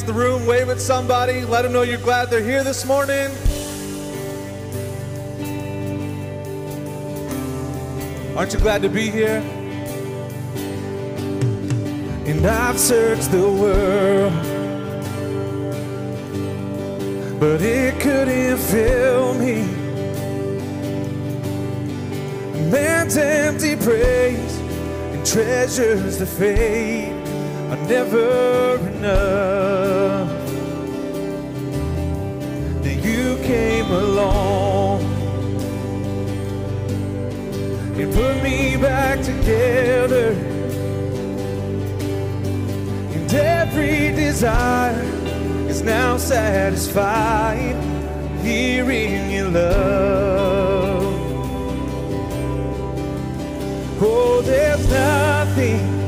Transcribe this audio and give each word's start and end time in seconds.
across 0.00 0.02
the 0.02 0.12
room, 0.12 0.46
wave 0.46 0.68
at 0.68 0.80
somebody, 0.80 1.44
let 1.44 1.62
them 1.62 1.72
know 1.72 1.82
you're 1.82 1.98
glad 1.98 2.30
they're 2.30 2.42
here 2.42 2.64
this 2.64 2.84
morning. 2.84 3.30
Aren't 8.36 8.52
you 8.52 8.60
glad 8.60 8.82
to 8.82 8.88
be 8.88 9.10
here? 9.10 9.42
And 12.26 12.46
I've 12.46 12.78
searched 12.78 13.30
the 13.30 13.48
world, 13.48 14.32
but 17.40 17.60
it 17.60 18.00
couldn't 18.00 18.58
fill 18.58 19.34
me. 19.34 19.62
Man's 22.70 23.16
empty 23.16 23.76
praise 23.76 24.58
and 25.12 25.26
treasures 25.26 26.18
that 26.18 26.26
fade 26.26 27.19
are 27.70 27.76
never 27.86 28.76
enough. 28.88 30.28
Then 32.82 33.02
you 33.02 33.36
came 33.44 33.86
along 33.86 35.02
and 38.00 38.12
put 38.12 38.42
me 38.42 38.76
back 38.76 39.22
together. 39.22 40.32
And 43.14 43.32
every 43.34 44.16
desire 44.16 45.00
is 45.68 45.82
now 45.82 46.16
satisfied 46.16 47.76
here 48.42 48.90
in 48.90 49.30
your 49.30 49.50
love. 49.50 51.04
Oh, 54.02 54.42
there's 54.42 54.90
nothing 54.90 55.99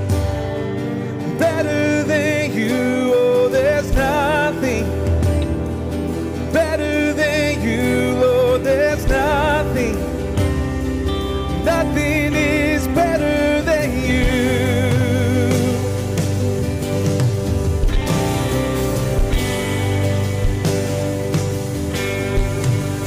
better 1.43 2.05
than 2.05 2.53
you. 2.53 3.13
Oh, 3.15 3.49
there's 3.49 3.91
nothing 3.95 4.85
better 6.53 7.13
than 7.13 7.61
you. 7.67 8.13
Lord, 8.25 8.63
there's 8.63 9.05
nothing, 9.09 9.97
nothing 11.65 12.35
is 12.35 12.87
better 13.01 13.63
than 13.63 13.89
you. 14.09 14.27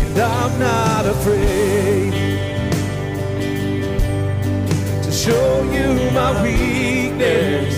And 0.07 0.19
I'm 0.19 0.53
not 0.59 1.05
afraid 1.15 2.11
to 5.05 5.11
show 5.23 5.63
you 5.75 6.11
my 6.11 6.31
weakness, 6.43 7.74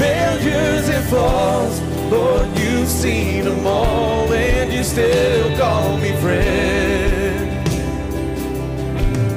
failures 0.00 0.88
and 0.88 1.04
flaws. 1.10 1.80
Lord, 2.10 2.48
you've 2.58 2.88
seen 2.88 3.44
them 3.44 3.66
all, 3.66 4.32
and 4.32 4.72
you 4.72 4.82
still 4.82 5.56
call 5.58 5.98
me 5.98 6.10
friend. 6.22 7.48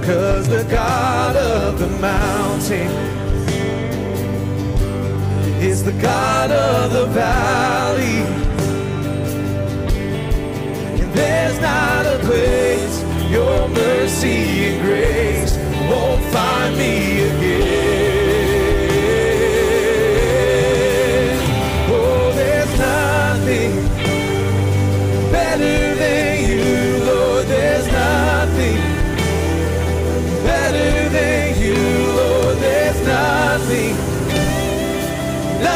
Cause 0.05 0.47
the 0.47 0.63
God 0.71 1.35
of 1.35 1.79
the 1.79 1.91
mountain 1.99 2.91
is 5.61 5.83
the 5.83 5.97
God 6.01 6.51
of 6.51 6.93
the 6.93 7.05
valley. 7.07 8.19
And 11.01 11.11
there's 11.13 11.59
not 11.59 12.05
a 12.05 12.19
place 12.29 12.95
your 13.29 13.67
mercy 13.69 14.65
and 14.67 14.81
grace 14.85 15.53
won't 15.89 16.23
find 16.33 16.77
me 16.77 17.21
again. 17.29 18.12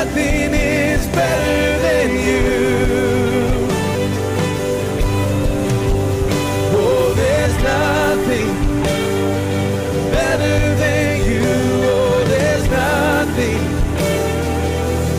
Nothing 0.07 0.53
is 0.53 1.05
better 1.07 1.79
than 1.85 2.09
you. 2.27 3.67
Oh, 6.79 7.13
there's 7.15 7.55
nothing 7.63 8.49
better 10.11 10.75
than 10.75 11.31
you. 11.31 11.43
Oh, 11.93 12.23
there's 12.27 12.67
nothing 12.69 13.63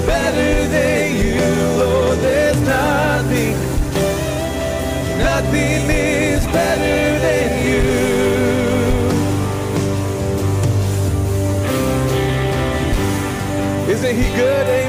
better 0.06 0.68
than 0.68 1.16
you. 1.22 1.40
Lord, 1.80 2.18
there's 2.18 2.60
nothing, 2.60 3.56
nothing 5.18 5.90
is 5.90 6.46
better 6.46 7.07
good? 14.38 14.66
Amen. 14.68 14.87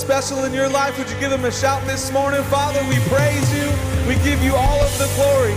Special 0.00 0.44
in 0.44 0.54
your 0.54 0.68
life. 0.68 0.96
Would 0.98 1.10
you 1.10 1.20
give 1.20 1.30
him 1.30 1.44
a 1.44 1.52
shout 1.52 1.84
this 1.86 2.10
morning? 2.10 2.42
Father, 2.44 2.80
we 2.88 2.98
praise 3.10 3.54
you. 3.54 3.68
We 4.08 4.14
give 4.24 4.42
you 4.42 4.54
all 4.54 4.80
of 4.80 4.98
the 4.98 5.10
glory. 5.14 5.54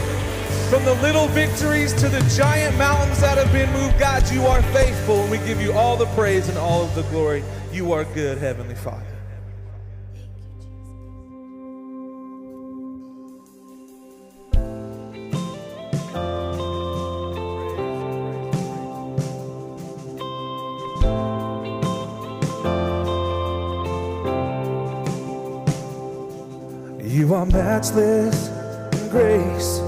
From 0.69 0.83
the 0.83 0.95
little 1.01 1.27
victories 1.29 1.93
to 1.93 2.09
the 2.09 2.19
giant 2.35 2.77
mountains 2.77 3.21
that 3.21 3.37
have 3.37 3.51
been 3.53 3.71
moved, 3.71 3.97
God, 3.97 4.29
you 4.29 4.45
are 4.45 4.61
faithful, 4.73 5.21
and 5.21 5.31
we 5.31 5.37
give 5.39 5.61
you 5.61 5.71
all 5.71 5.95
the 5.95 6.07
praise 6.07 6.49
and 6.49 6.57
all 6.57 6.83
of 6.83 6.93
the 6.93 7.03
glory. 7.03 7.41
You 7.71 7.93
are 7.93 8.03
good, 8.03 8.37
Heavenly 8.37 8.75
Father. 8.75 9.12
Matchless 27.73 28.49
in 28.93 29.09
grace 29.09 29.79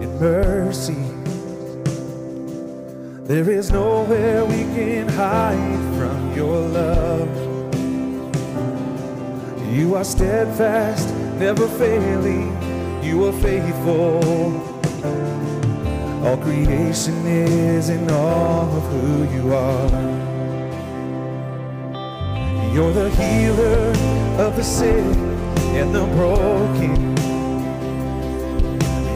and 0.00 0.20
mercy. 0.20 1.02
There 3.26 3.50
is 3.50 3.72
nowhere 3.72 4.44
we 4.44 4.62
can 4.76 5.08
hide 5.08 5.82
from 5.98 6.36
your 6.36 6.60
love. 6.68 7.32
You 9.74 9.96
are 9.96 10.04
steadfast, 10.04 11.12
never 11.40 11.66
failing. 11.66 12.46
You 13.02 13.24
are 13.26 13.32
faithful. 13.32 14.22
All 16.24 16.36
creation 16.36 17.26
is 17.26 17.88
in 17.88 18.08
awe 18.08 18.76
of 18.78 18.84
who 18.92 19.24
you 19.36 19.52
are. 19.52 19.90
You're 22.72 22.92
the 22.92 23.10
healer 23.10 23.88
of 24.38 24.54
the 24.54 24.62
sick 24.62 25.16
and 25.80 25.92
the 25.92 26.04
broken. 26.14 27.11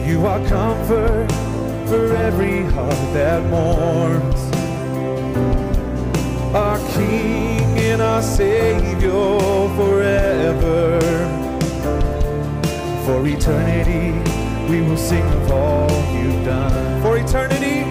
You 0.07 0.25
are 0.25 0.39
comfort 0.47 1.29
for 1.89 2.15
every 2.15 2.63
heart 2.63 3.13
that 3.13 3.43
mourns. 3.49 4.41
Our 6.55 6.79
King 6.93 7.59
and 7.77 8.01
our 8.01 8.21
Savior 8.21 9.11
forever. 9.75 11.01
For 13.05 13.27
eternity, 13.27 14.13
we 14.71 14.81
will 14.81 14.95
sing 14.95 15.25
of 15.25 15.51
all 15.51 15.91
you've 16.15 16.45
done. 16.45 17.01
For 17.01 17.17
eternity, 17.17 17.83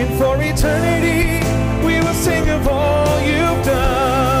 and 0.00 0.18
for 0.18 0.36
eternity, 0.42 1.40
we 1.86 2.00
will 2.00 2.14
sing 2.14 2.50
of 2.50 2.68
all 2.68 3.20
you've 3.22 3.64
done. 3.64 4.35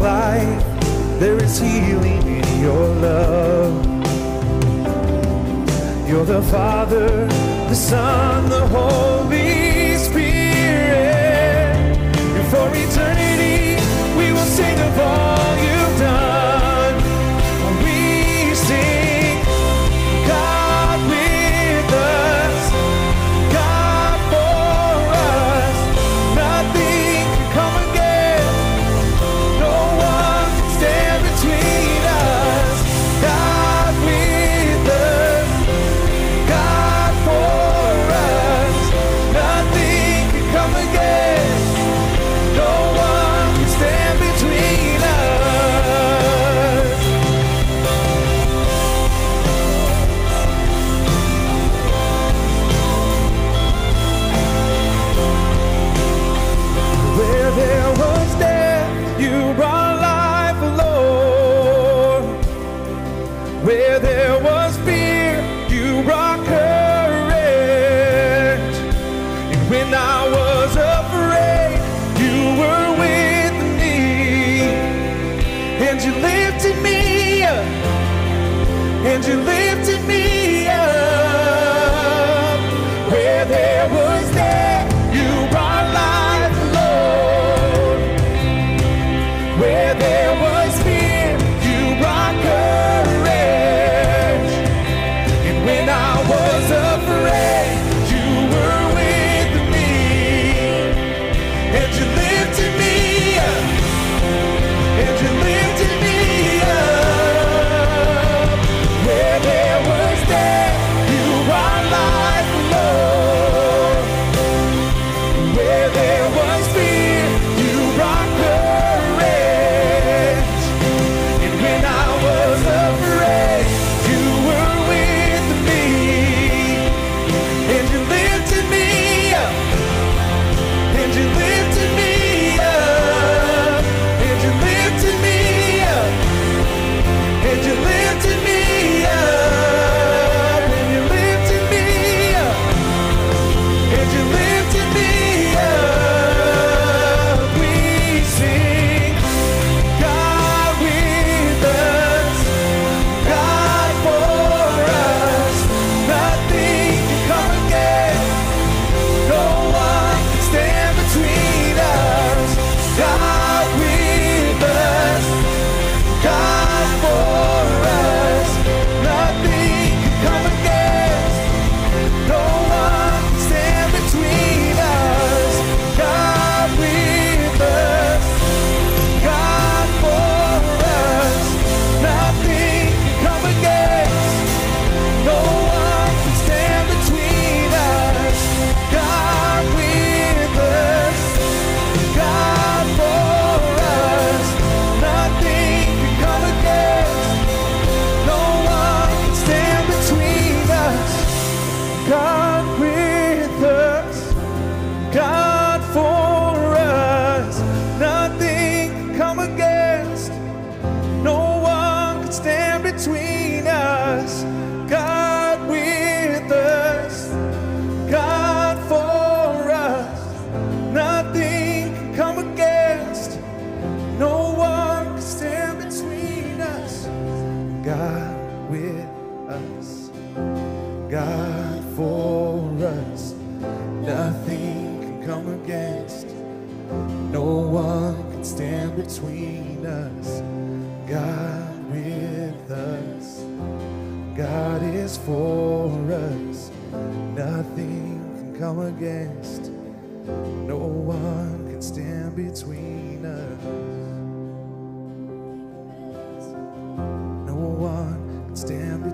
Life, 0.00 0.62
there 1.18 1.36
is 1.42 1.58
healing 1.58 2.22
in 2.26 2.60
your 2.60 2.86
love. 2.96 3.74
You're 6.08 6.24
the 6.24 6.42
Father, 6.42 7.26
the 7.68 7.74
Son, 7.74 8.48
the 8.48 8.66
Holy 8.68 9.96
Spirit. 9.96 10.24
And 12.38 12.46
for 12.48 12.68
eternity, 12.68 12.93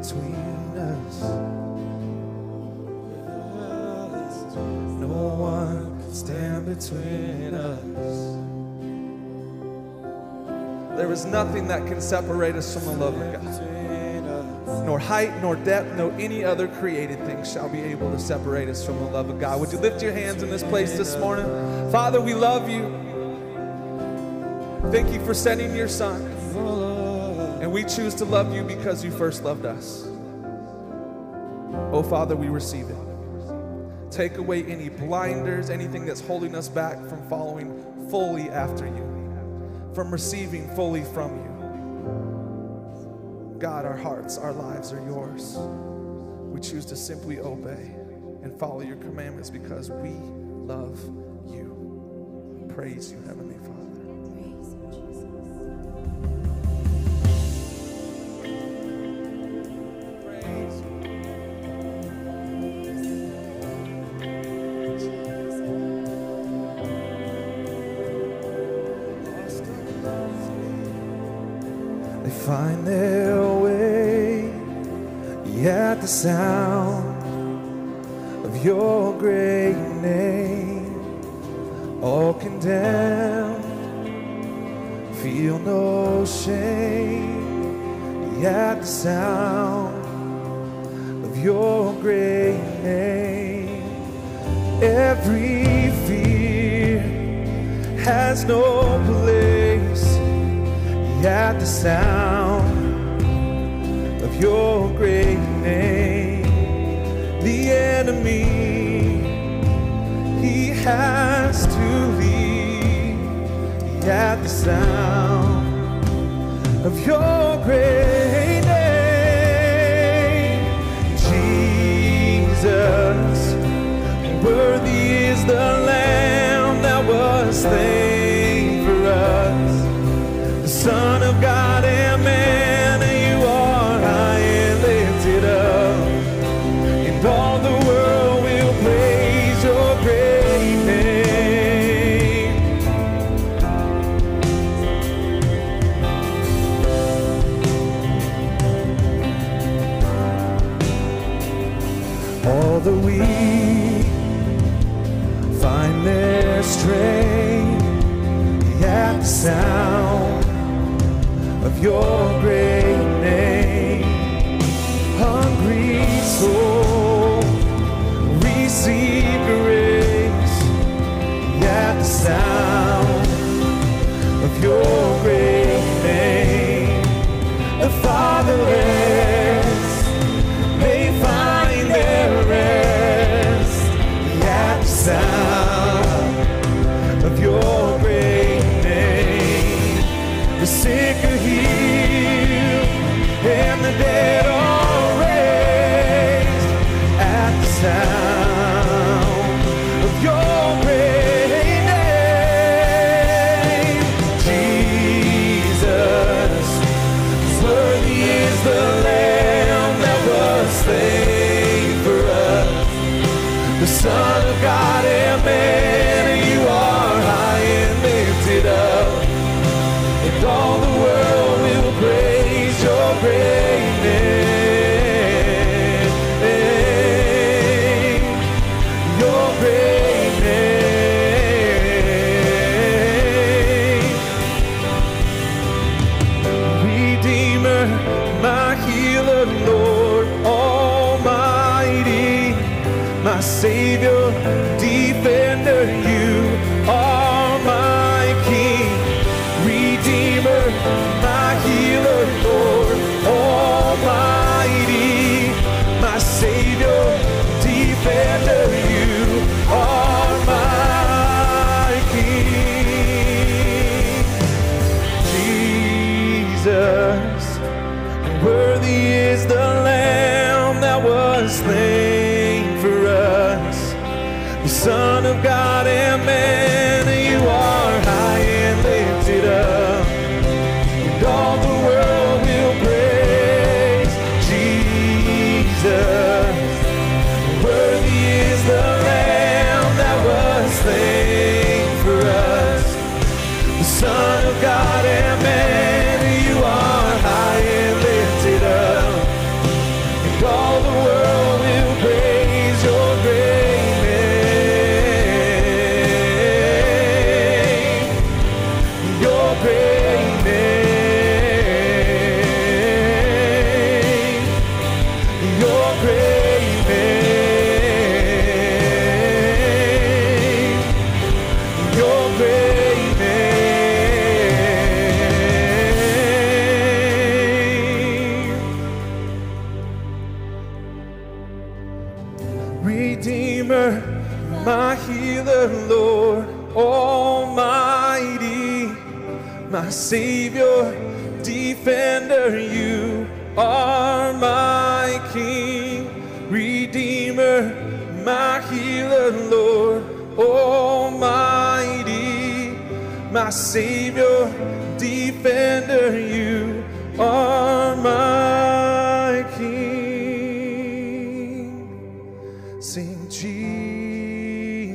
between 0.00 0.78
us. 0.78 1.23
No 4.99 5.35
one 5.38 6.00
can 6.00 6.14
stand 6.14 6.66
between 6.66 7.54
us. 7.54 8.37
There 10.97 11.12
is 11.12 11.25
nothing 11.26 11.69
that 11.69 11.87
can 11.87 12.00
separate 12.00 12.54
us 12.54 12.73
from 12.73 12.85
the 12.87 12.92
love 12.92 13.21
of 13.21 13.33
God. 13.33 14.87
Nor 14.87 14.99
height, 14.99 15.37
nor 15.42 15.57
depth, 15.57 15.97
no 15.97 16.11
any 16.12 16.45
other 16.45 16.66
created 16.66 17.19
thing 17.26 17.45
shall 17.45 17.69
be 17.69 17.80
able 17.80 18.11
to 18.11 18.19
separate 18.19 18.69
us 18.69 18.85
from 18.85 18.99
the 18.99 19.04
love 19.04 19.28
of 19.28 19.38
God. 19.38 19.61
Would 19.61 19.73
you 19.73 19.78
lift 19.78 20.02
your 20.02 20.12
hands 20.12 20.42
in 20.42 20.49
this 20.49 20.62
place 20.62 20.97
this 20.97 21.16
morning? 21.19 21.45
Father, 21.90 22.21
we 22.21 22.33
love 22.35 22.71
you. 22.71 22.97
Thank 24.90 25.12
you 25.12 25.23
for 25.26 25.35
sending 25.35 25.76
your 25.76 25.88
son. 25.88 26.90
And 27.71 27.75
we 27.77 27.85
choose 27.85 28.17
to 28.17 28.25
love 28.25 28.53
you 28.53 28.65
because 28.65 29.05
you 29.05 29.12
first 29.12 29.45
loved 29.45 29.65
us. 29.65 30.03
Oh, 31.93 32.03
Father, 32.03 32.35
we 32.35 32.49
receive 32.49 32.91
it. 32.91 32.97
Take 34.11 34.39
away 34.39 34.65
any 34.65 34.89
blinders, 34.89 35.71
anything 35.71 36.05
that's 36.05 36.21
holding 36.21 36.57
us 36.57 36.69
back 36.69 36.97
from 37.07 37.25
following 37.29 38.09
fully 38.11 38.50
after 38.50 38.87
you, 38.87 39.93
from 39.95 40.11
receiving 40.11 40.69
fully 40.75 41.05
from 41.05 41.31
you. 43.53 43.59
God, 43.61 43.87
our 43.87 43.97
hearts, 43.97 44.37
our 44.37 44.53
lives 44.53 44.93
are 44.93 45.05
yours. 45.07 45.55
We 45.57 46.59
choose 46.61 46.85
to 46.87 46.97
simply 46.97 47.39
obey 47.39 47.95
and 48.43 48.53
follow 48.59 48.81
your 48.81 48.97
commandments 48.97 49.49
because 49.49 49.93
we 49.93 50.11
love 50.11 51.00
you. 51.47 52.67
Praise 52.75 53.12
you, 53.12 53.23
Heavenly 53.29 53.59
Father. 53.59 53.80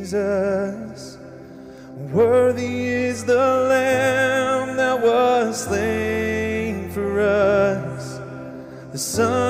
Jesus. 0.06 1.18
Worthy 2.14 2.86
is 2.90 3.26
the 3.26 3.34
Lamb 3.34 4.78
that 4.78 5.02
was 5.02 5.64
slain 5.66 6.92
for 6.92 7.22
us. 7.22 8.20
The 8.92 9.00
Son 9.00 9.45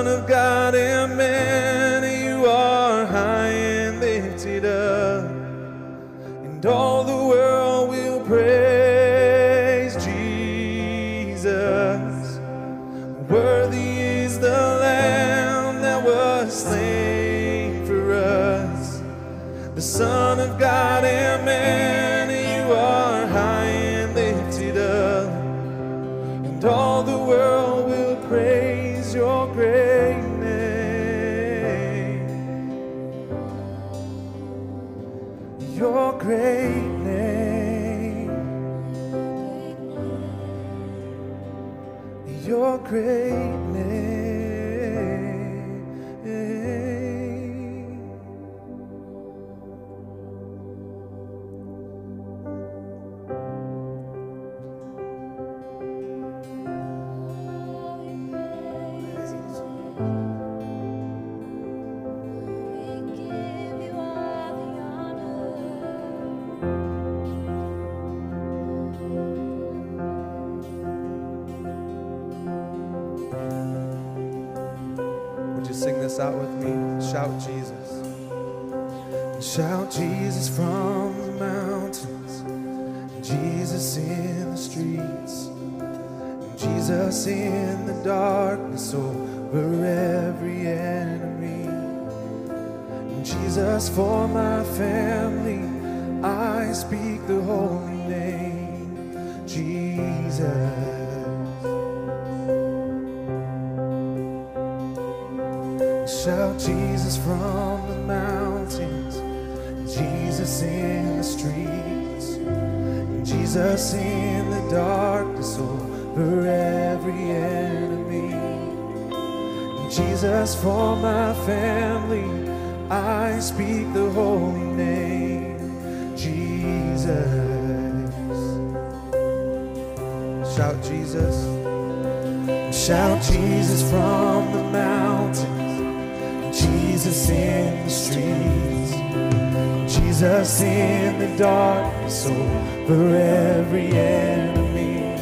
in 140.62 141.20
the 141.20 141.28
darkness 141.38 142.26
over 142.28 143.16
every 143.16 143.88
enemy. 143.88 145.18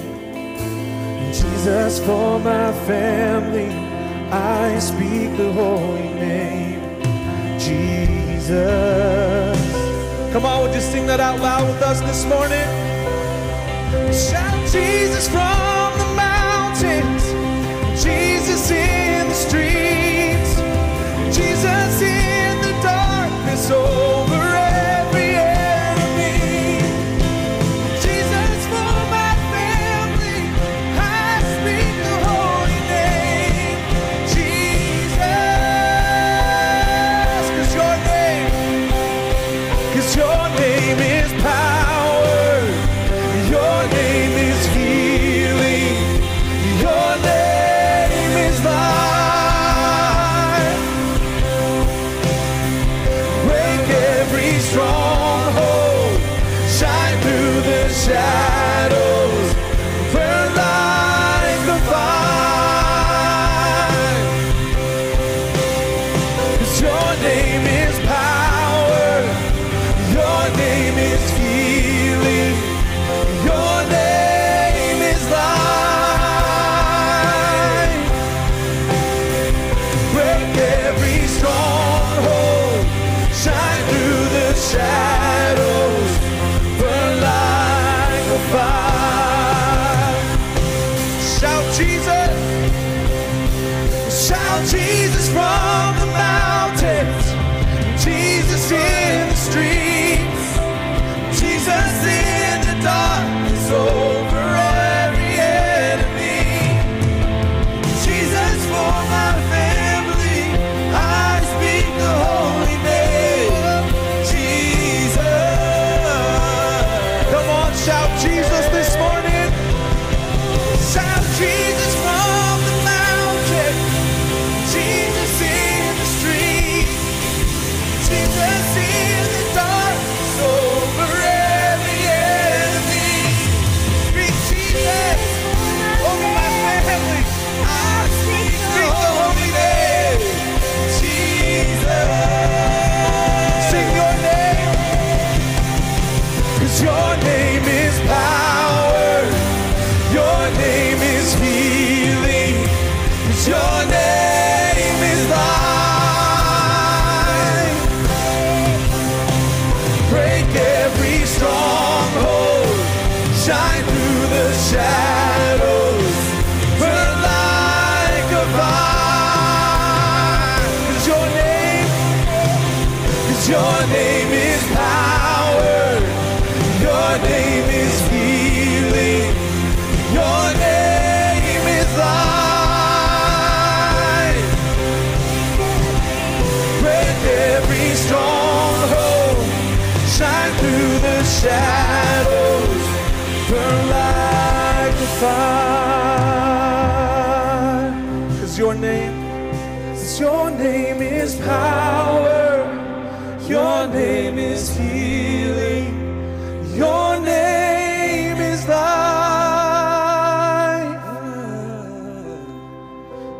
Jesus, 1.33 1.99
for 2.05 2.39
my 2.39 2.71
family, 2.85 3.69
I 4.31 4.77
speak 4.79 5.35
the 5.37 5.51
holy 5.53 6.13
name, 6.13 6.81
Jesus. 7.59 8.53
Come 10.31 10.45
on, 10.45 10.61
would 10.63 10.75
you 10.75 10.81
sing 10.81 11.05
that 11.07 11.19
out 11.19 11.39
loud 11.39 11.67
with 11.67 11.81
us 11.81 12.01
this 12.01 12.25
morning? 12.25 12.67
Shout 14.11 14.71
Jesus 14.71 15.27
from 15.29 15.62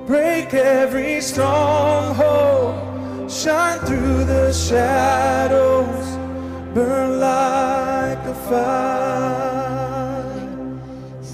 Break 0.08 0.54
every 0.54 1.22
stronghold. 1.22 2.76
Shine 3.32 3.80
through 3.80 4.26
the 4.26 4.52
shadows. 4.52 6.18
Burn 6.74 7.22
like 7.22 8.18
a 8.26 8.36
fire. 8.50 9.64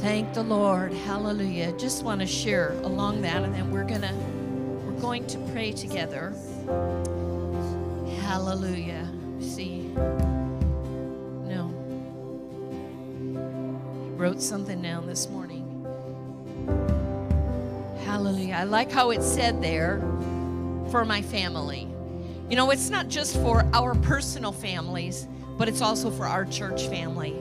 Thank 0.01 0.35
the 0.35 0.43
Lord. 0.43 0.93
Hallelujah. 0.93 1.71
Just 1.79 2.03
want 2.03 2.21
to 2.21 2.27
share 2.27 2.73
along 2.83 3.23
that 3.23 3.43
and 3.43 3.55
then 3.55 3.71
we're 3.71 3.85
going 3.85 4.01
to 4.01 4.13
we're 4.85 5.01
going 5.01 5.25
to 5.27 5.39
pray 5.51 5.71
together. 5.71 6.31
Hallelujah. 8.21 9.07
See. 9.41 9.87
No. 11.47 11.71
Wrote 14.15 14.43
something 14.43 14.79
down 14.81 15.07
this 15.07 15.27
morning. 15.27 15.58
I 18.59 18.63
like 18.63 18.91
how 18.91 19.11
it 19.11 19.23
said 19.23 19.61
there 19.61 20.01
for 20.91 21.05
my 21.05 21.21
family. 21.21 21.87
You 22.49 22.57
know, 22.57 22.71
it's 22.71 22.89
not 22.89 23.07
just 23.07 23.37
for 23.37 23.65
our 23.71 23.95
personal 23.95 24.51
families, 24.51 25.29
but 25.57 25.69
it's 25.69 25.81
also 25.81 26.11
for 26.11 26.25
our 26.25 26.43
church 26.43 26.87
family. 26.87 27.31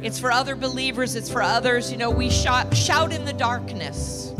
It's 0.00 0.20
for 0.20 0.30
other 0.30 0.54
believers, 0.54 1.16
it's 1.16 1.28
for 1.28 1.42
others. 1.42 1.90
You 1.90 1.98
know, 1.98 2.08
we 2.08 2.30
shout, 2.30 2.72
shout 2.76 3.12
in 3.12 3.24
the 3.24 3.32
darkness. 3.32 4.32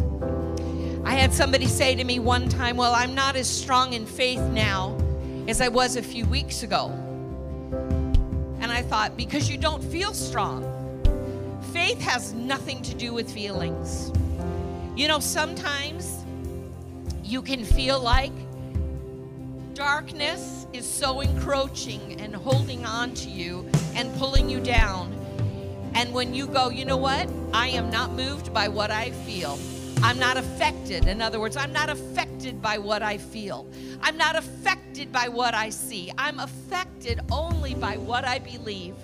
I 1.05 1.15
had 1.15 1.33
somebody 1.33 1.67
say 1.67 1.97
to 1.97 2.05
me 2.05 2.21
one 2.21 2.49
time, 2.49 2.77
Well, 2.77 2.95
I'm 2.95 3.17
not 3.17 3.35
as 3.35 3.49
strong 3.51 3.95
in 3.95 4.07
faith 4.07 4.39
now 4.39 4.97
as 5.49 5.61
I 5.61 5.67
was 5.67 5.97
a 5.97 6.03
few 6.03 6.27
weeks 6.27 6.63
ago. 6.63 6.91
And 8.61 8.71
I 8.71 8.83
thought, 8.83 9.17
Because 9.17 9.51
you 9.51 9.59
don't 9.59 9.83
feel 9.83 10.15
strong. 10.15 10.63
Faith 11.73 12.01
has 12.01 12.35
nothing 12.35 12.83
to 12.83 12.95
do 12.95 13.13
with 13.13 13.29
feelings. 13.29 14.13
You 14.95 15.09
know, 15.09 15.19
sometimes 15.19 16.20
you 17.31 17.41
can 17.43 17.65
feel 17.65 18.01
like 18.01 18.33
darkness 19.75 20.67
is 20.73 20.85
so 20.85 21.21
encroaching 21.21 22.21
and 22.21 22.35
holding 22.35 22.85
on 22.85 23.15
to 23.15 23.31
you 23.31 23.65
and 23.95 24.13
pulling 24.19 24.51
you 24.51 24.59
down. 24.59 25.13
And 25.95 26.13
when 26.13 26.35
you 26.35 26.49
go, 26.49 26.71
you 26.71 26.85
know 26.85 26.97
what? 26.97 27.31
I 27.53 27.69
am 27.69 27.89
not 27.89 28.13
moved 28.13 28.53
by 28.53 28.67
what 28.67 28.91
I 28.91 29.13
feel. 29.13 29.59
I'm 30.03 30.19
not 30.19 30.39
affected. 30.39 31.07
In 31.07 31.23
other 31.23 31.39
words, 31.39 31.57
I'm 31.57 31.73
not 31.73 31.89
affected 31.89 32.61
by 32.61 32.79
what 32.79 33.03
I 33.03 33.17
feel. 33.19 33.69
I'm 34.03 34.17
not 34.17 34.35
affected 34.35 35.13
by 35.13 35.29
what 35.29 35.55
I 35.55 35.71
see. 35.71 36.11
I'm 36.19 36.41
affected 36.41 37.21
only 37.31 37.75
by 37.75 37.97
what 37.97 38.25
I 38.25 38.41
believe. 38.41 38.97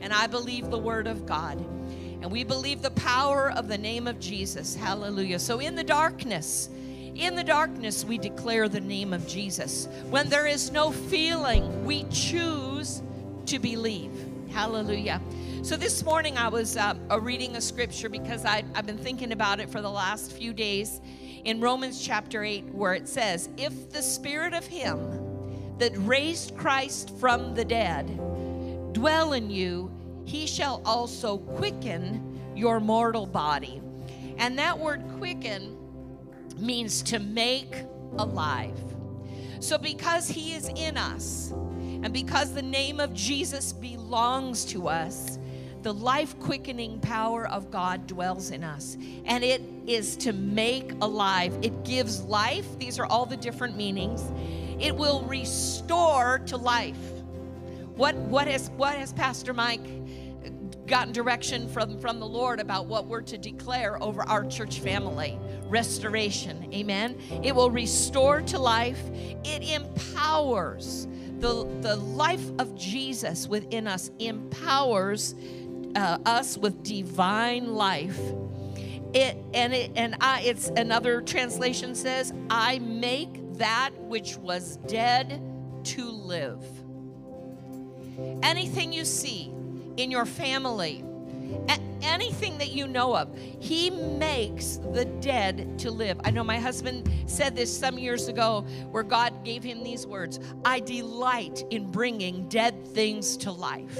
And 0.00 0.12
I 0.12 0.28
believe 0.28 0.70
the 0.70 0.78
Word 0.78 1.08
of 1.08 1.26
God. 1.26 1.58
And 1.58 2.30
we 2.30 2.44
believe 2.44 2.82
the 2.82 2.92
power 2.92 3.50
of 3.50 3.66
the 3.66 3.78
name 3.78 4.06
of 4.06 4.20
Jesus. 4.20 4.76
Hallelujah. 4.76 5.38
So 5.40 5.58
in 5.58 5.74
the 5.74 5.84
darkness, 5.84 6.68
in 7.14 7.36
the 7.36 7.44
darkness, 7.44 8.04
we 8.04 8.18
declare 8.18 8.68
the 8.68 8.80
name 8.80 9.12
of 9.12 9.26
Jesus. 9.26 9.88
When 10.10 10.28
there 10.28 10.46
is 10.46 10.70
no 10.70 10.90
feeling, 10.90 11.84
we 11.84 12.04
choose 12.04 13.02
to 13.46 13.58
believe. 13.58 14.10
Hallelujah. 14.50 15.20
So 15.62 15.76
this 15.76 16.04
morning 16.04 16.36
I 16.36 16.48
was 16.48 16.76
uh, 16.76 16.94
reading 17.20 17.56
a 17.56 17.60
scripture 17.60 18.08
because 18.08 18.44
I, 18.44 18.64
I've 18.74 18.86
been 18.86 18.98
thinking 18.98 19.32
about 19.32 19.60
it 19.60 19.70
for 19.70 19.80
the 19.80 19.90
last 19.90 20.32
few 20.32 20.52
days 20.52 21.00
in 21.44 21.60
Romans 21.60 22.04
chapter 22.04 22.42
8, 22.42 22.66
where 22.74 22.94
it 22.94 23.08
says, 23.08 23.48
If 23.56 23.90
the 23.90 24.02
spirit 24.02 24.52
of 24.54 24.66
him 24.66 24.98
that 25.78 25.92
raised 25.98 26.56
Christ 26.56 27.10
from 27.18 27.54
the 27.54 27.64
dead 27.64 28.06
dwell 28.92 29.32
in 29.32 29.50
you, 29.50 29.90
he 30.24 30.46
shall 30.46 30.82
also 30.84 31.38
quicken 31.38 32.40
your 32.56 32.80
mortal 32.80 33.26
body. 33.26 33.80
And 34.38 34.58
that 34.58 34.78
word 34.78 35.02
quicken 35.18 35.73
means 36.58 37.02
to 37.02 37.18
make 37.18 37.84
alive. 38.18 38.78
So, 39.60 39.78
because 39.78 40.28
He 40.28 40.52
is 40.52 40.68
in 40.74 40.96
us, 40.96 41.52
and 42.04 42.12
because 42.12 42.52
the 42.52 42.62
name 42.62 43.00
of 43.00 43.14
Jesus 43.14 43.72
belongs 43.72 44.64
to 44.66 44.88
us, 44.88 45.38
the 45.84 45.94
life 45.94 46.38
quickening 46.38 46.98
power 47.00 47.46
of 47.46 47.70
God 47.70 48.06
dwells 48.06 48.50
in 48.50 48.64
us. 48.64 48.96
And 49.26 49.44
it 49.44 49.62
is 49.86 50.16
to 50.18 50.32
make 50.32 50.92
alive, 51.02 51.56
it 51.62 51.84
gives 51.84 52.22
life. 52.22 52.78
These 52.78 52.98
are 52.98 53.06
all 53.06 53.26
the 53.26 53.36
different 53.36 53.76
meanings. 53.76 54.22
It 54.82 54.96
will 54.96 55.22
restore 55.22 56.40
to 56.46 56.56
life. 56.56 56.96
What, 57.96 58.16
what, 58.16 58.48
has, 58.48 58.70
what 58.70 58.96
has 58.96 59.12
Pastor 59.12 59.54
Mike 59.54 59.86
gotten 60.86 61.12
direction 61.12 61.68
from, 61.68 61.98
from 61.98 62.20
the 62.20 62.26
Lord 62.26 62.60
about 62.60 62.86
what 62.86 63.06
we're 63.06 63.22
to 63.22 63.38
declare 63.38 64.02
over 64.02 64.22
our 64.22 64.44
church 64.46 64.80
family? 64.80 65.38
Restoration. 65.68 66.72
Amen. 66.72 67.18
It 67.42 67.54
will 67.54 67.70
restore 67.70 68.42
to 68.42 68.58
life, 68.58 69.00
it 69.44 69.62
empowers. 69.62 71.08
The, 71.38 71.66
the 71.80 71.96
life 71.96 72.50
of 72.58 72.74
Jesus 72.74 73.48
within 73.48 73.86
us 73.86 74.10
empowers 74.18 75.34
uh, 75.96 76.18
us 76.24 76.56
with 76.56 76.82
divine 76.82 77.74
life. 77.74 78.18
It 79.12 79.36
and 79.52 79.72
it 79.72 79.92
and 79.94 80.16
I 80.20 80.40
it's 80.40 80.68
another 80.70 81.22
translation 81.22 81.94
says, 81.94 82.32
I 82.50 82.80
make 82.80 83.54
that 83.58 83.90
which 84.00 84.36
was 84.38 84.78
dead 84.88 85.40
to 85.84 86.10
live. 86.10 86.64
Anything 88.42 88.92
you 88.92 89.04
see 89.04 89.53
in 89.96 90.10
your 90.10 90.26
family, 90.26 91.04
anything 92.04 92.58
that 92.58 92.70
you 92.70 92.86
know 92.86 93.16
of, 93.16 93.28
he 93.60 93.90
makes 93.90 94.76
the 94.92 95.04
dead 95.20 95.78
to 95.80 95.90
live. 95.90 96.20
I 96.24 96.30
know 96.30 96.44
my 96.44 96.58
husband 96.58 97.10
said 97.26 97.56
this 97.56 97.76
some 97.76 97.98
years 97.98 98.28
ago 98.28 98.64
where 98.90 99.02
God 99.02 99.44
gave 99.44 99.62
him 99.62 99.82
these 99.82 100.06
words 100.06 100.38
I 100.64 100.80
delight 100.80 101.64
in 101.70 101.90
bringing 101.90 102.48
dead 102.48 102.86
things 102.88 103.36
to 103.38 103.52
life. 103.52 103.98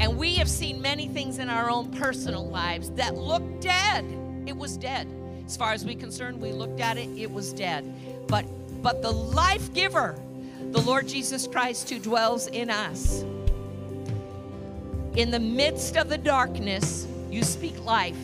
And 0.00 0.16
we 0.16 0.34
have 0.36 0.48
seen 0.48 0.80
many 0.80 1.08
things 1.08 1.38
in 1.38 1.48
our 1.48 1.70
own 1.70 1.90
personal 1.90 2.48
lives 2.48 2.90
that 2.92 3.14
look 3.14 3.60
dead. 3.60 4.04
It 4.46 4.56
was 4.56 4.76
dead. 4.76 5.08
As 5.44 5.56
far 5.56 5.72
as 5.72 5.84
we 5.84 5.94
concerned, 5.94 6.40
we 6.40 6.52
looked 6.52 6.80
at 6.80 6.96
it, 6.98 7.08
it 7.16 7.30
was 7.30 7.52
dead. 7.52 8.26
But 8.26 8.46
but 8.82 9.02
the 9.02 9.10
life 9.10 9.72
giver, 9.72 10.18
the 10.60 10.80
Lord 10.80 11.08
Jesus 11.08 11.46
Christ 11.46 11.90
who 11.90 11.98
dwells 11.98 12.46
in 12.48 12.70
us. 12.70 13.24
In 15.16 15.30
the 15.30 15.40
midst 15.40 15.96
of 15.96 16.10
the 16.10 16.18
darkness, 16.18 17.06
you 17.30 17.42
speak 17.42 17.82
life. 17.86 18.18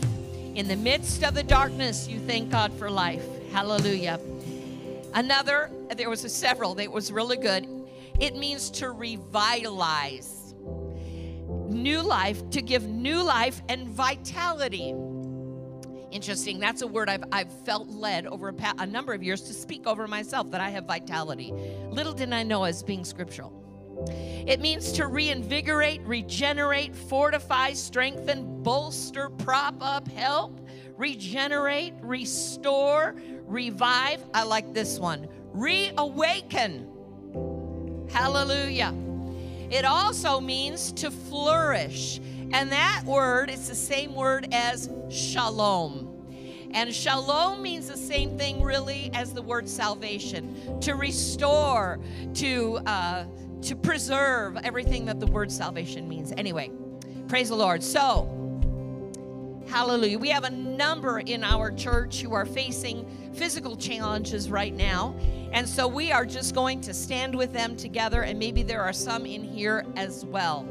In 0.54 0.68
the 0.68 0.76
midst 0.76 1.24
of 1.24 1.34
the 1.34 1.42
darkness, 1.42 2.06
you 2.06 2.20
thank 2.20 2.50
God 2.50 2.70
for 2.74 2.90
life. 2.90 3.24
Hallelujah. 3.50 4.20
Another, 5.14 5.70
there 5.96 6.10
was 6.10 6.22
a 6.24 6.28
several 6.28 6.74
that 6.74 6.92
was 6.92 7.10
really 7.10 7.38
good. 7.38 7.66
It 8.20 8.36
means 8.36 8.68
to 8.72 8.90
revitalize. 8.90 10.54
New 11.70 12.02
life, 12.02 12.50
to 12.50 12.60
give 12.60 12.86
new 12.86 13.22
life 13.22 13.62
and 13.70 13.88
vitality. 13.88 14.94
Interesting. 16.10 16.60
That's 16.60 16.82
a 16.82 16.86
word 16.86 17.08
I've, 17.08 17.24
I've 17.32 17.50
felt 17.64 17.88
led 17.88 18.26
over 18.26 18.50
a, 18.50 18.74
a 18.80 18.86
number 18.86 19.14
of 19.14 19.22
years 19.22 19.40
to 19.44 19.54
speak 19.54 19.86
over 19.86 20.06
myself 20.06 20.50
that 20.50 20.60
I 20.60 20.68
have 20.68 20.84
vitality. 20.84 21.54
Little 21.88 22.12
did 22.12 22.34
I 22.34 22.42
know 22.42 22.64
as 22.64 22.82
being 22.82 23.02
scriptural. 23.02 23.61
It 24.08 24.60
means 24.60 24.92
to 24.92 25.06
reinvigorate, 25.06 26.02
regenerate, 26.02 26.94
fortify, 26.94 27.72
strengthen, 27.74 28.62
bolster, 28.62 29.28
prop 29.30 29.76
up, 29.80 30.08
help, 30.08 30.60
regenerate, 30.96 31.94
restore, 32.02 33.14
revive. 33.46 34.24
I 34.34 34.42
like 34.42 34.72
this 34.74 34.98
one. 34.98 35.28
Reawaken. 35.52 36.88
Hallelujah. 38.10 38.94
It 39.70 39.84
also 39.84 40.40
means 40.40 40.92
to 40.92 41.10
flourish. 41.10 42.20
And 42.52 42.70
that 42.72 43.02
word 43.06 43.48
is 43.48 43.68
the 43.68 43.74
same 43.74 44.14
word 44.14 44.48
as 44.52 44.90
shalom. 45.08 46.08
And 46.74 46.94
shalom 46.94 47.62
means 47.62 47.88
the 47.88 47.96
same 47.96 48.38
thing, 48.38 48.62
really, 48.62 49.10
as 49.14 49.32
the 49.34 49.42
word 49.42 49.68
salvation 49.68 50.80
to 50.80 50.94
restore, 50.94 52.00
to, 52.34 52.78
uh, 52.86 53.24
to 53.62 53.76
preserve 53.76 54.56
everything 54.64 55.04
that 55.06 55.20
the 55.20 55.26
word 55.26 55.50
salvation 55.50 56.08
means. 56.08 56.32
Anyway, 56.36 56.70
praise 57.28 57.48
the 57.48 57.56
Lord. 57.56 57.82
So, 57.82 58.42
Hallelujah. 59.68 60.18
We 60.18 60.28
have 60.28 60.44
a 60.44 60.50
number 60.50 61.20
in 61.20 61.42
our 61.42 61.70
church 61.70 62.20
who 62.20 62.34
are 62.34 62.44
facing 62.44 63.06
physical 63.32 63.74
challenges 63.76 64.50
right 64.50 64.74
now. 64.74 65.14
And 65.52 65.66
so 65.68 65.88
we 65.88 66.12
are 66.12 66.26
just 66.26 66.54
going 66.54 66.80
to 66.82 66.92
stand 66.92 67.34
with 67.34 67.52
them 67.52 67.76
together, 67.76 68.22
and 68.22 68.38
maybe 68.38 68.62
there 68.62 68.82
are 68.82 68.92
some 68.92 69.24
in 69.24 69.42
here 69.42 69.84
as 69.96 70.24
well. 70.26 70.66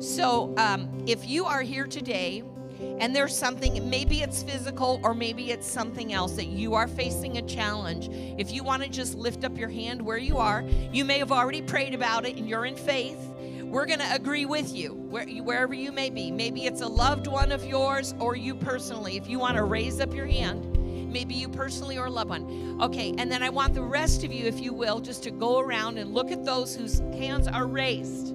So 0.00 0.54
um, 0.56 0.88
if 1.06 1.28
you 1.28 1.46
are 1.46 1.62
here 1.62 1.86
today, 1.86 2.44
and 2.80 3.14
there's 3.14 3.36
something, 3.36 3.88
maybe 3.88 4.22
it's 4.22 4.42
physical 4.42 5.00
or 5.02 5.14
maybe 5.14 5.50
it's 5.50 5.66
something 5.66 6.12
else 6.12 6.32
that 6.32 6.46
you 6.46 6.74
are 6.74 6.88
facing 6.88 7.38
a 7.38 7.42
challenge. 7.42 8.08
If 8.38 8.52
you 8.52 8.62
want 8.62 8.82
to 8.82 8.88
just 8.88 9.14
lift 9.14 9.44
up 9.44 9.56
your 9.58 9.68
hand 9.68 10.02
where 10.02 10.18
you 10.18 10.38
are, 10.38 10.62
you 10.92 11.04
may 11.04 11.18
have 11.18 11.32
already 11.32 11.62
prayed 11.62 11.94
about 11.94 12.26
it 12.26 12.36
and 12.36 12.48
you're 12.48 12.66
in 12.66 12.76
faith. 12.76 13.18
We're 13.62 13.86
going 13.86 13.98
to 13.98 14.14
agree 14.14 14.46
with 14.46 14.74
you 14.74 14.94
where, 14.94 15.26
wherever 15.26 15.74
you 15.74 15.90
may 15.90 16.10
be. 16.10 16.30
Maybe 16.30 16.66
it's 16.66 16.80
a 16.80 16.86
loved 16.86 17.26
one 17.26 17.50
of 17.50 17.64
yours 17.64 18.14
or 18.20 18.36
you 18.36 18.54
personally. 18.54 19.16
If 19.16 19.28
you 19.28 19.38
want 19.38 19.56
to 19.56 19.64
raise 19.64 20.00
up 20.00 20.14
your 20.14 20.26
hand, 20.26 21.12
maybe 21.12 21.34
you 21.34 21.48
personally 21.48 21.98
or 21.98 22.06
a 22.06 22.10
loved 22.10 22.30
one. 22.30 22.78
Okay, 22.80 23.14
and 23.18 23.32
then 23.32 23.42
I 23.42 23.50
want 23.50 23.74
the 23.74 23.82
rest 23.82 24.22
of 24.22 24.32
you, 24.32 24.46
if 24.46 24.60
you 24.60 24.72
will, 24.72 25.00
just 25.00 25.24
to 25.24 25.32
go 25.32 25.58
around 25.58 25.98
and 25.98 26.14
look 26.14 26.30
at 26.30 26.44
those 26.44 26.76
whose 26.76 27.00
hands 27.18 27.48
are 27.48 27.66
raised. 27.66 28.34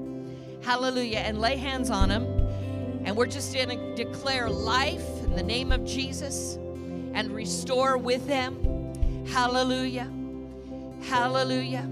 Hallelujah. 0.62 1.20
And 1.20 1.40
lay 1.40 1.56
hands 1.56 1.90
on 1.90 2.10
them. 2.10 2.39
And 3.10 3.18
we're 3.18 3.26
just 3.26 3.56
going 3.56 3.70
to 3.70 3.96
declare 3.96 4.48
life 4.48 5.24
in 5.24 5.36
the 5.36 5.42
name 5.42 5.72
of 5.72 5.84
Jesus 5.84 6.60
and 7.16 7.32
restore 7.32 7.98
with 7.98 8.28
them. 8.28 9.26
Hallelujah. 9.26 10.08
Hallelujah. 11.02 11.90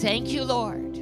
Thank 0.00 0.30
you, 0.30 0.42
Lord. 0.42 0.96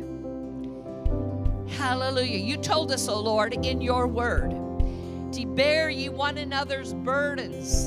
Hallelujah. 1.70 2.36
You 2.36 2.58
told 2.58 2.92
us, 2.92 3.08
O 3.08 3.14
oh 3.14 3.20
Lord, 3.20 3.54
in 3.54 3.80
your 3.80 4.06
word, 4.06 4.50
to 5.32 5.46
bear 5.46 5.88
ye 5.88 6.10
one 6.10 6.36
another's 6.36 6.92
burdens 6.92 7.86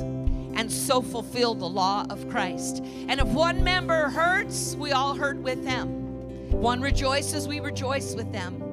and 0.58 0.72
so 0.72 1.04
fulfill 1.04 1.54
the 1.54 1.70
law 1.70 2.08
of 2.10 2.28
Christ. 2.28 2.84
And 3.08 3.20
if 3.20 3.28
one 3.28 3.64
member 3.64 4.10
hurts, 4.10 4.76
we 4.76 4.94
all 4.94 5.14
hurt 5.14 5.38
with 5.38 5.64
them. 5.64 6.50
One 6.50 6.82
rejoices, 6.82 7.48
we 7.48 7.60
rejoice 7.60 8.16
with 8.16 8.32
them. 8.32 8.67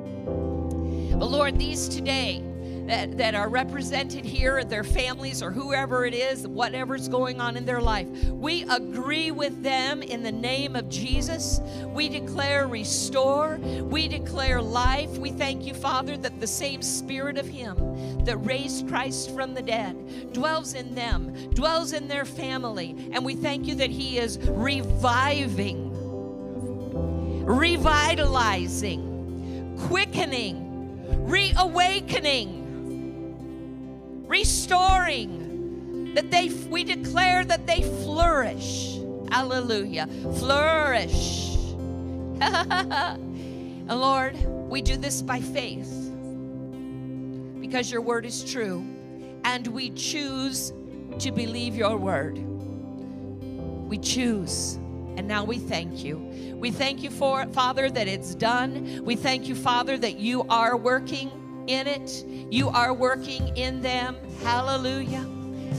But 1.19 1.31
Lord, 1.31 1.59
these 1.59 1.89
today, 1.89 2.43
that, 2.87 3.17
that 3.17 3.35
are 3.35 3.49
represented 3.49 4.25
here, 4.25 4.63
their 4.65 4.85
families, 4.85 5.43
or 5.43 5.51
whoever 5.51 6.05
it 6.05 6.15
is, 6.15 6.47
whatever's 6.47 7.09
going 7.09 7.41
on 7.41 7.57
in 7.57 7.65
their 7.65 7.81
life. 7.81 8.07
We 8.29 8.65
agree 8.65 9.31
with 9.31 9.63
them 9.63 10.03
in 10.03 10.23
the 10.23 10.33
name 10.33 10.77
of 10.77 10.91
Jesus. 10.91 11.61
We 11.87 12.11
declare 12.11 12.67
restore. 12.67 13.57
We 13.57 14.07
declare 14.09 14.61
life. 14.61 15.17
We 15.17 15.31
thank 15.31 15.65
you, 15.65 15.73
Father, 15.73 16.19
that 16.19 16.41
the 16.41 16.47
same 16.47 16.83
Spirit 16.83 17.39
of 17.39 17.47
Him 17.47 18.25
that 18.25 18.37
raised 18.39 18.89
Christ 18.89 19.35
from 19.35 19.55
the 19.55 19.63
dead 19.63 20.33
dwells 20.33 20.75
in 20.75 20.95
them, 20.95 21.33
dwells 21.51 21.93
in 21.93 22.09
their 22.09 22.27
family. 22.27 23.11
And 23.13 23.25
we 23.25 23.35
thank 23.35 23.67
you 23.67 23.75
that 23.77 23.91
He 23.91 24.19
is 24.19 24.39
reviving, 24.39 25.91
revitalizing, 27.47 29.79
quickening, 29.89 30.74
reawakening 31.09 32.65
restoring, 34.27 36.13
that 36.15 36.31
they 36.31 36.49
we 36.69 36.85
declare 36.85 37.45
that 37.45 37.67
they 37.67 37.83
flourish. 38.03 38.99
Hallelujah. 39.31 40.09
Flourish. 40.39 41.55
and 42.41 43.89
Lord, 43.89 44.37
we 44.69 44.83
do 44.83 44.97
this 44.97 45.23
by 45.23 45.41
faith 45.41 45.91
because 47.61 47.91
your 47.91 48.01
word 48.01 48.27
is 48.27 48.45
true 48.45 48.85
and 49.45 49.67
we 49.69 49.91
choose 49.91 50.73
to 51.19 51.31
believe 51.31 51.75
your 51.77 51.97
word. 51.97 52.39
We 53.89 53.99
choose. 53.99 54.79
And 55.17 55.29
now 55.29 55.45
we 55.45 55.59
thank 55.59 56.05
you. 56.05 56.19
We 56.57 56.71
thank 56.71 57.03
you 57.03 57.11
for 57.11 57.43
it, 57.43 57.53
Father, 57.53 57.91
that 57.91 58.09
it's 58.09 58.35
done. 58.35 59.05
We 59.05 59.17
thank 59.17 59.49
you, 59.49 59.55
Father, 59.55 59.97
that 59.99 60.19
you 60.19 60.43
are 60.49 60.77
working 60.77 61.31
in 61.67 61.87
it. 61.87 62.25
You 62.51 62.69
are 62.69 62.93
working 62.93 63.57
in 63.57 63.81
them. 63.81 64.17
Hallelujah. 64.43 65.27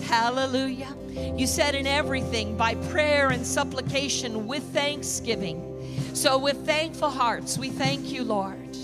Hallelujah. 0.03 0.95
You 1.35 1.47
said 1.47 1.75
in 1.75 1.87
everything 1.87 2.55
by 2.57 2.75
prayer 2.75 3.29
and 3.29 3.45
supplication 3.45 4.47
with 4.47 4.63
thanksgiving. 4.73 5.71
So, 6.13 6.37
with 6.37 6.65
thankful 6.65 7.09
hearts, 7.09 7.57
we 7.57 7.69
thank 7.69 8.11
you, 8.11 8.23
Lord. 8.23 8.77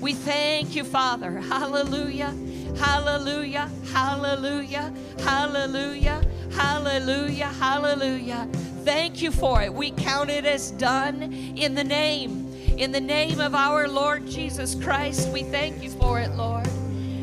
We 0.00 0.12
thank 0.12 0.74
you, 0.74 0.84
Father. 0.84 1.38
Hallelujah. 1.40 2.34
Hallelujah. 2.76 3.70
Hallelujah. 3.92 4.92
Hallelujah. 5.20 6.22
Hallelujah. 6.50 7.46
Hallelujah. 7.46 8.48
Thank 8.84 9.22
you 9.22 9.30
for 9.30 9.62
it. 9.62 9.72
We 9.72 9.90
count 9.90 10.30
it 10.30 10.44
as 10.44 10.70
done 10.72 11.22
in 11.56 11.74
the 11.74 11.84
name 11.84 12.44
in 12.76 12.90
the 12.90 13.00
name 13.00 13.38
of 13.38 13.54
our 13.54 13.86
Lord 13.86 14.26
Jesus 14.26 14.74
Christ, 14.74 15.28
we 15.28 15.44
thank 15.44 15.80
you 15.80 15.90
for 15.90 16.18
it, 16.18 16.30
Lord. 16.32 16.66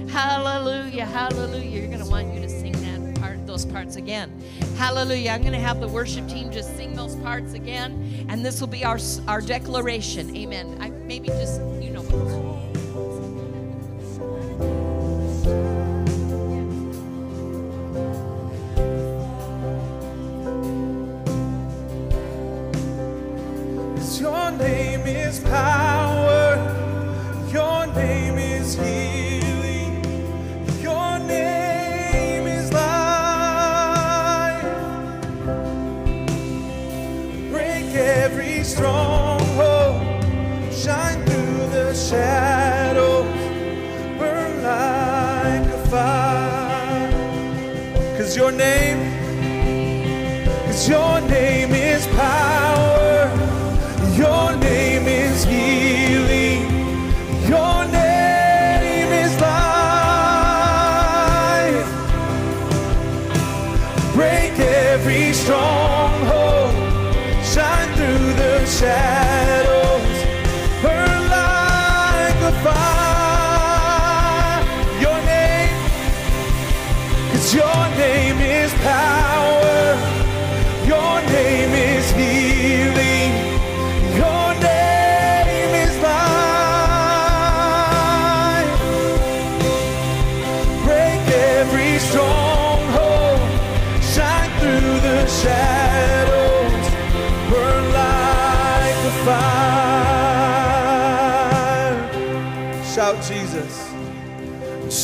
Hallelujah, 0.10 1.06
hallelujah. 1.06 1.70
You're 1.70 1.88
going 1.88 2.00
to 2.00 2.10
want 2.10 2.34
you 2.34 2.40
to 2.40 2.48
sing 2.48 2.72
that 2.72 3.20
part, 3.20 3.46
those 3.46 3.66
parts 3.66 3.98
again. 3.98 4.32
Hallelujah. 4.78 5.32
I'm 5.32 5.42
going 5.42 5.52
to 5.52 5.60
have 5.60 5.82
the 5.82 5.90
worship 5.90 6.28
team 6.30 6.52
just 6.52 6.78
sing 6.78 6.96
those 6.96 7.18
parts 7.18 7.52
again, 7.54 8.26
and 8.30 8.46
this 8.46 8.62
will 8.62 8.68
be 8.68 8.86
our 8.86 8.98
our 9.28 9.42
declaration. 9.42 10.34
Amen. 10.38 10.78
I 10.80 10.90
maybe 10.90 11.28
just 11.28 11.60
you 11.82 11.90
know. 11.90 12.61
Your 24.22 24.52
name 24.52 25.08
is 25.08 25.40
power. 25.40 26.56
Your 27.52 27.88
name 27.88 28.38
is 28.38 28.76
healing. 28.76 30.06
Your 30.80 31.18
name 31.18 32.46
is 32.46 32.72
life. 32.72 34.62
Break 37.50 37.96
every 37.96 38.64
stronghold. 38.64 40.04
Shine 40.72 41.26
through 41.26 41.68
the 41.78 41.96
shadows. 41.96 43.26
Burn 44.20 44.62
like 44.62 45.68
a 45.68 45.80
fire. 45.90 47.10
Cause 48.20 48.38
your 48.38 48.52
name, 48.52 49.00
cause 50.68 50.88
your 50.88 51.22
name 51.22 51.74
is 51.74 52.06
power. 52.06 52.71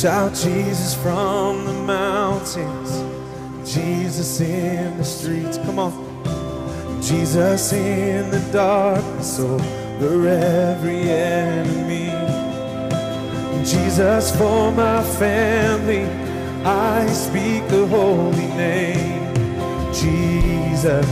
Shout 0.00 0.32
Jesus 0.32 0.94
from 0.94 1.64
the 1.64 1.72
mountains, 1.72 3.02
Jesus 3.68 4.40
in 4.40 4.96
the 4.96 5.02
streets. 5.02 5.56
Come 5.58 5.80
on. 5.80 7.02
Jesus 7.02 7.72
in 7.72 8.30
the 8.30 8.38
darkness 8.52 9.40
over 9.40 10.28
every 10.28 11.00
enemy. 11.00 12.10
Jesus 13.64 14.30
for 14.36 14.70
my 14.70 15.02
family, 15.18 16.04
I 16.64 17.04
speak 17.08 17.66
the 17.66 17.84
holy 17.88 18.46
name, 18.54 19.34
Jesus. 19.92 21.08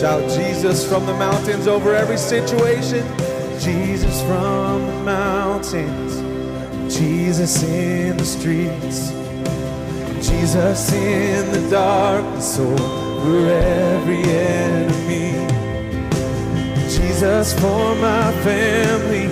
Shout 0.00 0.30
Jesus 0.30 0.88
from 0.88 1.06
the 1.06 1.14
mountains 1.14 1.66
over 1.66 1.92
every 1.92 2.18
situation. 2.18 3.04
Jesus 3.58 4.22
from 4.22 4.86
the 4.86 5.02
mountains. 5.02 6.23
Jesus 6.98 7.64
in 7.64 8.16
the 8.16 8.24
streets. 8.24 9.10
Jesus 10.24 10.92
in 10.92 11.50
the 11.50 11.68
darkness 11.68 12.56
over 12.60 13.48
every 13.48 14.22
enemy. 14.22 15.32
Jesus 16.88 17.52
for 17.54 17.96
my 17.96 18.30
family. 18.44 19.26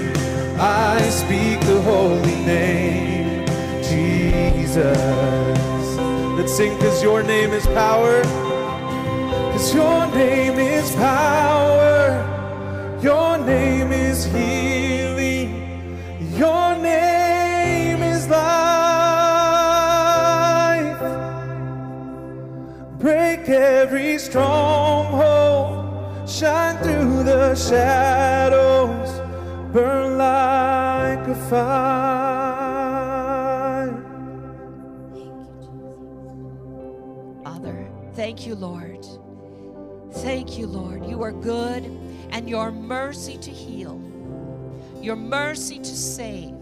I 0.58 1.00
speak 1.08 1.60
the 1.60 1.80
holy 1.82 2.36
name. 2.44 3.46
Jesus. 3.84 4.98
Let's 6.36 6.52
sing 6.56 6.74
because 6.78 7.00
your 7.00 7.22
name 7.22 7.52
is 7.52 7.64
power. 7.68 8.22
Because 9.52 9.72
your 9.72 10.06
name 10.08 10.58
is 10.58 10.90
power. 10.96 12.18
Your 13.00 13.38
name 13.38 13.92
is 13.92 14.24
healing. 14.24 14.71
Break 23.44 23.56
every 23.56 24.18
stronghold. 24.18 25.88
Shine 26.30 26.76
through 26.78 27.24
the 27.24 27.56
shadows. 27.56 29.10
Burn 29.72 30.16
like 30.16 31.26
a 31.26 31.34
fire. 31.50 31.82
Father, 37.42 37.90
thank 38.14 38.46
you, 38.46 38.54
Lord. 38.54 39.04
Thank 40.12 40.56
you, 40.56 40.68
Lord. 40.68 41.04
You 41.06 41.24
are 41.24 41.32
good, 41.32 41.84
and 42.30 42.48
your 42.48 42.70
mercy 42.70 43.38
to 43.38 43.50
heal, 43.50 44.00
your 45.00 45.16
mercy 45.16 45.78
to 45.78 45.96
save, 45.96 46.54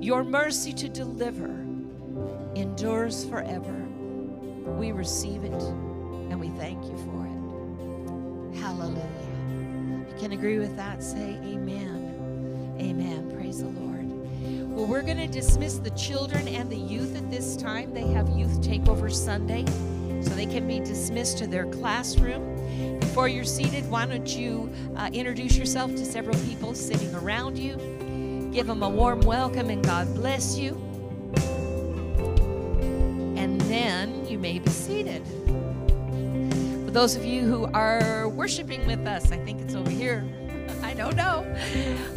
your 0.00 0.22
mercy 0.22 0.72
to 0.74 0.88
deliver 0.88 1.50
endures 2.54 3.24
forever. 3.24 3.81
We 4.66 4.92
receive 4.92 5.44
it, 5.44 5.52
and 5.52 6.40
we 6.40 6.48
thank 6.50 6.84
you 6.84 6.96
for 6.98 7.26
it. 7.26 8.58
Hallelujah. 8.60 9.06
If 10.02 10.14
you 10.14 10.18
can 10.18 10.32
agree 10.32 10.58
with 10.58 10.76
that, 10.76 11.02
say 11.02 11.38
amen. 11.44 12.76
Amen. 12.80 13.32
Praise 13.34 13.60
the 13.60 13.68
Lord. 13.68 14.08
Well, 14.70 14.86
we're 14.86 15.02
going 15.02 15.18
to 15.18 15.28
dismiss 15.28 15.78
the 15.78 15.90
children 15.90 16.48
and 16.48 16.70
the 16.70 16.76
youth 16.76 17.16
at 17.16 17.30
this 17.30 17.56
time. 17.56 17.92
They 17.92 18.06
have 18.08 18.28
Youth 18.30 18.60
Takeover 18.60 19.12
Sunday, 19.12 19.64
so 20.22 20.30
they 20.30 20.46
can 20.46 20.66
be 20.66 20.80
dismissed 20.80 21.38
to 21.38 21.46
their 21.46 21.66
classroom. 21.66 22.98
Before 23.00 23.28
you're 23.28 23.44
seated, 23.44 23.88
why 23.90 24.06
don't 24.06 24.28
you 24.34 24.72
uh, 24.96 25.10
introduce 25.12 25.56
yourself 25.56 25.90
to 25.92 26.04
several 26.04 26.38
people 26.46 26.74
sitting 26.74 27.14
around 27.14 27.58
you? 27.58 27.76
Give 28.52 28.66
them 28.66 28.82
a 28.82 28.88
warm 28.88 29.20
welcome 29.20 29.70
and 29.70 29.84
God 29.84 30.14
bless 30.14 30.58
you. 30.58 30.91
Then 33.72 34.26
you 34.26 34.38
may 34.38 34.58
be 34.58 34.68
seated. 34.68 35.26
For 36.84 36.90
those 36.90 37.16
of 37.16 37.24
you 37.24 37.40
who 37.40 37.64
are 37.72 38.28
worshiping 38.28 38.86
with 38.86 39.06
us, 39.06 39.32
I 39.32 39.38
think 39.38 39.62
it's 39.62 39.74
over 39.74 39.88
here. 39.88 40.22
I 40.82 40.92
don't 40.92 41.16
know. 41.16 41.38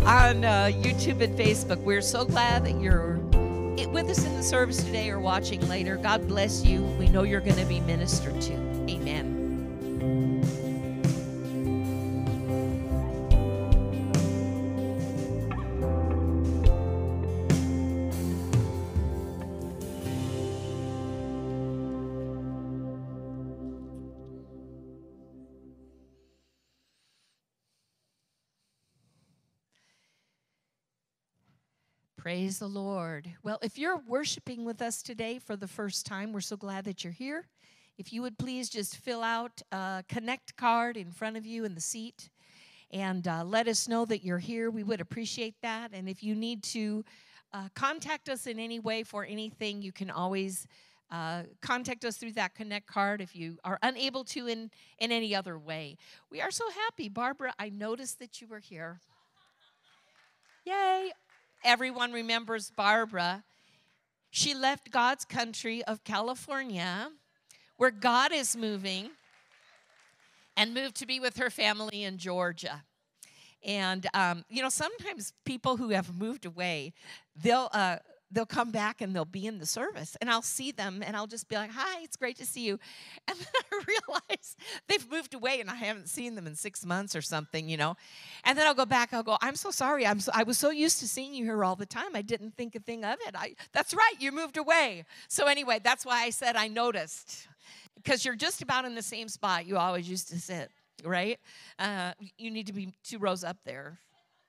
On 0.01 0.43
uh, 0.43 0.69
YouTube 0.73 1.21
and 1.21 1.39
Facebook, 1.39 1.77
we're 1.77 2.01
so 2.01 2.25
glad 2.25 2.65
that 2.65 2.81
you're 2.81 3.19
with 3.87 4.09
us 4.09 4.25
in 4.25 4.35
the 4.35 4.43
service 4.43 4.83
today 4.83 5.09
or 5.09 5.21
watching 5.21 5.65
later. 5.69 5.95
God 5.95 6.27
bless 6.27 6.65
you. 6.65 6.81
We 6.99 7.07
know 7.07 7.23
you're 7.23 7.39
going 7.39 7.55
to 7.55 7.65
be 7.65 7.79
ministered 7.79 8.41
to. 8.41 8.53
Amen. 8.89 9.34
Praise 32.35 32.59
the 32.59 32.67
Lord. 32.67 33.31
Well, 33.43 33.59
if 33.61 33.77
you're 33.77 34.01
worshiping 34.09 34.65
with 34.65 34.81
us 34.81 35.01
today 35.01 35.39
for 35.39 35.55
the 35.55 35.69
first 35.69 36.05
time, 36.05 36.33
we're 36.33 36.41
so 36.41 36.57
glad 36.57 36.83
that 36.83 37.01
you're 37.01 37.13
here. 37.13 37.47
If 37.97 38.11
you 38.11 38.21
would 38.23 38.37
please 38.37 38.67
just 38.67 38.97
fill 38.97 39.23
out 39.23 39.61
a 39.71 40.03
connect 40.09 40.57
card 40.57 40.97
in 40.97 41.11
front 41.11 41.37
of 41.37 41.45
you 41.45 41.63
in 41.63 41.75
the 41.75 41.79
seat 41.79 42.29
and 42.91 43.25
uh, 43.25 43.45
let 43.45 43.69
us 43.69 43.87
know 43.87 44.03
that 44.07 44.21
you're 44.21 44.37
here. 44.37 44.69
We 44.69 44.83
would 44.83 44.99
appreciate 44.99 45.55
that. 45.61 45.91
And 45.93 46.09
if 46.09 46.23
you 46.23 46.35
need 46.35 46.61
to 46.63 47.05
uh, 47.53 47.69
contact 47.73 48.27
us 48.27 48.47
in 48.47 48.59
any 48.59 48.81
way 48.81 49.03
for 49.03 49.23
anything, 49.23 49.81
you 49.81 49.93
can 49.93 50.11
always 50.11 50.67
uh, 51.11 51.43
contact 51.61 52.03
us 52.03 52.17
through 52.17 52.33
that 52.33 52.53
connect 52.53 52.85
card 52.85 53.21
if 53.21 53.33
you 53.33 53.59
are 53.63 53.79
unable 53.81 54.25
to 54.25 54.47
in, 54.47 54.71
in 54.99 55.13
any 55.13 55.33
other 55.33 55.57
way. 55.57 55.95
We 56.29 56.41
are 56.41 56.51
so 56.51 56.65
happy. 56.69 57.07
Barbara, 57.07 57.53
I 57.57 57.69
noticed 57.69 58.19
that 58.19 58.41
you 58.41 58.47
were 58.47 58.59
here. 58.59 58.99
Yay. 60.65 61.13
Everyone 61.65 62.11
remembers 62.13 62.69
Barbara. 62.69 63.43
She 64.29 64.53
left 64.53 64.91
God's 64.91 65.25
country 65.25 65.83
of 65.85 66.03
California, 66.03 67.09
where 67.77 67.89
God 67.89 68.31
is 68.31 68.55
moving, 68.55 69.09
and 70.55 70.75
moved 70.75 70.95
to 70.97 71.07
be 71.07 71.19
with 71.19 71.37
her 71.37 71.49
family 71.49 72.03
in 72.03 72.19
Georgia. 72.19 72.83
And 73.63 74.05
um, 74.13 74.45
you 74.47 74.61
know, 74.61 74.69
sometimes 74.69 75.33
people 75.43 75.77
who 75.77 75.89
have 75.89 76.15
moved 76.15 76.45
away, 76.45 76.93
they'll 77.35 77.69
uh, 77.73 77.97
they'll 78.35 78.45
come 78.45 78.71
back 78.71 79.01
and 79.01 79.15
they'll 79.15 79.25
be 79.25 79.47
in 79.47 79.57
the 79.57 79.65
service, 79.65 80.15
and 80.21 80.29
I'll 80.29 80.43
see 80.43 80.71
them, 80.71 81.01
and 81.05 81.15
I'll 81.15 81.27
just 81.27 81.47
be 81.49 81.55
like, 81.55 81.71
"Hi, 81.71 82.01
it's 82.03 82.17
great 82.17 82.37
to 82.37 82.45
see 82.45 82.65
you," 82.65 82.79
and 83.27 83.37
then 83.37 83.47
I 83.71 83.83
realize 83.87 84.55
they've 84.87 85.09
moved 85.09 85.33
away, 85.33 85.59
and 85.61 85.69
I 85.69 85.75
haven't 85.75 86.09
seen 86.09 86.35
them 86.35 86.45
in 86.45 86.55
six 86.55 86.85
months 86.85 87.15
or 87.15 87.21
something, 87.21 87.67
you 87.67 87.77
know. 87.77 87.95
And 88.43 88.57
then 88.57 88.67
I'll 88.67 88.75
go 88.75 88.85
back. 88.85 89.13
I'll 89.13 89.23
go, 89.23 89.37
"I'm 89.41 89.55
so 89.55 89.71
sorry. 89.71 90.05
I'm 90.05 90.19
so, 90.19 90.31
I 90.35 90.43
was 90.43 90.57
so 90.57 90.69
used 90.69 90.99
to 90.99 91.07
seeing 91.07 91.33
you 91.33 91.45
here 91.45 91.63
all 91.63 91.75
the 91.75 91.85
time. 91.85 92.15
I 92.15 92.21
didn't 92.21 92.55
think 92.55 92.75
a 92.75 92.79
thing 92.79 93.03
of 93.03 93.17
it. 93.25 93.35
I 93.35 93.55
that's 93.73 93.93
right. 93.93 94.13
You 94.19 94.31
moved 94.31 94.57
away. 94.57 95.05
So 95.27 95.47
anyway, 95.47 95.79
that's 95.83 96.05
why 96.05 96.23
I 96.23 96.29
said 96.29 96.55
I 96.55 96.67
noticed." 96.67 97.47
because 97.95 98.23
you're 98.23 98.35
just 98.35 98.61
about 98.61 98.85
in 98.85 98.95
the 98.95 99.01
same 99.01 99.27
spot 99.27 99.65
you 99.65 99.77
always 99.77 100.07
used 100.07 100.29
to 100.29 100.39
sit, 100.39 100.69
right? 101.03 101.39
Uh, 101.79 102.11
you 102.37 102.51
need 102.51 102.67
to 102.67 102.73
be 102.73 102.93
two 103.03 103.17
rows 103.17 103.43
up 103.43 103.57
there. 103.65 103.99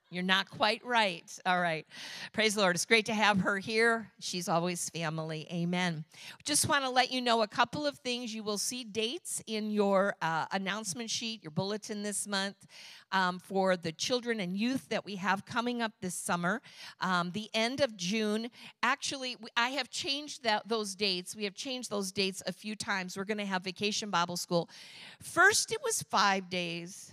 You're 0.08 0.22
not 0.22 0.48
quite 0.48 0.84
right. 0.84 1.24
All 1.44 1.60
right. 1.60 1.84
Praise 2.32 2.54
the 2.54 2.60
Lord. 2.60 2.76
It's 2.76 2.84
great 2.84 3.06
to 3.06 3.14
have 3.14 3.40
her 3.40 3.58
here. 3.58 4.12
She's 4.20 4.48
always 4.48 4.88
family. 4.90 5.48
Amen. 5.52 6.04
Just 6.44 6.68
want 6.68 6.84
to 6.84 6.90
let 6.90 7.10
you 7.10 7.20
know 7.20 7.42
a 7.42 7.48
couple 7.48 7.84
of 7.84 7.98
things. 7.98 8.32
You 8.32 8.44
will 8.44 8.58
see 8.58 8.84
dates 8.84 9.42
in 9.48 9.72
your 9.72 10.14
uh, 10.22 10.46
announcement 10.52 11.10
sheet, 11.10 11.42
your 11.42 11.50
bulletin 11.50 12.04
this 12.04 12.28
month 12.28 12.68
um, 13.10 13.40
for 13.40 13.76
the 13.76 13.90
children 13.90 14.38
and 14.38 14.56
youth 14.56 14.88
that 14.90 15.04
we 15.04 15.16
have 15.16 15.44
coming 15.44 15.82
up 15.82 15.92
this 16.00 16.14
summer. 16.14 16.62
Um, 17.00 17.32
the 17.32 17.50
end 17.52 17.80
of 17.80 17.96
June. 17.96 18.50
Actually, 18.84 19.36
I 19.56 19.70
have 19.70 19.90
changed 19.90 20.44
that, 20.44 20.68
those 20.68 20.94
dates. 20.94 21.34
We 21.34 21.42
have 21.44 21.54
changed 21.54 21.90
those 21.90 22.12
dates 22.12 22.44
a 22.46 22.52
few 22.52 22.76
times. 22.76 23.16
We're 23.16 23.24
going 23.24 23.38
to 23.38 23.44
have 23.44 23.64
Vacation 23.64 24.10
Bible 24.10 24.36
School. 24.36 24.70
First, 25.20 25.72
it 25.72 25.78
was 25.82 26.02
five 26.02 26.48
days. 26.48 27.12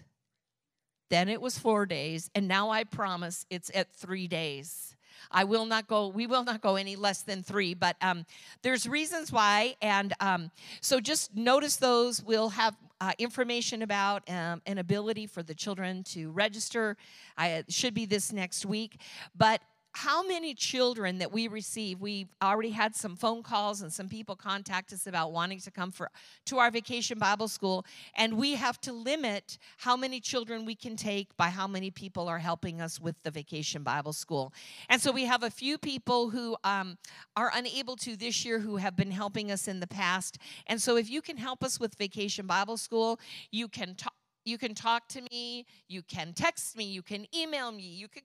Then 1.14 1.30
it 1.30 1.40
was 1.40 1.60
four 1.60 1.86
days, 1.86 2.32
and 2.34 2.48
now 2.48 2.72
I 2.72 2.86
promise 2.86 3.46
it's 3.52 3.70
at 3.76 3.94
three 3.94 4.28
days. 4.28 4.96
I 5.30 5.44
will 5.44 5.68
not 5.68 5.86
go, 5.86 6.08
we 6.08 6.26
will 6.26 6.44
not 6.44 6.60
go 6.60 6.76
any 6.76 6.96
less 6.96 7.22
than 7.22 7.44
three, 7.44 7.76
but 7.76 7.98
um, 8.02 8.26
there's 8.64 8.90
reasons 8.90 9.32
why. 9.32 9.76
And 9.80 10.14
um, 10.20 10.50
so 10.82 11.00
just 11.00 11.36
notice 11.36 11.76
those. 11.76 12.24
We'll 12.24 12.50
have 12.50 12.76
uh, 13.00 13.12
information 13.20 13.84
about 13.84 14.28
um, 14.28 14.64
an 14.66 14.80
ability 14.80 15.28
for 15.28 15.44
the 15.44 15.54
children 15.54 16.02
to 16.06 16.32
register. 16.32 16.98
I, 17.38 17.50
it 17.50 17.72
should 17.72 17.94
be 17.94 18.08
this 18.08 18.34
next 18.34 18.66
week. 18.66 19.00
But 19.38 19.62
how 19.94 20.24
many 20.24 20.54
children 20.54 21.20
that 21.20 21.32
we 21.32 21.48
receive 21.48 22.02
we've 22.02 22.30
already 22.42 22.72
had 22.72 22.96
some 22.96 23.16
phone 23.16 23.44
calls 23.44 23.82
and 23.82 23.94
some 23.94 24.10
people 24.10 24.36
contact 24.36 24.92
us 24.92 25.06
about 25.06 25.32
wanting 25.32 25.60
to 25.60 25.72
come 25.72 25.92
for 25.92 26.10
to 26.46 26.58
our 26.58 26.72
vacation 26.72 27.20
bible 27.20 27.48
school. 27.48 27.86
And 28.16 28.38
we 28.38 28.56
have 28.56 28.82
to 28.82 28.92
limit 28.92 29.60
how 29.78 29.96
many 29.96 30.20
children 30.20 30.66
we 30.66 30.76
can 30.76 30.96
take 30.96 31.36
by 31.38 31.50
how 31.50 31.68
many 31.68 31.92
people 31.92 32.28
are 32.28 32.40
helping 32.40 32.82
us 32.82 33.00
with 33.00 33.16
the 33.24 33.32
vacation 33.32 33.84
bible 33.84 34.14
school. 34.14 34.52
And 34.90 35.00
so 35.00 35.12
we 35.12 35.26
have 35.26 35.44
a 35.44 35.52
few 35.52 35.78
people 35.78 36.32
who 36.32 36.58
um, 36.64 36.98
are 37.36 37.52
unable 37.54 37.96
to 37.98 38.18
this 38.18 38.44
year 38.44 38.60
who 38.60 38.78
have 38.78 38.96
been 38.96 39.12
helping 39.12 39.52
us 39.52 39.68
in 39.68 39.80
the 39.80 39.88
past. 39.88 40.40
And 40.66 40.82
so 40.82 40.98
if 40.98 41.10
you 41.10 41.22
can 41.22 41.38
help 41.38 41.64
us 41.64 41.80
with 41.80 41.96
vacation 41.96 42.48
bible 42.48 42.78
school 42.78 43.20
you 43.52 43.68
can 43.68 43.96
talk 43.96 44.14
you 44.46 44.58
can 44.58 44.74
talk 44.74 45.08
to 45.10 45.22
me, 45.32 45.66
you 45.88 46.02
can 46.02 46.34
text 46.34 46.78
me, 46.78 46.84
you 46.84 47.02
can 47.02 47.26
email 47.36 47.72
me, 47.72 47.84
you 47.84 48.08
can 48.08 48.24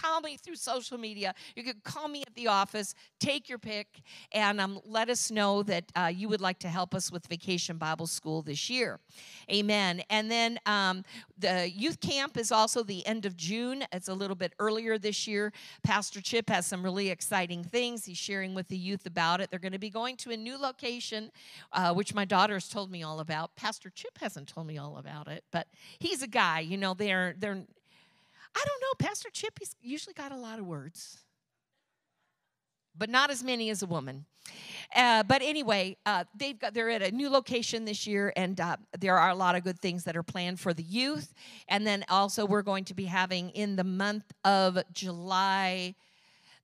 call, 0.00 0.20
me 0.20 0.36
through 0.36 0.56
social 0.56 0.96
media, 0.96 1.34
you 1.56 1.62
can 1.62 1.74
call 1.82 2.08
me 2.08 2.22
at 2.26 2.34
the 2.34 2.46
office, 2.46 2.94
take 3.18 3.48
your 3.48 3.58
pick, 3.58 4.02
and 4.32 4.60
um, 4.60 4.80
let 4.84 5.10
us 5.10 5.30
know 5.30 5.62
that 5.62 5.84
uh, 5.96 6.10
you 6.14 6.28
would 6.28 6.40
like 6.40 6.58
to 6.58 6.68
help 6.68 6.94
us 6.94 7.10
with 7.10 7.26
Vacation 7.26 7.76
Bible 7.76 8.06
School 8.06 8.42
this 8.42 8.70
year. 8.70 9.00
Amen. 9.50 10.02
And 10.08 10.30
then 10.30 10.58
um, 10.66 11.04
the 11.38 11.70
youth 11.70 12.00
camp 12.00 12.36
is 12.36 12.52
also 12.52 12.82
the 12.82 13.06
end 13.06 13.26
of 13.26 13.36
June. 13.36 13.84
It's 13.92 14.08
a 14.08 14.14
little 14.14 14.36
bit 14.36 14.52
earlier 14.58 14.98
this 14.98 15.26
year. 15.26 15.52
Pastor 15.82 16.20
Chip 16.20 16.48
has 16.48 16.66
some 16.66 16.82
really 16.82 17.10
exciting 17.10 17.64
things. 17.64 18.04
He's 18.04 18.18
sharing 18.18 18.54
with 18.54 18.68
the 18.68 18.76
youth 18.76 19.06
about 19.06 19.40
it. 19.40 19.50
They're 19.50 19.58
going 19.58 19.72
to 19.72 19.78
be 19.78 19.90
going 19.90 20.16
to 20.18 20.30
a 20.30 20.36
new 20.36 20.58
location, 20.58 21.30
uh, 21.72 21.92
which 21.92 22.14
my 22.14 22.24
daughter 22.24 22.54
has 22.54 22.68
told 22.68 22.90
me 22.90 23.02
all 23.02 23.20
about. 23.20 23.56
Pastor 23.56 23.90
Chip 23.90 24.18
hasn't 24.20 24.48
told 24.48 24.66
me 24.66 24.78
all 24.78 24.98
about 24.98 25.28
it 25.28 25.44
but 25.54 25.68
he's 26.00 26.20
a 26.20 26.26
guy, 26.26 26.58
you 26.58 26.76
know, 26.76 26.94
they're 26.94 27.36
they're 27.38 27.52
I 28.56 28.64
don't 28.66 28.80
know, 28.80 29.06
Pastor 29.06 29.30
Chip, 29.32 29.56
he's 29.60 29.76
usually 29.80 30.12
got 30.12 30.32
a 30.32 30.36
lot 30.36 30.58
of 30.58 30.66
words. 30.66 31.20
But 32.96 33.08
not 33.08 33.30
as 33.30 33.42
many 33.42 33.70
as 33.70 33.82
a 33.82 33.86
woman. 33.86 34.26
Uh, 34.94 35.22
but 35.22 35.42
anyway, 35.42 35.96
uh, 36.06 36.24
they've 36.36 36.58
got 36.58 36.74
they're 36.74 36.90
at 36.90 37.02
a 37.02 37.10
new 37.12 37.30
location 37.30 37.84
this 37.84 38.04
year, 38.06 38.32
and 38.36 38.60
uh, 38.60 38.76
there 38.98 39.16
are 39.16 39.30
a 39.30 39.34
lot 39.34 39.54
of 39.54 39.62
good 39.62 39.80
things 39.80 40.04
that 40.04 40.16
are 40.16 40.22
planned 40.24 40.58
for 40.58 40.74
the 40.74 40.82
youth. 40.82 41.32
And 41.68 41.86
then 41.86 42.04
also, 42.08 42.44
we're 42.44 42.62
going 42.62 42.84
to 42.86 42.94
be 42.94 43.04
having 43.04 43.50
in 43.50 43.76
the 43.76 43.84
month 43.84 44.32
of 44.44 44.78
July, 44.92 45.94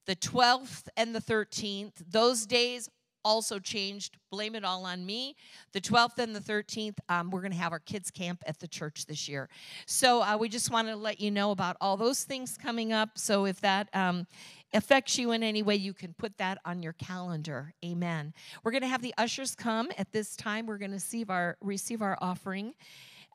the 0.06 0.16
12th 0.16 0.88
and 0.96 1.14
the 1.14 1.20
13th. 1.20 1.92
Those 2.10 2.44
days 2.44 2.90
also 3.24 3.58
changed. 3.58 4.16
Blame 4.30 4.54
it 4.54 4.64
all 4.64 4.84
on 4.84 5.04
me. 5.04 5.36
The 5.72 5.80
12th 5.80 6.18
and 6.18 6.34
the 6.34 6.40
13th, 6.40 6.98
um, 7.08 7.30
we're 7.30 7.40
going 7.40 7.52
to 7.52 7.58
have 7.58 7.72
our 7.72 7.78
kids' 7.80 8.10
camp 8.10 8.42
at 8.46 8.58
the 8.58 8.68
church 8.68 9.06
this 9.06 9.28
year. 9.28 9.48
So 9.86 10.22
uh, 10.22 10.36
we 10.38 10.48
just 10.48 10.70
wanted 10.70 10.92
to 10.92 10.96
let 10.96 11.20
you 11.20 11.30
know 11.30 11.50
about 11.50 11.76
all 11.80 11.96
those 11.96 12.24
things 12.24 12.56
coming 12.56 12.92
up. 12.92 13.10
So 13.18 13.46
if 13.46 13.60
that 13.60 13.88
um, 13.94 14.26
affects 14.72 15.18
you 15.18 15.32
in 15.32 15.42
any 15.42 15.62
way, 15.62 15.76
you 15.76 15.92
can 15.92 16.14
put 16.14 16.38
that 16.38 16.58
on 16.64 16.82
your 16.82 16.94
calendar. 16.94 17.72
Amen. 17.84 18.32
We're 18.62 18.72
going 18.72 18.82
to 18.82 18.88
have 18.88 19.02
the 19.02 19.14
ushers 19.18 19.54
come 19.54 19.90
at 19.98 20.12
this 20.12 20.36
time. 20.36 20.66
We're 20.66 20.78
going 20.78 20.92
to 20.92 20.96
receive 20.96 21.30
our 21.30 21.56
receive 21.60 22.02
our 22.02 22.16
offering. 22.20 22.74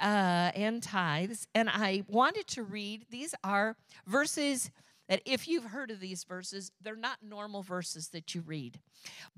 Uh, 0.02 0.52
and 0.56 0.84
tithes. 0.84 1.48
And 1.56 1.70
I 1.70 2.04
wanted 2.10 2.48
to 2.48 2.64
read, 2.64 3.06
these 3.12 3.34
are 3.46 3.78
verses 4.06 4.70
that 5.08 5.22
if 5.26 5.48
you've 5.48 5.66
heard 5.66 5.92
of 5.92 6.00
these 6.00 6.24
verses, 6.24 6.72
they're 6.82 6.96
not 6.96 7.18
normal 7.22 7.62
verses 7.62 8.10
that 8.10 8.34
you 8.34 8.42
read, 8.42 8.80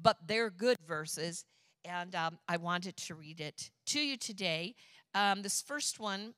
but 0.01 0.17
they're 0.27 0.49
good 0.49 0.77
verses. 0.87 1.45
And 1.83 2.15
um, 2.15 2.39
I 2.47 2.57
wanted 2.57 2.97
to 2.97 3.15
read 3.15 3.39
it 3.39 3.71
to 3.87 3.99
you 3.99 4.17
today. 4.17 4.75
Um, 5.13 5.41
this 5.41 5.61
first 5.61 5.99
one 5.99 6.33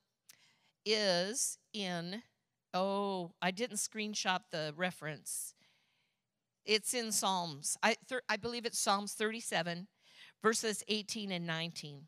is 0.85 1.57
in, 1.73 2.23
oh, 2.73 3.31
I 3.41 3.51
didn't 3.51 3.77
screenshot 3.77 4.41
the 4.51 4.73
reference. 4.75 5.53
It's 6.65 6.93
in 6.93 7.11
Psalms. 7.11 7.77
I, 7.81 7.95
thir- 8.07 8.21
I 8.29 8.37
believe 8.37 8.65
it's 8.65 8.79
Psalms 8.79 9.13
37, 9.13 9.87
verses 10.41 10.83
18 10.87 11.31
and 11.31 11.47
19. 11.47 12.07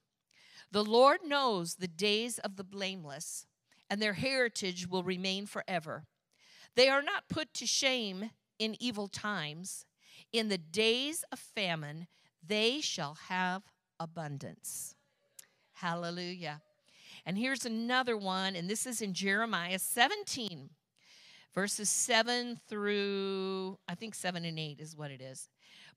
The 0.71 0.83
Lord 0.83 1.19
knows 1.25 1.75
the 1.75 1.87
days 1.87 2.39
of 2.39 2.55
the 2.55 2.63
blameless, 2.63 3.45
and 3.89 4.01
their 4.01 4.13
heritage 4.13 4.87
will 4.87 5.03
remain 5.03 5.45
forever. 5.45 6.05
They 6.75 6.89
are 6.89 7.01
not 7.01 7.29
put 7.29 7.53
to 7.55 7.65
shame 7.65 8.31
in 8.59 8.75
evil 8.79 9.07
times. 9.07 9.85
In 10.31 10.49
the 10.49 10.57
days 10.57 11.23
of 11.31 11.39
famine, 11.39 12.07
they 12.45 12.79
shall 12.81 13.15
have 13.27 13.63
abundance. 13.99 14.95
Hallelujah. 15.73 16.61
And 17.25 17.37
here's 17.37 17.65
another 17.65 18.17
one, 18.17 18.55
and 18.55 18.69
this 18.69 18.85
is 18.85 19.01
in 19.01 19.13
Jeremiah 19.13 19.79
17, 19.79 20.69
verses 21.53 21.89
7 21.89 22.59
through, 22.67 23.77
I 23.87 23.95
think 23.95 24.15
7 24.15 24.45
and 24.45 24.57
8 24.57 24.79
is 24.79 24.95
what 24.95 25.11
it 25.11 25.21
is. 25.21 25.49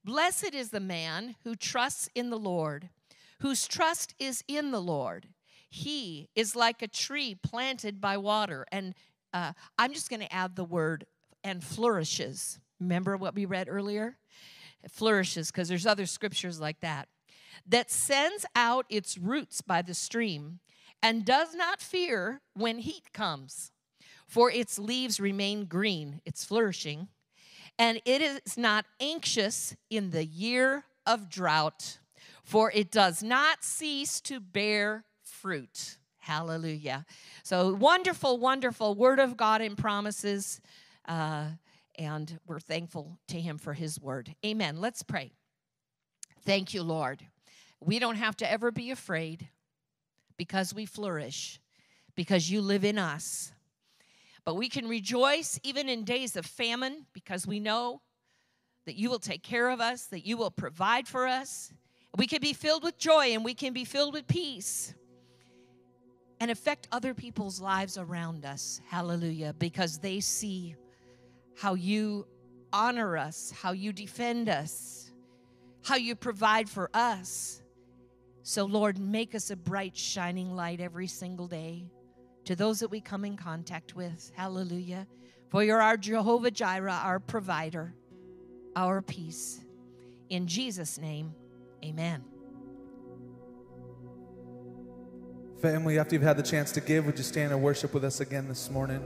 Blessed 0.05 0.55
is 0.55 0.71
the 0.71 0.81
man 0.81 1.37
who 1.45 1.55
trusts 1.55 2.09
in 2.15 2.31
the 2.31 2.39
Lord, 2.39 2.91
whose 3.41 3.67
trust 3.67 4.15
is 4.19 4.45
in 4.49 4.71
the 4.71 4.83
Lord. 4.83 5.29
He 5.71 6.29
is 6.35 6.55
like 6.55 6.83
a 6.83 6.89
tree 6.89 7.35
planted 7.35 8.01
by 8.01 8.17
water 8.17 8.67
and 8.71 8.95
uh, 9.35 9.53
I'm 9.79 9.93
just 9.93 10.09
going 10.09 10.21
to 10.21 10.33
add 10.33 10.57
the 10.57 10.65
word 10.65 11.05
and 11.43 11.63
flourishes. 11.63 12.59
Remember 12.81 13.19
what 13.19 13.35
we 13.35 13.45
read 13.45 13.69
earlier? 13.69 14.17
It 14.83 14.91
flourishes, 14.91 15.51
because 15.51 15.69
there's 15.69 15.87
other 15.87 16.07
scriptures 16.07 16.61
like 16.61 16.81
that. 16.81 17.09
That 17.67 17.91
sends 17.91 18.47
out 18.55 18.87
its 18.89 19.19
roots 19.19 19.61
by 19.61 19.83
the 19.83 19.95
stream 19.95 20.61
and 21.03 21.25
does 21.25 21.55
not 21.55 21.81
fear 21.81 22.41
when 22.55 22.79
heat 22.79 23.13
comes, 23.13 23.73
for 24.27 24.51
its 24.51 24.79
leaves 24.79 25.21
remain 25.21 25.67
green. 25.67 26.21
It's 26.25 26.45
flourishing. 26.45 27.09
And 27.79 28.01
it 28.05 28.23
is 28.23 28.57
not 28.57 28.87
anxious 29.01 29.75
in 29.91 30.11
the 30.11 30.25
year 30.25 30.85
of 31.07 31.29
drought, 31.29 31.99
for 32.43 32.71
it 32.73 32.91
does 32.91 33.23
not 33.23 33.65
cease 33.65 34.21
to 34.23 34.39
bear 34.39 35.05
fruit. 35.23 35.99
Hallelujah. 36.25 37.05
So 37.43 37.75
wonderful, 37.75 38.39
wonderful 38.39 38.95
word 38.95 39.19
of 39.19 39.37
God 39.37 39.61
and 39.61 39.77
promises. 39.77 40.59
Uh, 41.07 41.49
and 41.99 42.39
we're 42.47 42.61
thankful 42.61 43.19
to 43.29 43.39
Him 43.39 43.59
for 43.59 43.75
His 43.75 44.01
word. 44.01 44.35
Amen. 44.45 44.81
Let's 44.81 45.03
pray. 45.03 45.33
Thank 46.47 46.73
you, 46.73 46.83
Lord. 46.83 47.27
We 47.79 47.99
don't 47.99 48.17
have 48.17 48.39
to 48.39 48.51
ever 48.51 48.71
be 48.71 48.91
afraid 48.91 49.51
because 50.39 50.73
we 50.73 50.87
flourish, 50.87 51.61
because 52.15 52.51
you 52.51 52.63
live 52.63 52.87
in 52.87 52.97
us. 52.97 53.53
But 54.47 54.55
we 54.55 54.71
can 54.71 54.89
rejoice 54.89 55.61
even 55.63 55.91
in 55.91 56.05
days 56.05 56.37
of 56.37 56.47
famine 56.47 57.05
because 57.13 57.47
we 57.47 57.61
know 57.61 58.01
that 58.87 58.97
you 58.97 59.11
will 59.11 59.19
take 59.19 59.43
care 59.43 59.69
of 59.69 59.79
us, 59.79 60.07
that 60.07 60.25
you 60.25 60.39
will 60.39 60.51
provide 60.51 61.07
for 61.07 61.27
us. 61.27 61.71
We 62.17 62.27
can 62.27 62.41
be 62.41 62.55
filled 62.55 62.83
with 62.83 62.97
joy 62.97 63.35
and 63.35 63.45
we 63.45 63.53
can 63.53 63.75
be 63.75 63.85
filled 63.85 64.15
with 64.15 64.27
peace 64.27 64.95
and 66.41 66.51
affect 66.51 66.89
other 66.93 67.15
people's 67.15 67.61
lives 67.61 67.97
around 67.97 68.45
us. 68.45 68.81
Hallelujah. 68.89 69.55
Because 69.59 69.99
they 69.99 70.21
see 70.21 70.75
how 71.57 71.75
you 71.75 72.27
honor 72.73 73.17
us, 73.17 73.53
how 73.63 73.73
you 73.73 73.93
defend 73.93 74.49
us, 74.49 75.13
how 75.85 75.97
you 75.97 76.15
provide 76.15 76.69
for 76.69 76.91
us. 76.93 77.63
So, 78.43 78.65
Lord, 78.65 78.99
make 78.99 79.35
us 79.35 79.51
a 79.51 79.57
bright, 79.57 79.97
shining 79.97 80.55
light 80.55 80.81
every 80.81 81.07
single 81.07 81.47
day 81.47 81.91
to 82.45 82.57
those 82.57 82.81
that 82.81 82.91
we 82.91 83.01
come 83.01 83.25
in 83.25 83.37
contact 83.37 83.95
with. 83.95 84.31
Hallelujah. 84.35 85.07
For 85.51 85.63
you're 85.63 85.81
our 85.81 85.97
Jehovah 85.97 86.51
Jireh, 86.51 87.01
our 87.03 87.21
provider, 87.21 87.95
our 88.77 89.01
peace. 89.01 89.61
In 90.29 90.47
Jesus' 90.47 90.99
name, 90.99 91.35
amen. 91.85 92.25
Family, 95.65 95.99
after 95.99 96.15
you've 96.15 96.23
had 96.23 96.37
the 96.37 96.43
chance 96.43 96.73
to 96.73 96.83
give, 96.83 97.07
would 97.07 97.17
you 97.17 97.25
stand 97.25 97.51
and 97.51 97.63
worship 97.63 97.95
with 97.95 98.05
us 98.05 98.21
again 98.21 98.47
this 98.49 98.71
morning? 98.71 99.01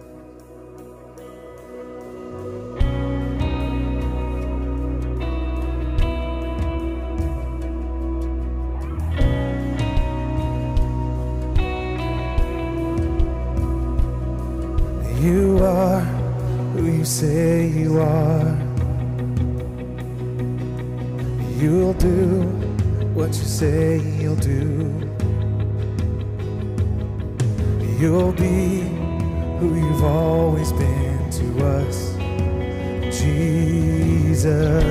To 31.38 31.66
us. 31.66 32.16
Jesus. 33.16 34.84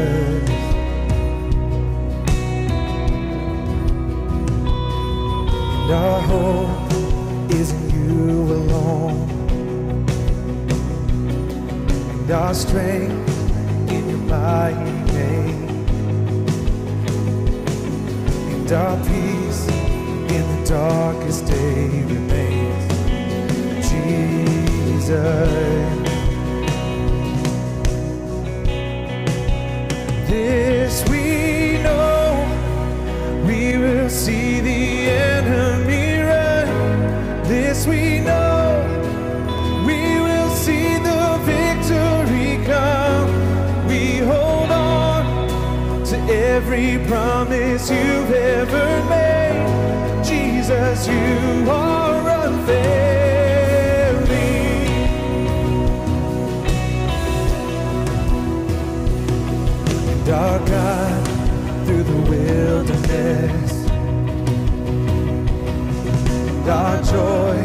And 5.82 5.92
our 5.92 6.22
hope 6.22 6.92
is 7.52 7.72
in 7.72 7.90
you 7.90 8.54
alone. 8.54 9.30
And 12.20 12.32
our 12.32 12.54
strength 12.54 13.92
in 13.92 14.10
your 14.10 14.20
mighty 14.20 14.92
name. 15.14 15.68
And 18.54 18.72
our 18.72 18.98
peace 19.06 19.68
in 19.68 20.44
the 20.54 20.66
darkest 20.70 21.46
day 21.46 22.04
remains. 22.04 22.86
Jesus. 25.10 26.07
This 30.38 31.04
we 31.10 31.82
know, 31.82 32.46
we 33.48 33.76
will 33.80 34.08
see 34.08 34.60
the 34.60 35.10
enemy 35.10 36.22
run. 36.22 36.68
This 37.46 37.88
we 37.88 38.20
know, 38.20 38.86
we 39.84 40.00
will 40.28 40.50
see 40.52 41.00
the 41.10 41.24
victory 41.54 42.64
come. 42.68 43.30
We 43.88 44.18
hold 44.20 44.70
on 44.70 46.04
to 46.06 46.18
every 46.32 47.04
promise 47.08 47.90
you've 47.90 48.32
ever 48.32 48.88
made. 49.10 50.24
Jesus, 50.24 51.08
you 51.08 51.68
are 51.68 52.07
joy 67.04 67.58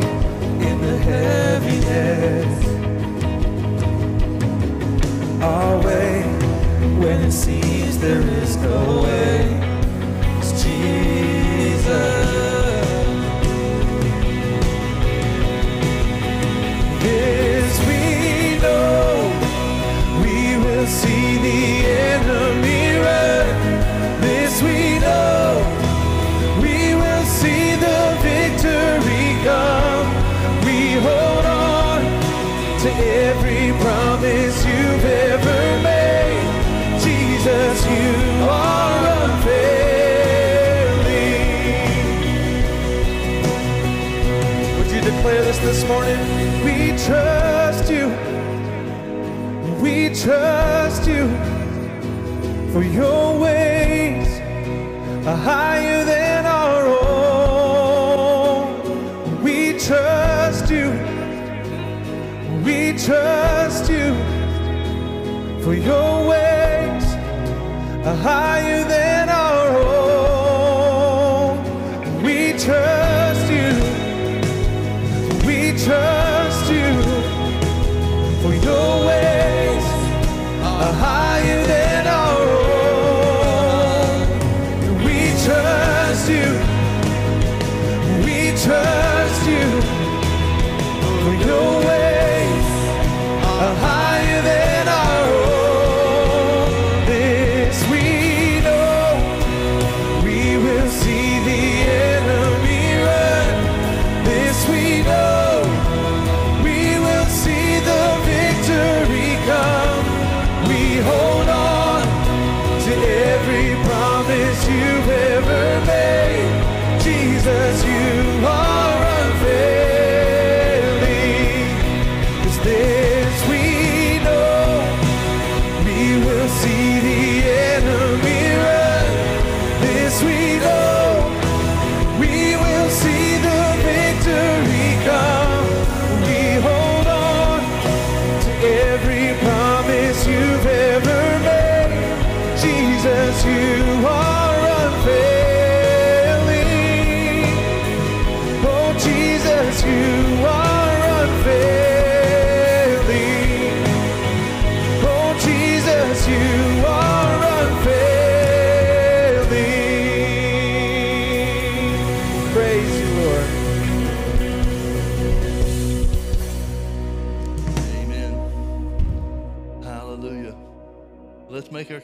in 0.69 0.81
the 0.81 0.97
heaviness. 0.99 2.53
Our 5.43 5.79
way 5.85 6.23
when 7.01 7.21
it 7.23 7.33
seems 7.33 7.99
there 7.99 8.21
is 8.21 8.57
no 8.57 9.03
way. 9.03 9.61
It's 10.39 10.63
Jesus. 10.63 11.93
This 17.03 17.79
we 17.89 18.59
know. 18.61 19.02
Are 68.25 68.52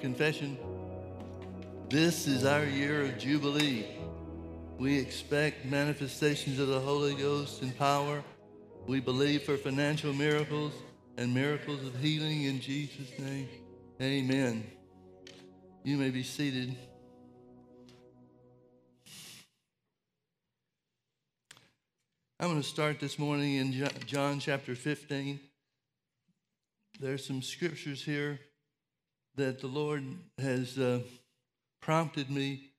confession. 0.08 0.56
This 1.90 2.26
is 2.26 2.46
our 2.46 2.64
year 2.64 3.02
of 3.02 3.18
Jubilee. 3.18 3.84
We 4.78 4.98
expect 4.98 5.66
manifestations 5.66 6.58
of 6.58 6.68
the 6.68 6.80
Holy 6.80 7.14
Ghost 7.14 7.60
and 7.60 7.76
power. 7.76 8.24
We 8.86 9.00
believe 9.00 9.42
for 9.42 9.58
financial 9.58 10.14
miracles 10.14 10.72
and 11.18 11.34
miracles 11.34 11.86
of 11.86 11.94
healing 12.00 12.44
in 12.44 12.58
Jesus' 12.58 13.18
name. 13.18 13.50
Amen. 14.00 14.66
You 15.84 15.98
may 15.98 16.08
be 16.08 16.22
seated. 16.22 16.74
I'm 22.40 22.48
going 22.48 22.62
to 22.62 22.66
start 22.66 22.98
this 22.98 23.18
morning 23.18 23.56
in 23.56 23.90
John 24.06 24.40
chapter 24.40 24.74
15. 24.74 25.38
There's 26.98 27.26
some 27.26 27.42
scriptures 27.42 28.02
here 28.02 28.40
that 29.38 29.60
the 29.60 29.66
Lord 29.66 30.04
has 30.38 30.78
uh, 30.78 31.00
prompted 31.80 32.30
me 32.30 32.70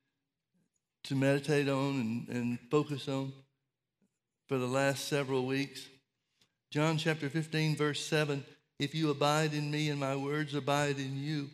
to 1.05 1.15
meditate 1.15 1.67
on 1.67 2.25
and, 2.29 2.37
and 2.37 2.59
focus 2.69 3.07
on 3.07 3.33
for 4.47 4.57
the 4.57 4.67
last 4.67 5.07
several 5.07 5.45
weeks. 5.45 5.87
John 6.71 6.97
chapter 6.97 7.29
15, 7.29 7.75
verse 7.75 8.05
7 8.05 8.43
If 8.77 8.93
you 8.93 9.09
abide 9.09 9.53
in 9.53 9.71
me 9.71 9.89
and 9.89 9.99
my 9.99 10.15
words 10.15 10.53
abide 10.53 10.99
in 10.99 11.17
you, 11.17 11.49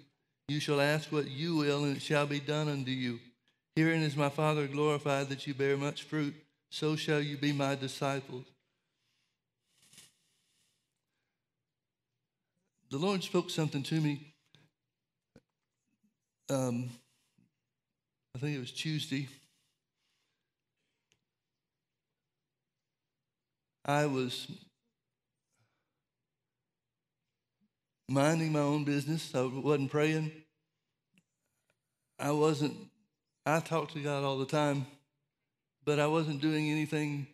you 0.47 0.59
shall 0.59 0.81
ask 0.81 1.11
what 1.11 1.29
you 1.29 1.55
will, 1.55 1.85
and 1.85 1.97
it 1.97 2.01
shall 2.01 2.25
be 2.25 2.39
done 2.39 2.67
unto 2.67 2.91
you. 2.91 3.19
Herein 3.75 4.01
is 4.01 4.15
my 4.15 4.29
Father 4.29 4.67
glorified 4.67 5.29
that 5.29 5.47
you 5.47 5.53
bear 5.53 5.77
much 5.77 6.03
fruit, 6.03 6.35
so 6.69 6.95
shall 6.95 7.21
you 7.21 7.37
be 7.37 7.51
my 7.51 7.75
disciples. 7.75 8.45
the 12.95 12.97
Lord 12.97 13.23
spoke 13.23 13.49
something 13.49 13.83
to 13.83 13.99
me. 13.99 14.34
Um, 16.49 16.89
I 18.35 18.39
think 18.39 18.55
it 18.55 18.59
was 18.59 18.71
Tuesday. 18.71 19.27
I 23.83 24.05
was 24.05 24.47
minding 28.07 28.51
my 28.51 28.59
own 28.59 28.83
business. 28.83 29.33
I 29.33 29.41
wasn't 29.43 29.89
praying. 29.89 30.31
I 32.19 32.31
wasn't, 32.31 32.75
I 33.45 33.59
talked 33.59 33.93
to 33.93 33.99
God 34.01 34.23
all 34.23 34.37
the 34.37 34.45
time, 34.45 34.85
but 35.83 35.99
I 35.99 36.07
wasn't 36.07 36.41
doing 36.41 36.69
anything 36.69 37.27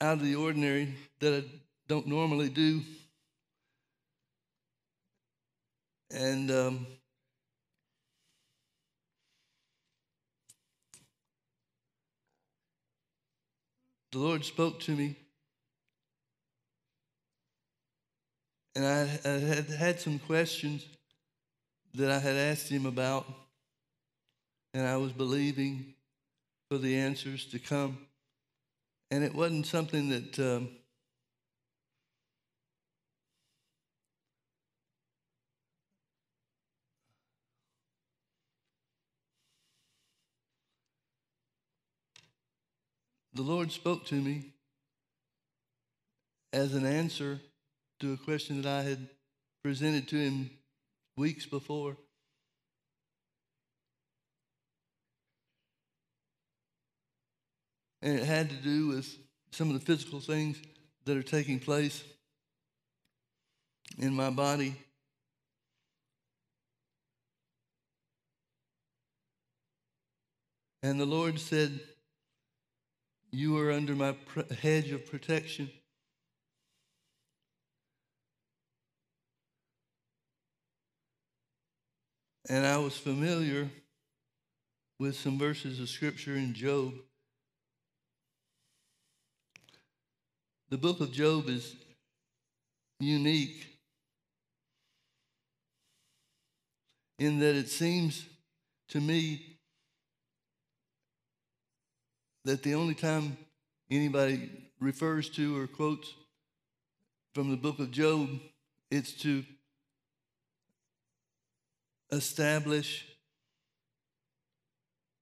out 0.00 0.14
of 0.14 0.22
the 0.22 0.34
ordinary 0.34 0.94
that 1.20 1.32
I 1.32 1.44
don't 1.88 2.06
normally 2.06 2.48
do. 2.48 2.82
And 6.10 6.50
um, 6.50 6.86
the 14.12 14.18
Lord 14.18 14.44
spoke 14.44 14.78
to 14.80 14.92
me. 14.92 15.16
And 18.76 18.86
I, 18.86 19.28
had 19.28 19.70
had 19.70 20.00
some 20.00 20.18
questions 20.18 20.86
that 21.94 22.10
I 22.10 22.18
had 22.18 22.36
asked 22.36 22.68
him 22.68 22.86
about, 22.86 23.26
and 24.72 24.86
I 24.86 24.96
was 24.96 25.12
believing 25.12 25.94
for 26.70 26.78
the 26.78 26.96
answers 26.96 27.46
to 27.46 27.58
come. 27.58 27.98
And 29.10 29.24
it 29.24 29.34
wasn't 29.34 29.66
something 29.66 30.08
that 30.08 30.38
um, 30.38 30.70
the 43.34 43.42
Lord 43.42 43.72
spoke 43.72 44.04
to 44.06 44.14
me 44.14 44.52
as 46.52 46.74
an 46.74 46.84
answer 46.84 47.40
to 48.00 48.12
a 48.12 48.16
question 48.16 48.62
that 48.62 48.68
I 48.68 48.82
had 48.82 49.08
presented 49.62 50.08
to 50.08 50.16
him 50.16 50.50
weeks 51.16 51.46
before. 51.46 51.96
And 58.02 58.18
it 58.18 58.24
had 58.24 58.50
to 58.50 58.56
do 58.56 58.88
with 58.88 59.16
some 59.52 59.68
of 59.68 59.78
the 59.78 59.86
physical 59.86 60.20
things 60.20 60.60
that 61.04 61.16
are 61.16 61.22
taking 61.22 61.60
place 61.60 62.02
in 63.98 64.14
my 64.14 64.30
body. 64.30 64.74
And 70.82 70.98
the 70.98 71.06
Lord 71.06 71.38
said, 71.38 71.80
You 73.34 73.58
are 73.58 73.72
under 73.72 73.94
my 73.94 74.14
hedge 74.60 74.90
of 74.90 75.10
protection. 75.10 75.70
And 82.50 82.66
I 82.66 82.76
was 82.76 82.94
familiar 82.94 83.70
with 84.98 85.16
some 85.16 85.38
verses 85.38 85.80
of 85.80 85.88
scripture 85.88 86.36
in 86.36 86.52
Job. 86.52 86.92
The 90.68 90.76
book 90.76 91.00
of 91.00 91.10
Job 91.12 91.48
is 91.48 91.74
unique 93.00 93.66
in 97.18 97.38
that 97.38 97.54
it 97.54 97.68
seems 97.70 98.26
to 98.88 99.00
me 99.00 99.51
that 102.44 102.62
the 102.62 102.74
only 102.74 102.94
time 102.94 103.36
anybody 103.90 104.50
refers 104.80 105.28
to 105.30 105.58
or 105.60 105.66
quotes 105.66 106.12
from 107.34 107.50
the 107.50 107.56
book 107.56 107.78
of 107.78 107.90
Job, 107.90 108.28
it's 108.90 109.12
to 109.22 109.44
establish 112.10 113.06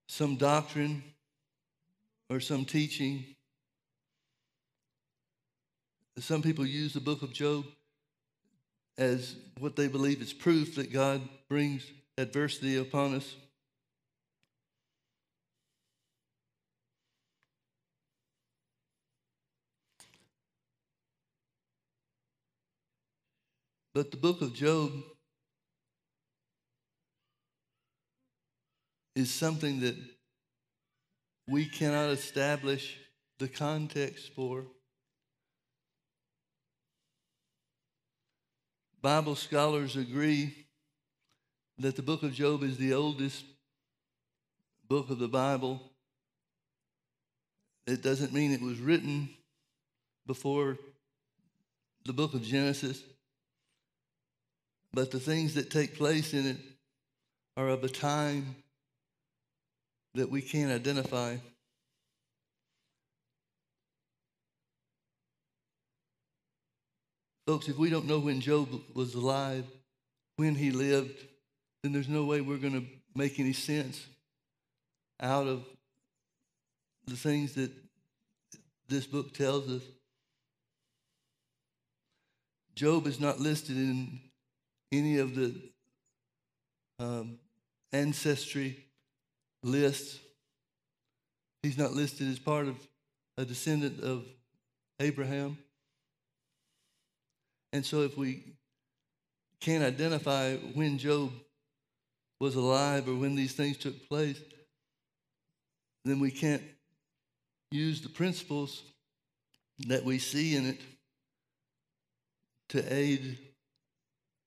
some 0.09 0.37
doctrine 0.37 1.05
or 2.29 2.41
some 2.41 2.65
teaching. 2.65 3.25
Some 6.19 6.43
people 6.43 6.67
use 6.67 6.93
the 6.93 7.01
book 7.01 7.23
of 7.23 7.33
Job 7.33 7.65
as 8.99 9.37
what 9.59 9.77
they 9.77 9.89
believe 9.89 10.21
is 10.21 10.33
proof 10.33 10.75
that 10.75 10.93
God 10.93 11.23
brings 11.49 11.87
adversity 12.19 12.77
upon 12.77 13.15
us. 13.15 13.37
But 23.93 24.11
the 24.11 24.17
book 24.17 24.41
of 24.41 24.55
Job 24.55 24.93
is 29.17 29.31
something 29.31 29.81
that 29.81 29.97
we 31.49 31.67
cannot 31.67 32.11
establish 32.11 32.97
the 33.39 33.49
context 33.49 34.33
for. 34.35 34.67
Bible 39.03 39.35
scholars 39.35 39.97
agree 39.97 40.55
that 41.79 41.97
the 41.97 42.03
book 42.03 42.23
of 42.23 42.35
Job 42.35 42.63
is 42.63 42.77
the 42.77 42.93
oldest 42.93 43.45
book 44.87 45.11
of 45.11 45.19
the 45.19 45.29
Bible. 45.29 45.81
It 47.87 48.03
doesn't 48.03 48.33
mean 48.33 48.53
it 48.53 48.61
was 48.61 48.79
written 48.79 49.31
before 50.27 50.79
the 52.05 52.13
book 52.13 52.35
of 52.35 52.43
Genesis, 52.43 53.03
but 54.93 55.11
the 55.11 55.21
things 55.21 55.55
that 55.55 55.71
take 55.71 55.97
place 55.97 56.35
in 56.35 56.47
it 56.47 56.57
are 57.57 57.69
of 57.69 57.85
a 57.85 57.89
time 57.89 58.57
that 60.15 60.31
we 60.31 60.43
can't 60.43 60.73
identify. 60.73 61.37
Folks, 67.47 67.69
if 67.69 67.77
we 67.77 67.91
don't 67.91 68.07
know 68.07 68.19
when 68.19 68.41
Job 68.41 68.69
was 68.95 69.15
alive, 69.15 69.65
when 70.37 70.55
he 70.55 70.71
lived, 70.71 71.19
then 71.83 71.93
there's 71.93 72.09
no 72.09 72.25
way 72.25 72.41
we're 72.41 72.57
going 72.57 72.81
to 72.81 72.87
make 73.15 73.39
any 73.39 73.53
sense 73.53 74.07
out 75.21 75.47
of 75.47 75.65
the 77.07 77.17
things 77.17 77.55
that 77.55 77.71
this 78.89 79.07
book 79.07 79.35
tells 79.35 79.69
us. 79.69 79.83
Job 82.75 83.07
is 83.07 83.21
not 83.21 83.41
listed 83.41 83.77
in 83.77 84.21
any 84.93 85.19
of 85.19 85.35
the 85.35 85.55
um, 86.99 87.39
ancestry 87.93 88.85
lists. 89.63 90.19
He's 91.63 91.79
not 91.79 91.93
listed 91.93 92.29
as 92.29 92.39
part 92.39 92.69
of 92.69 92.77
a 93.37 93.45
descendant 93.45 94.01
of 94.03 94.25
Abraham. 94.99 95.59
And 97.73 97.85
so, 97.85 98.03
if 98.03 98.17
we 98.17 98.45
can't 99.61 99.85
identify 99.85 100.57
when 100.57 100.99
Job 100.99 101.31
was 102.41 102.57
alive 102.57 103.09
or 103.09 103.15
when 103.15 103.35
these 103.35 103.53
things 103.53 103.77
took 103.77 104.09
place, 104.09 104.41
then 106.05 106.19
we 106.19 106.31
can't 106.31 106.63
use 107.71 108.01
the 108.01 108.09
principles 108.09 108.83
that 109.87 110.05
we 110.05 110.19
see 110.19 110.57
in 110.57 110.67
it 110.67 110.81
to 112.71 112.95
aid 112.95 113.39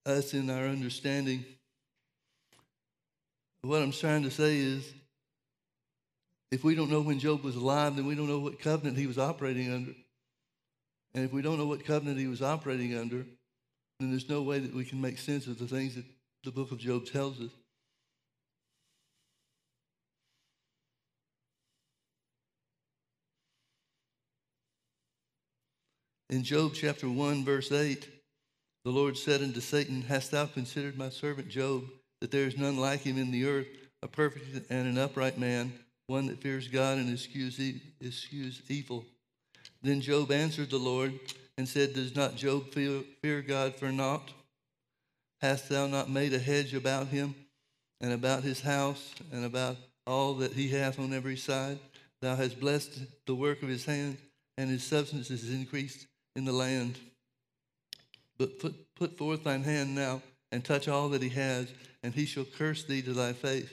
us 0.05 0.33
in 0.33 0.49
our 0.49 0.67
understanding. 0.67 1.45
What 3.61 3.81
I'm 3.81 3.91
trying 3.91 4.23
to 4.23 4.31
say 4.31 4.57
is 4.57 4.91
if 6.51 6.63
we 6.63 6.75
don't 6.75 6.89
know 6.89 7.01
when 7.01 7.19
Job 7.19 7.43
was 7.43 7.55
alive, 7.55 7.95
then 7.95 8.05
we 8.05 8.15
don't 8.15 8.27
know 8.27 8.39
what 8.39 8.59
covenant 8.59 8.97
he 8.97 9.07
was 9.07 9.17
operating 9.17 9.71
under. 9.71 9.91
And 11.15 11.25
if 11.25 11.31
we 11.31 11.41
don't 11.41 11.57
know 11.57 11.67
what 11.67 11.85
covenant 11.85 12.19
he 12.19 12.27
was 12.27 12.41
operating 12.41 12.95
under, 12.95 13.25
then 13.99 14.09
there's 14.09 14.29
no 14.29 14.41
way 14.41 14.59
that 14.59 14.73
we 14.73 14.83
can 14.83 14.99
make 14.99 15.17
sense 15.17 15.47
of 15.47 15.57
the 15.57 15.67
things 15.67 15.95
that 15.95 16.05
the 16.43 16.51
book 16.51 16.71
of 16.71 16.79
Job 16.79 17.05
tells 17.05 17.39
us. 17.39 17.51
In 26.29 26.43
Job 26.43 26.73
chapter 26.73 27.07
1, 27.07 27.45
verse 27.45 27.71
8, 27.71 28.09
the 28.85 28.91
Lord 28.91 29.17
said 29.17 29.41
unto 29.41 29.61
Satan, 29.61 30.01
Hast 30.03 30.31
thou 30.31 30.45
considered 30.45 30.97
my 30.97 31.09
servant 31.09 31.49
Job, 31.49 31.85
that 32.21 32.31
there 32.31 32.45
is 32.45 32.57
none 32.57 32.77
like 32.77 33.01
him 33.01 33.17
in 33.17 33.31
the 33.31 33.45
earth, 33.45 33.67
a 34.01 34.07
perfect 34.07 34.69
and 34.69 34.87
an 34.87 34.97
upright 34.97 35.37
man? 35.37 35.73
one 36.07 36.27
that 36.27 36.41
fears 36.41 36.67
God 36.67 36.97
and 36.97 37.11
eschews, 37.11 38.61
evil. 38.69 39.05
Then 39.81 40.01
Job 40.01 40.31
answered 40.31 40.69
the 40.69 40.77
Lord, 40.77 41.19
and 41.57 41.67
said, 41.67 41.93
Does 41.93 42.15
not 42.15 42.35
Job 42.35 42.71
fear, 42.71 43.01
fear 43.21 43.41
God 43.41 43.75
for 43.75 43.91
naught? 43.91 44.31
Hast 45.41 45.69
thou 45.69 45.87
not 45.87 46.09
made 46.09 46.33
a 46.33 46.39
hedge 46.39 46.73
about 46.73 47.07
him 47.07 47.35
and 48.01 48.13
about 48.13 48.43
his 48.43 48.61
house 48.61 49.13
and 49.31 49.45
about 49.45 49.77
all 50.07 50.35
that 50.35 50.53
he 50.53 50.69
hath 50.69 50.99
on 50.99 51.13
every 51.13 51.37
side? 51.37 51.79
Thou 52.21 52.35
hast 52.35 52.59
blessed 52.59 53.01
the 53.25 53.35
work 53.35 53.61
of 53.61 53.69
his 53.69 53.85
hand, 53.85 54.17
and 54.57 54.69
his 54.69 54.83
substance 54.83 55.29
is 55.29 55.53
increased 55.53 56.07
in 56.35 56.45
the 56.45 56.53
land. 56.53 56.97
But 58.43 58.59
put, 58.59 58.95
put 58.95 59.17
forth 59.17 59.45
thine 59.45 59.63
hand 59.63 59.95
now 59.95 60.21
and 60.51 60.65
touch 60.65 60.89
all 60.89 61.07
that 61.07 61.21
he 61.21 61.29
has, 61.29 61.71
and 62.03 62.13
he 62.13 62.25
shall 62.25 62.43
curse 62.43 62.83
thee 62.83 63.01
to 63.03 63.13
thy 63.13 63.31
face. 63.31 63.69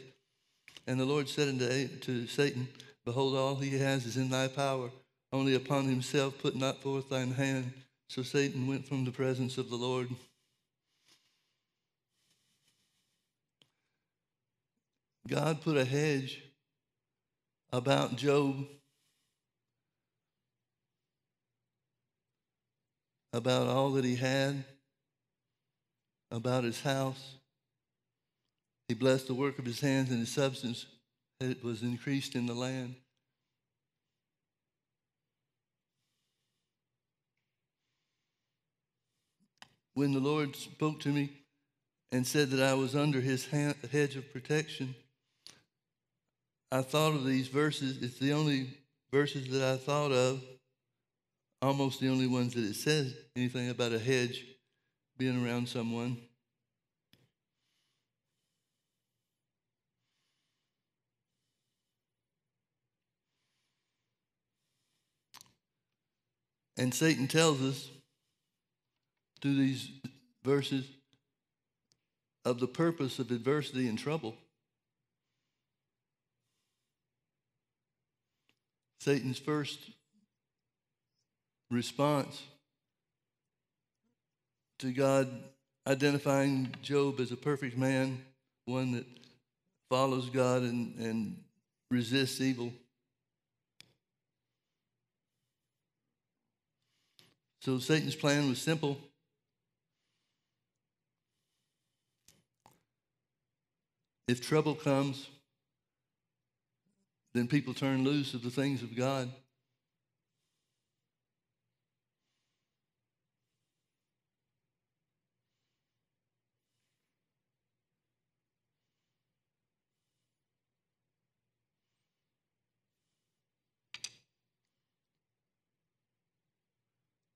And 0.87 1.01
the 1.01 1.05
Lord 1.05 1.29
said 1.29 1.49
unto 1.49 1.89
to 1.89 2.27
Satan, 2.29 2.69
Behold, 3.05 3.35
all 3.35 3.57
he 3.57 3.77
has 3.79 4.07
is 4.07 4.17
in 4.17 4.31
thy 4.31 4.47
power. 4.47 4.93
Only 5.33 5.57
upon 5.57 5.87
himself 5.87 6.39
put 6.39 6.55
not 6.55 6.81
forth 6.83 7.09
thine 7.09 7.33
hand. 7.33 7.73
So 8.09 8.23
Satan 8.23 8.69
went 8.69 8.87
from 8.87 9.05
the 9.05 9.11
presence 9.11 9.59
of 9.59 9.71
the 9.71 9.77
Lord. 9.77 10.09
God 15.27 15.63
put 15.63 15.77
a 15.77 15.85
hedge 15.85 16.45
about 17.73 18.15
Job, 18.15 18.69
about 23.33 23.67
all 23.67 23.93
that 23.93 24.05
he 24.05 24.17
had, 24.17 24.65
about 26.31 26.65
his 26.65 26.81
house. 26.81 27.37
He 28.89 28.95
blessed 28.95 29.29
the 29.29 29.35
work 29.35 29.59
of 29.59 29.65
his 29.65 29.81
hands, 29.81 30.11
and 30.11 30.19
his 30.19 30.33
substance 30.33 30.87
it 31.41 31.63
was 31.65 31.83
increased 31.83 32.35
in 32.35 32.47
the 32.47 32.55
land. 32.55 32.95
When 39.95 40.13
the 40.13 40.21
Lord 40.21 40.57
spoke 40.57 41.01
to 41.01 41.09
me 41.09 41.31
and 42.13 42.27
said 42.27 42.51
that 42.51 42.63
I 42.63 42.75
was 42.75 42.95
under 42.97 43.21
his 43.21 43.47
hand, 43.47 43.75
hedge 43.91 44.17
of 44.17 44.33
protection, 44.33 44.95
I 46.73 46.83
thought 46.83 47.15
of 47.15 47.25
these 47.25 47.49
verses. 47.49 48.03
It's 48.03 48.19
the 48.19 48.33
only 48.33 48.79
verses 49.13 49.49
that 49.51 49.63
I 49.63 49.77
thought 49.77 50.13
of, 50.13 50.43
almost 51.63 52.01
the 52.01 52.09
only 52.09 52.27
ones 52.27 52.55
that 52.55 52.65
it 52.65 52.75
says 52.75 53.15
anything 53.37 53.69
about 53.69 53.93
a 53.93 53.99
hedge 53.99 54.45
being 55.19 55.45
around 55.45 55.69
someone. 55.69 56.17
And 66.79 66.95
Satan 66.95 67.29
tells 67.29 67.61
us 67.61 67.91
through 69.43 69.57
these 69.57 69.91
verses 70.43 70.87
of 72.47 72.59
the 72.59 72.67
purpose 72.67 73.19
of 73.19 73.31
adversity 73.31 73.87
and 73.87 73.99
trouble. 73.99 74.35
Satan's 79.01 79.39
first 79.39 79.79
response 81.71 82.43
to 84.81 84.93
God 84.93 85.29
identifying 85.87 86.75
Job 86.83 87.21
as 87.21 87.33
a 87.33 87.37
perfect 87.37 87.77
man, 87.77 88.23
one 88.65 88.93
that 88.93 89.07
follows 89.89 90.31
God 90.31 90.63
and, 90.63 90.97
and 90.99 91.43
resists 91.91 92.41
evil. 92.41 92.73
So 97.63 97.79
Satan's 97.79 98.15
plan 98.15 98.49
was 98.49 98.61
simple. 98.61 98.99
If 104.27 104.47
trouble 104.47 104.75
comes, 104.75 105.29
then 107.35 107.49
people 107.49 107.75
turn 107.75 108.05
loose 108.05 108.33
of 108.33 108.43
the 108.43 108.51
things 108.51 108.83
of 108.83 108.97
God. 108.97 109.31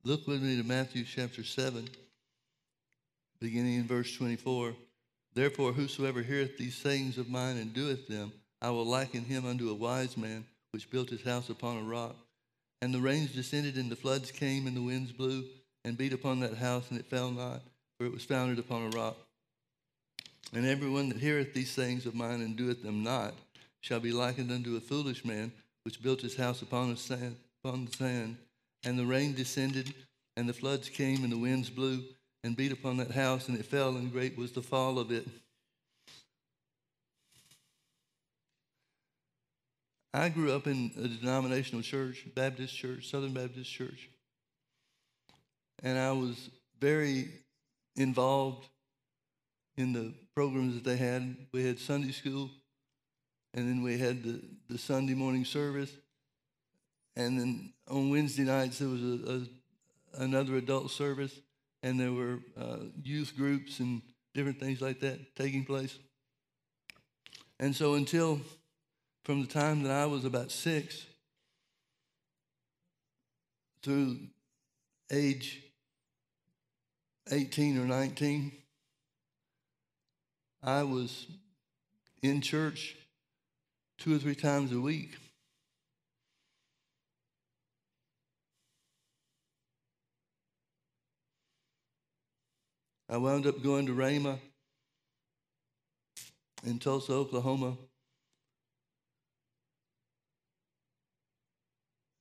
Look 0.06 0.26
with 0.26 0.42
me 0.42 0.58
to 0.58 0.62
Matthew 0.62 1.02
chapter 1.02 1.42
7, 1.42 1.88
beginning 3.40 3.76
in 3.76 3.86
verse 3.86 4.14
24. 4.14 4.74
Therefore, 5.32 5.72
whosoever 5.72 6.20
heareth 6.20 6.58
these 6.58 6.74
sayings 6.74 7.16
of 7.16 7.30
mine 7.30 7.56
and 7.56 7.72
doeth 7.72 8.06
them, 8.06 8.30
I 8.60 8.68
will 8.68 8.84
liken 8.84 9.24
him 9.24 9.46
unto 9.46 9.70
a 9.70 9.74
wise 9.74 10.18
man 10.18 10.44
which 10.72 10.90
built 10.90 11.08
his 11.08 11.22
house 11.22 11.48
upon 11.48 11.78
a 11.78 11.82
rock. 11.82 12.16
And 12.82 12.92
the 12.92 13.00
rains 13.00 13.32
descended, 13.32 13.76
and 13.76 13.90
the 13.90 13.96
floods 13.96 14.30
came, 14.30 14.66
and 14.66 14.76
the 14.76 14.82
winds 14.82 15.10
blew 15.10 15.44
and 15.86 15.96
beat 15.96 16.12
upon 16.12 16.40
that 16.40 16.58
house, 16.58 16.84
and 16.90 17.00
it 17.00 17.06
fell 17.06 17.30
not, 17.30 17.62
for 17.98 18.04
it 18.04 18.12
was 18.12 18.24
founded 18.24 18.58
upon 18.58 18.82
a 18.82 18.90
rock. 18.90 19.16
And 20.52 20.66
everyone 20.66 21.08
that 21.08 21.18
heareth 21.18 21.54
these 21.54 21.70
sayings 21.70 22.04
of 22.04 22.14
mine 22.14 22.42
and 22.42 22.58
doeth 22.58 22.82
them 22.82 23.02
not 23.02 23.32
shall 23.80 24.00
be 24.00 24.12
likened 24.12 24.52
unto 24.52 24.76
a 24.76 24.80
foolish 24.80 25.24
man 25.24 25.50
which 25.82 26.02
built 26.02 26.20
his 26.20 26.36
house 26.36 26.60
upon, 26.60 26.94
sand, 26.98 27.36
upon 27.64 27.86
the 27.86 27.92
sand. 27.92 28.36
And 28.84 28.98
the 28.98 29.06
rain 29.06 29.34
descended, 29.34 29.94
and 30.36 30.48
the 30.48 30.52
floods 30.52 30.88
came, 30.88 31.24
and 31.24 31.32
the 31.32 31.38
winds 31.38 31.70
blew 31.70 32.02
and 32.42 32.56
beat 32.56 32.72
upon 32.72 32.98
that 32.98 33.10
house, 33.10 33.48
and 33.48 33.58
it 33.58 33.64
fell, 33.64 33.96
and 33.96 34.12
great 34.12 34.36
was 34.36 34.52
the 34.52 34.62
fall 34.62 34.98
of 34.98 35.10
it. 35.10 35.26
I 40.12 40.28
grew 40.28 40.52
up 40.52 40.66
in 40.66 40.92
a 40.96 41.08
denominational 41.08 41.82
church, 41.82 42.26
Baptist 42.34 42.76
church, 42.76 43.10
Southern 43.10 43.32
Baptist 43.32 43.70
church. 43.70 44.10
And 45.82 45.98
I 45.98 46.12
was 46.12 46.50
very 46.78 47.30
involved 47.96 48.68
in 49.76 49.92
the 49.92 50.12
programs 50.34 50.74
that 50.74 50.84
they 50.84 50.96
had. 50.96 51.36
We 51.52 51.64
had 51.64 51.78
Sunday 51.78 52.12
school, 52.12 52.50
and 53.54 53.68
then 53.68 53.82
we 53.82 53.98
had 53.98 54.22
the, 54.22 54.40
the 54.68 54.78
Sunday 54.78 55.14
morning 55.14 55.44
service, 55.44 55.90
and 57.16 57.38
then 57.38 57.72
on 57.88 58.10
Wednesday 58.10 58.42
nights, 58.42 58.78
there 58.78 58.88
was 58.88 59.02
a, 59.02 59.32
a 59.32 60.22
another 60.24 60.56
adult 60.56 60.90
service, 60.90 61.40
and 61.82 61.98
there 61.98 62.12
were 62.12 62.38
uh, 62.60 62.76
youth 63.02 63.34
groups 63.36 63.80
and 63.80 64.02
different 64.32 64.58
things 64.58 64.80
like 64.80 65.00
that 65.00 65.36
taking 65.36 65.64
place. 65.64 65.98
And 67.60 67.74
so 67.74 67.94
until 67.94 68.40
from 69.24 69.40
the 69.40 69.46
time 69.46 69.82
that 69.84 69.92
I 69.92 70.06
was 70.06 70.24
about 70.24 70.50
six 70.50 71.06
through 73.82 74.18
age 75.10 75.62
18 77.30 77.78
or 77.78 77.86
19, 77.86 78.52
I 80.62 80.82
was 80.82 81.26
in 82.22 82.40
church 82.40 82.96
two 83.98 84.16
or 84.16 84.18
three 84.18 84.34
times 84.34 84.72
a 84.72 84.80
week. 84.80 85.16
I 93.14 93.16
wound 93.16 93.46
up 93.46 93.62
going 93.62 93.86
to 93.86 93.92
Rhema 93.92 94.40
in 96.66 96.80
Tulsa, 96.80 97.12
Oklahoma. 97.12 97.76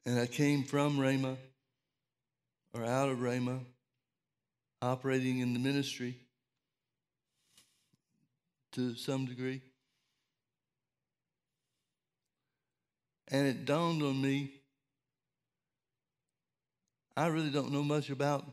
And 0.05 0.19
I 0.19 0.27
came 0.27 0.63
from 0.63 0.99
Rhema 0.99 1.35
or 2.75 2.85
out 2.85 3.09
of 3.09 3.17
Rhema, 3.17 3.61
operating 4.83 5.39
in 5.39 5.53
the 5.53 5.59
ministry 5.59 6.15
to 8.73 8.93
some 8.93 9.25
degree. 9.25 9.63
And 13.29 13.47
it 13.47 13.65
dawned 13.65 14.03
on 14.03 14.21
me 14.21 14.51
I 17.17 17.27
really 17.27 17.49
don't 17.49 17.71
know 17.71 17.83
much 17.83 18.11
about 18.11 18.45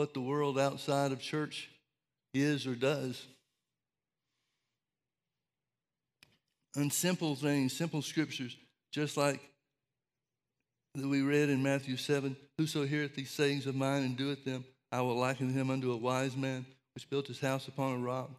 what 0.00 0.14
the 0.14 0.20
world 0.20 0.58
outside 0.58 1.12
of 1.12 1.20
church 1.20 1.68
is 2.32 2.66
or 2.66 2.74
does. 2.74 3.22
And 6.74 6.90
simple 6.90 7.34
things, 7.34 7.76
simple 7.76 8.00
scriptures, 8.00 8.56
just 8.92 9.18
like 9.18 9.42
that 10.94 11.06
we 11.06 11.20
read 11.20 11.50
in 11.50 11.62
Matthew 11.62 11.98
7 11.98 12.34
Whoso 12.56 12.86
heareth 12.86 13.14
these 13.14 13.30
sayings 13.30 13.66
of 13.66 13.74
mine 13.74 14.02
and 14.04 14.16
doeth 14.16 14.42
them, 14.42 14.64
I 14.90 15.02
will 15.02 15.18
liken 15.18 15.52
him 15.52 15.68
unto 15.68 15.92
a 15.92 15.96
wise 15.98 16.34
man 16.34 16.64
which 16.94 17.10
built 17.10 17.26
his 17.26 17.40
house 17.40 17.68
upon 17.68 17.92
a 17.92 17.98
rock. 17.98 18.30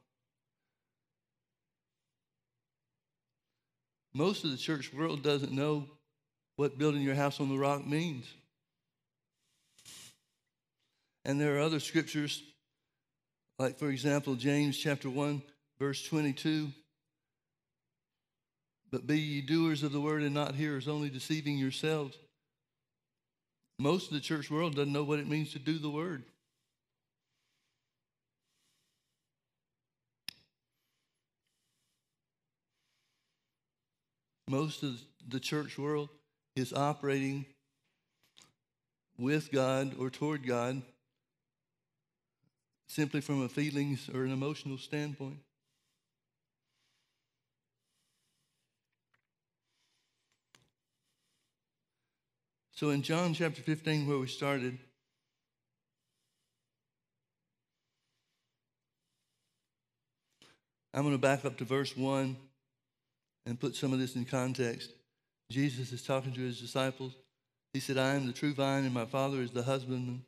Most 4.16 4.43
of 4.43 4.49
the 4.49 4.57
church 4.57 4.91
world 4.91 5.22
doesn't 5.22 5.51
know 5.51 5.86
what 6.55 6.80
building 6.80 7.03
your 7.03 7.14
house 7.14 7.39
on 7.39 7.49
the 7.49 7.57
rock 7.59 7.86
means. 7.86 8.26
And 11.24 11.39
there 11.39 11.55
are 11.57 11.61
other 11.61 11.80
scriptures, 11.80 12.41
like, 13.59 13.78
for 13.78 13.89
example, 13.89 14.36
James 14.36 14.78
chapter 14.78 15.09
1, 15.09 15.41
verse 15.80 16.03
22. 16.03 16.69
But 18.91 19.07
be 19.07 19.19
ye 19.19 19.41
doers 19.41 19.84
of 19.84 19.91
the 19.91 20.01
word 20.01 20.24
and 20.24 20.34
not 20.34 20.55
hearers, 20.55 20.88
only 20.88 21.09
deceiving 21.09 21.57
yourselves. 21.57 22.17
Most 23.78 24.07
of 24.07 24.13
the 24.13 24.19
church 24.19 24.49
world 24.51 24.76
doesn't 24.76 24.91
know 24.91 25.03
what 25.03 25.19
it 25.19 25.28
means 25.28 25.53
to 25.53 25.59
do 25.59 25.78
the 25.78 25.89
word. 25.89 26.24
Most 34.47 34.84
of 34.84 34.99
the 35.26 35.39
church 35.39 35.78
world 35.78 36.09
is 36.57 36.74
operating 36.74 37.45
with 39.17 39.51
God 39.51 39.95
or 39.97 40.09
toward 40.09 40.45
God 40.45 40.82
simply 42.91 43.21
from 43.21 43.41
a 43.41 43.47
feelings 43.47 44.09
or 44.13 44.25
an 44.25 44.33
emotional 44.33 44.77
standpoint. 44.77 45.37
So 52.73 52.89
in 52.89 53.01
John 53.01 53.33
chapter 53.33 53.61
15, 53.61 54.07
where 54.07 54.17
we 54.17 54.27
started, 54.27 54.77
I'm 60.93 61.03
going 61.03 61.13
to 61.13 61.17
back 61.17 61.45
up 61.45 61.57
to 61.59 61.63
verse 61.63 61.95
1 61.95 62.35
and 63.45 63.57
put 63.59 63.77
some 63.77 63.93
of 63.93 63.99
this 63.99 64.17
in 64.17 64.25
context. 64.25 64.89
Jesus 65.49 65.93
is 65.93 66.03
talking 66.03 66.33
to 66.33 66.41
his 66.41 66.59
disciples. 66.59 67.13
He 67.73 67.79
said, 67.79 67.97
I 67.97 68.15
am 68.15 68.27
the 68.27 68.33
true 68.33 68.53
vine, 68.53 68.83
and 68.83 68.93
my 68.93 69.05
Father 69.05 69.37
is 69.37 69.51
the 69.51 69.63
husbandman. 69.63 70.25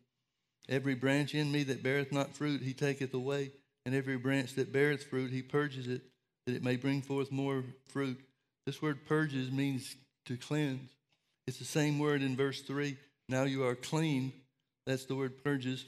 Every 0.69 0.95
branch 0.95 1.35
in 1.35 1.51
me 1.51 1.63
that 1.63 1.83
beareth 1.83 2.11
not 2.11 2.35
fruit, 2.35 2.61
he 2.61 2.73
taketh 2.73 3.13
away, 3.13 3.51
and 3.85 3.93
every 3.93 4.17
branch 4.17 4.55
that 4.55 4.71
beareth 4.71 5.03
fruit, 5.03 5.31
he 5.31 5.41
purges 5.41 5.87
it, 5.87 6.01
that 6.45 6.55
it 6.55 6.63
may 6.63 6.77
bring 6.77 7.01
forth 7.01 7.31
more 7.31 7.63
fruit. 7.87 8.19
This 8.65 8.81
word 8.81 9.05
purges 9.05 9.51
means 9.51 9.95
to 10.25 10.37
cleanse. 10.37 10.89
It's 11.47 11.59
the 11.59 11.65
same 11.65 11.99
word 11.99 12.21
in 12.21 12.37
verse 12.37 12.61
3. 12.61 12.97
Now 13.27 13.43
you 13.43 13.65
are 13.65 13.75
clean. 13.75 14.31
That's 14.85 15.05
the 15.05 15.15
word 15.15 15.43
purges. 15.43 15.85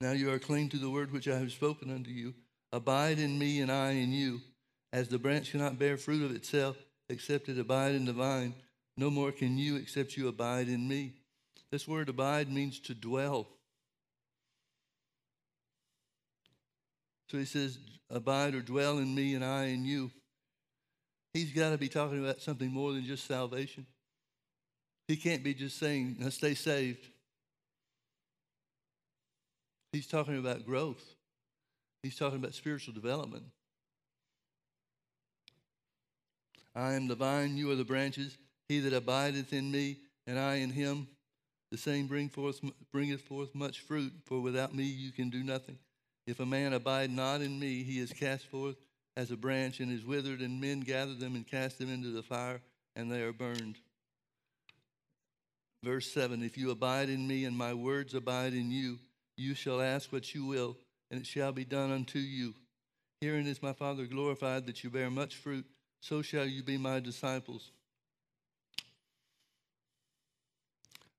Now 0.00 0.12
you 0.12 0.32
are 0.32 0.38
clean 0.38 0.70
to 0.70 0.78
the 0.78 0.90
word 0.90 1.12
which 1.12 1.28
I 1.28 1.38
have 1.38 1.52
spoken 1.52 1.90
unto 1.90 2.10
you. 2.10 2.34
Abide 2.72 3.18
in 3.18 3.38
me, 3.38 3.60
and 3.60 3.70
I 3.70 3.92
in 3.92 4.12
you. 4.12 4.40
As 4.92 5.08
the 5.08 5.18
branch 5.18 5.52
cannot 5.52 5.78
bear 5.78 5.96
fruit 5.96 6.22
of 6.22 6.34
itself 6.34 6.76
except 7.08 7.48
it 7.48 7.58
abide 7.58 7.94
in 7.94 8.04
the 8.04 8.12
vine, 8.12 8.54
no 8.96 9.10
more 9.10 9.32
can 9.32 9.58
you 9.58 9.76
except 9.76 10.16
you 10.16 10.28
abide 10.28 10.68
in 10.68 10.86
me. 10.88 11.12
This 11.70 11.86
word 11.86 12.08
abide 12.08 12.50
means 12.50 12.80
to 12.80 12.94
dwell. 12.94 13.48
So 17.28 17.38
he 17.38 17.44
says, 17.44 17.78
Abide 18.10 18.56
or 18.56 18.60
dwell 18.60 18.98
in 18.98 19.14
me, 19.14 19.34
and 19.34 19.44
I 19.44 19.66
in 19.66 19.84
you. 19.84 20.10
He's 21.32 21.52
got 21.52 21.70
to 21.70 21.78
be 21.78 21.88
talking 21.88 22.22
about 22.22 22.40
something 22.40 22.72
more 22.72 22.92
than 22.92 23.04
just 23.04 23.24
salvation. 23.24 23.86
He 25.06 25.16
can't 25.16 25.44
be 25.44 25.54
just 25.54 25.78
saying, 25.78 26.16
now 26.18 26.28
stay 26.28 26.54
saved. 26.54 27.06
He's 29.92 30.06
talking 30.06 30.38
about 30.38 30.66
growth, 30.66 31.02
he's 32.02 32.16
talking 32.16 32.38
about 32.38 32.54
spiritual 32.54 32.94
development. 32.94 33.44
I 36.74 36.92
am 36.92 37.08
the 37.08 37.16
vine, 37.16 37.56
you 37.56 37.70
are 37.70 37.76
the 37.76 37.84
branches. 37.84 38.38
He 38.68 38.78
that 38.80 38.92
abideth 38.92 39.52
in 39.52 39.70
me, 39.70 39.98
and 40.28 40.38
I 40.38 40.56
in 40.56 40.70
him, 40.70 41.08
the 41.70 41.78
same 41.78 42.06
bring 42.06 42.28
forth, 42.28 42.60
bringeth 42.92 43.22
forth 43.22 43.54
much 43.54 43.80
fruit, 43.80 44.12
for 44.24 44.40
without 44.40 44.74
me 44.74 44.84
you 44.84 45.12
can 45.12 45.30
do 45.30 45.42
nothing. 45.42 45.78
If 46.26 46.40
a 46.40 46.46
man 46.46 46.72
abide 46.72 47.10
not 47.10 47.40
in 47.40 47.58
me, 47.58 47.82
he 47.82 47.98
is 47.98 48.12
cast 48.12 48.46
forth 48.46 48.76
as 49.16 49.30
a 49.30 49.36
branch 49.36 49.80
and 49.80 49.92
is 49.92 50.04
withered, 50.04 50.40
and 50.40 50.60
men 50.60 50.80
gather 50.80 51.14
them 51.14 51.34
and 51.34 51.46
cast 51.46 51.78
them 51.78 51.92
into 51.92 52.10
the 52.10 52.22
fire, 52.22 52.60
and 52.96 53.10
they 53.10 53.22
are 53.22 53.32
burned. 53.32 53.76
Verse 55.82 56.12
7 56.12 56.42
If 56.42 56.58
you 56.58 56.70
abide 56.70 57.08
in 57.08 57.26
me, 57.26 57.44
and 57.44 57.56
my 57.56 57.74
words 57.74 58.14
abide 58.14 58.52
in 58.52 58.70
you, 58.70 58.98
you 59.36 59.54
shall 59.54 59.80
ask 59.80 60.12
what 60.12 60.34
you 60.34 60.44
will, 60.44 60.76
and 61.10 61.20
it 61.20 61.26
shall 61.26 61.52
be 61.52 61.64
done 61.64 61.90
unto 61.90 62.18
you. 62.18 62.54
Herein 63.20 63.46
is 63.46 63.62
my 63.62 63.72
Father 63.72 64.06
glorified, 64.06 64.66
that 64.66 64.84
you 64.84 64.90
bear 64.90 65.10
much 65.10 65.36
fruit 65.36 65.66
so 66.00 66.22
shall 66.22 66.46
you 66.46 66.62
be 66.62 66.78
my 66.78 66.98
disciples. 66.98 67.70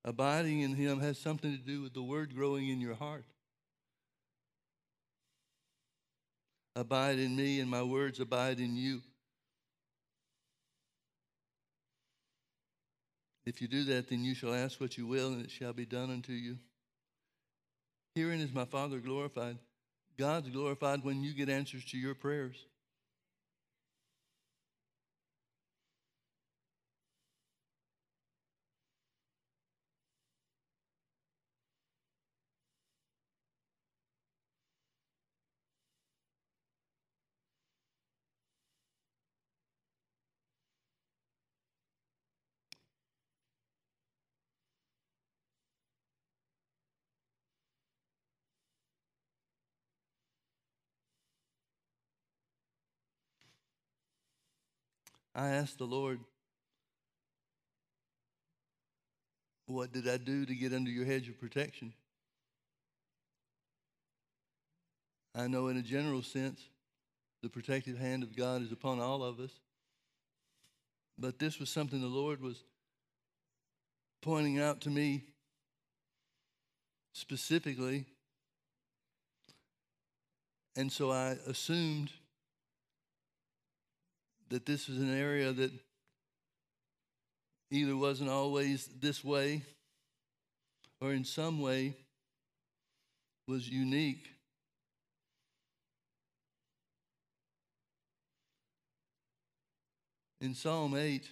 Abiding 0.03 0.61
in 0.61 0.75
him 0.75 0.99
has 0.99 1.19
something 1.19 1.51
to 1.51 1.63
do 1.63 1.81
with 1.81 1.93
the 1.93 2.01
word 2.01 2.35
growing 2.35 2.69
in 2.69 2.81
your 2.81 2.95
heart. 2.95 3.25
Abide 6.75 7.19
in 7.19 7.35
me, 7.35 7.59
and 7.59 7.69
my 7.69 7.83
words 7.83 8.19
abide 8.19 8.59
in 8.59 8.75
you. 8.75 9.01
If 13.45 13.61
you 13.61 13.67
do 13.67 13.83
that, 13.85 14.09
then 14.09 14.23
you 14.23 14.33
shall 14.33 14.53
ask 14.53 14.79
what 14.79 14.97
you 14.97 15.05
will, 15.05 15.33
and 15.33 15.43
it 15.43 15.51
shall 15.51 15.73
be 15.73 15.85
done 15.85 16.09
unto 16.09 16.31
you. 16.31 16.57
Herein 18.15 18.39
is 18.39 18.53
my 18.53 18.65
Father 18.65 18.99
glorified. 18.99 19.57
God's 20.17 20.49
glorified 20.49 21.03
when 21.03 21.23
you 21.23 21.33
get 21.33 21.49
answers 21.49 21.85
to 21.85 21.97
your 21.97 22.15
prayers. 22.15 22.65
I 55.33 55.49
asked 55.49 55.77
the 55.77 55.85
Lord, 55.85 56.19
What 59.71 59.93
did 59.93 60.07
I 60.07 60.17
do 60.17 60.45
to 60.45 60.53
get 60.53 60.73
under 60.73 60.89
your 60.89 61.05
hedge 61.05 61.29
of 61.29 61.39
protection? 61.39 61.93
I 65.33 65.47
know, 65.47 65.69
in 65.69 65.77
a 65.77 65.81
general 65.81 66.21
sense, 66.21 66.61
the 67.41 67.47
protective 67.47 67.97
hand 67.97 68.21
of 68.23 68.35
God 68.35 68.61
is 68.61 68.71
upon 68.73 68.99
all 68.99 69.23
of 69.23 69.39
us. 69.39 69.51
But 71.17 71.39
this 71.39 71.57
was 71.57 71.69
something 71.69 72.01
the 72.01 72.07
Lord 72.07 72.41
was 72.41 72.63
pointing 74.21 74.59
out 74.59 74.81
to 74.81 74.89
me 74.89 75.23
specifically. 77.13 78.05
And 80.75 80.91
so 80.91 81.11
I 81.11 81.37
assumed 81.47 82.11
that 84.51 84.65
this 84.65 84.89
was 84.89 84.97
an 84.97 85.17
area 85.17 85.53
that 85.53 85.71
either 87.71 87.95
wasn't 87.95 88.29
always 88.29 88.89
this 88.99 89.23
way 89.23 89.63
or 90.99 91.13
in 91.13 91.23
some 91.23 91.61
way 91.61 91.95
was 93.47 93.67
unique. 93.67 94.27
In 100.41 100.53
Psalm 100.53 100.97
8, 100.97 101.29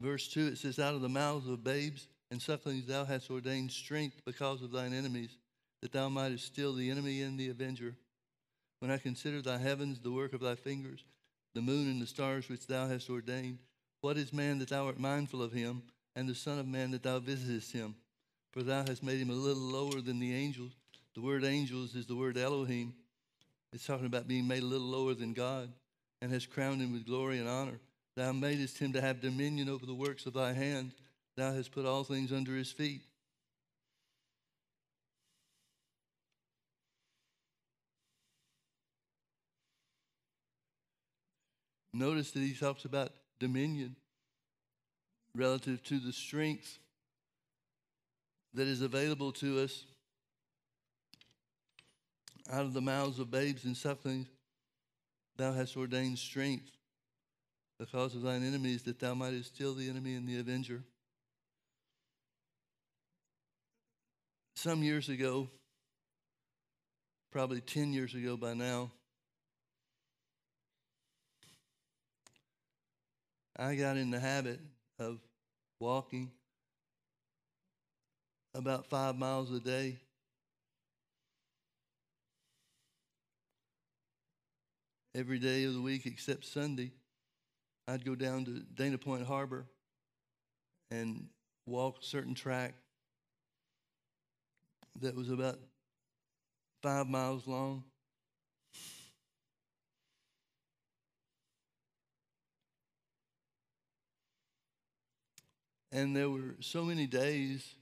verse 0.00 0.28
2, 0.28 0.48
it 0.48 0.58
says, 0.58 0.78
Out 0.78 0.94
of 0.94 1.00
the 1.00 1.08
mouths 1.08 1.48
of 1.48 1.64
babes 1.64 2.08
and 2.30 2.42
sucklings 2.42 2.86
thou 2.86 3.06
hast 3.06 3.30
ordained 3.30 3.70
strength 3.70 4.20
because 4.26 4.60
of 4.60 4.70
thine 4.70 4.92
enemies, 4.92 5.38
that 5.80 5.92
thou 5.92 6.10
mightest 6.10 6.44
still 6.44 6.74
the 6.74 6.90
enemy 6.90 7.22
and 7.22 7.38
the 7.38 7.48
avenger. 7.48 7.96
When 8.80 8.90
I 8.90 8.98
consider 8.98 9.42
thy 9.42 9.58
heavens, 9.58 9.98
the 10.00 10.12
work 10.12 10.32
of 10.32 10.40
thy 10.40 10.54
fingers, 10.54 11.04
the 11.54 11.62
moon 11.62 11.88
and 11.88 12.00
the 12.00 12.06
stars 12.06 12.48
which 12.48 12.66
thou 12.66 12.86
hast 12.86 13.10
ordained, 13.10 13.58
what 14.00 14.16
is 14.16 14.32
man 14.32 14.58
that 14.58 14.68
thou 14.68 14.86
art 14.86 15.00
mindful 15.00 15.42
of 15.42 15.52
him, 15.52 15.82
and 16.14 16.28
the 16.28 16.34
Son 16.34 16.58
of 16.58 16.66
Man 16.66 16.92
that 16.92 17.02
thou 17.02 17.18
visitest 17.18 17.72
him? 17.72 17.96
For 18.52 18.62
thou 18.62 18.84
hast 18.86 19.02
made 19.02 19.20
him 19.20 19.30
a 19.30 19.34
little 19.34 19.62
lower 19.62 20.00
than 20.00 20.20
the 20.20 20.34
angels. 20.34 20.72
The 21.14 21.20
word 21.20 21.44
angels 21.44 21.94
is 21.94 22.06
the 22.06 22.16
word 22.16 22.38
Elohim. 22.38 22.94
It's 23.72 23.86
talking 23.86 24.06
about 24.06 24.28
being 24.28 24.46
made 24.46 24.62
a 24.62 24.66
little 24.66 24.86
lower 24.86 25.14
than 25.14 25.32
God, 25.32 25.72
and 26.22 26.30
hast 26.30 26.50
crowned 26.50 26.80
him 26.80 26.92
with 26.92 27.06
glory 27.06 27.38
and 27.38 27.48
honor. 27.48 27.80
Thou 28.14 28.32
madest 28.32 28.78
him 28.78 28.92
to 28.92 29.00
have 29.00 29.20
dominion 29.20 29.68
over 29.68 29.86
the 29.86 29.94
works 29.94 30.26
of 30.26 30.34
thy 30.34 30.52
hand. 30.52 30.92
Thou 31.36 31.52
hast 31.52 31.72
put 31.72 31.86
all 31.86 32.04
things 32.04 32.32
under 32.32 32.56
his 32.56 32.72
feet. 32.72 33.02
Notice 41.98 42.30
that 42.30 42.40
he 42.40 42.54
talks 42.54 42.84
about 42.84 43.10
dominion. 43.40 43.96
relative 45.34 45.82
to 45.84 45.98
the 45.98 46.12
strength 46.12 46.78
that 48.54 48.66
is 48.66 48.82
available 48.82 49.30
to 49.30 49.60
us 49.60 49.84
out 52.50 52.62
of 52.62 52.72
the 52.72 52.80
mouths 52.80 53.18
of 53.18 53.30
babes 53.30 53.64
and 53.64 53.76
sucklings. 53.76 54.26
Thou 55.36 55.52
hast 55.52 55.76
ordained 55.76 56.18
strength 56.18 56.70
the 57.78 57.84
because 57.84 58.14
of 58.14 58.22
thine 58.22 58.44
enemies, 58.44 58.82
that 58.82 58.98
thou 58.98 59.14
mightest 59.14 59.54
still 59.54 59.74
the 59.74 59.88
enemy 59.88 60.14
and 60.14 60.26
the 60.26 60.38
avenger. 60.38 60.82
Some 64.56 64.82
years 64.82 65.08
ago, 65.08 65.48
probably 67.30 67.60
10 67.60 67.92
years 67.92 68.14
ago 68.14 68.36
by 68.36 68.54
now, 68.54 68.90
I 73.58 73.74
got 73.74 73.96
in 73.96 74.10
the 74.10 74.20
habit 74.20 74.60
of 75.00 75.18
walking 75.80 76.30
about 78.54 78.86
five 78.86 79.16
miles 79.16 79.50
a 79.50 79.58
day. 79.58 79.96
Every 85.12 85.40
day 85.40 85.64
of 85.64 85.74
the 85.74 85.80
week 85.80 86.06
except 86.06 86.44
Sunday, 86.44 86.92
I'd 87.88 88.04
go 88.04 88.14
down 88.14 88.44
to 88.44 88.60
Dana 88.60 88.96
Point 88.96 89.26
Harbor 89.26 89.66
and 90.92 91.26
walk 91.66 91.98
a 92.00 92.04
certain 92.04 92.34
track 92.34 92.74
that 95.00 95.16
was 95.16 95.30
about 95.30 95.58
five 96.80 97.08
miles 97.08 97.48
long. 97.48 97.82
And 105.90 106.14
there 106.14 106.28
were 106.28 106.56
so 106.60 106.84
many 106.84 107.06
days 107.06 107.74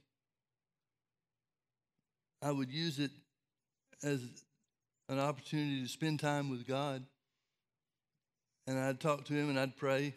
I 2.41 2.53
would 2.53 2.71
use 2.71 2.99
it 2.99 3.11
as 4.03 4.21
an 5.09 5.19
opportunity 5.19 5.83
to 5.83 5.89
spend 5.89 6.21
time 6.21 6.51
with 6.51 6.67
God. 6.67 7.05
And 8.67 8.79
I'd 8.79 9.01
talk 9.01 9.25
to 9.27 9.33
Him 9.35 9.49
and 9.51 9.59
I'd 9.59 9.77
pray. 9.77 10.15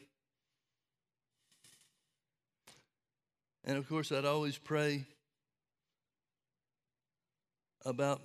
And 3.64 3.78
of 3.78 3.88
course, 3.88 4.12
I'd 4.12 4.26
always 4.26 4.58
pray 4.58 5.06
about 7.86 8.22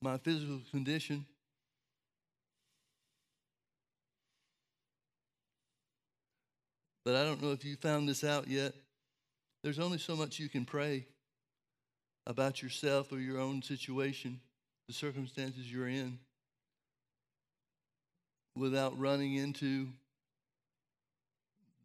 my 0.00 0.18
physical 0.18 0.60
condition. 0.70 1.26
But 7.04 7.16
I 7.16 7.24
don't 7.24 7.42
know 7.42 7.52
if 7.52 7.64
you 7.64 7.76
found 7.76 8.08
this 8.08 8.24
out 8.24 8.48
yet. 8.48 8.74
There's 9.64 9.78
only 9.78 9.96
so 9.96 10.14
much 10.14 10.38
you 10.38 10.50
can 10.50 10.66
pray 10.66 11.06
about 12.26 12.62
yourself 12.62 13.10
or 13.10 13.18
your 13.18 13.40
own 13.40 13.62
situation, 13.62 14.38
the 14.88 14.92
circumstances 14.92 15.72
you're 15.72 15.88
in, 15.88 16.18
without 18.54 18.98
running 19.00 19.36
into 19.36 19.88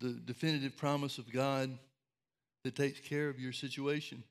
the 0.01 0.09
definitive 0.09 0.75
promise 0.75 1.19
of 1.19 1.31
God 1.31 1.77
that 2.65 2.75
takes 2.75 2.99
care 2.99 3.29
of 3.29 3.39
your 3.39 3.53
situation. 3.53 4.23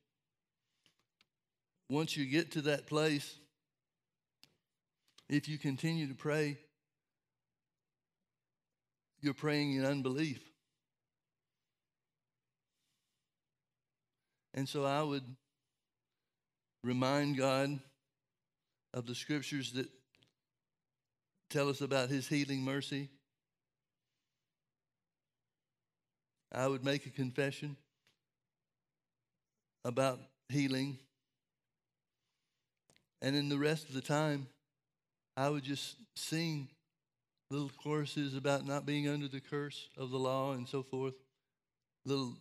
Once 1.88 2.18
you 2.18 2.26
get 2.26 2.52
to 2.52 2.60
that 2.60 2.86
place, 2.86 3.34
if 5.30 5.48
you 5.48 5.56
continue 5.56 6.06
to 6.06 6.14
pray, 6.14 6.58
you're 9.22 9.32
praying 9.32 9.72
in 9.72 9.86
unbelief. 9.86 10.47
And 14.54 14.68
so 14.68 14.84
I 14.84 15.02
would 15.02 15.24
remind 16.82 17.36
God 17.36 17.78
of 18.94 19.06
the 19.06 19.14
scriptures 19.14 19.72
that 19.72 19.88
tell 21.50 21.68
us 21.68 21.80
about 21.80 22.08
his 22.08 22.26
healing 22.26 22.62
mercy. 22.62 23.08
I 26.52 26.66
would 26.66 26.84
make 26.84 27.06
a 27.06 27.10
confession 27.10 27.76
about 29.84 30.18
healing. 30.48 30.98
And 33.20 33.36
in 33.36 33.48
the 33.48 33.58
rest 33.58 33.88
of 33.88 33.94
the 33.94 34.00
time, 34.00 34.46
I 35.36 35.48
would 35.48 35.64
just 35.64 35.96
sing 36.16 36.68
little 37.50 37.70
choruses 37.82 38.34
about 38.34 38.66
not 38.66 38.86
being 38.86 39.08
under 39.08 39.28
the 39.28 39.40
curse 39.40 39.88
of 39.96 40.10
the 40.10 40.18
law 40.18 40.52
and 40.52 40.68
so 40.68 40.82
forth, 40.82 41.14
little 42.04 42.34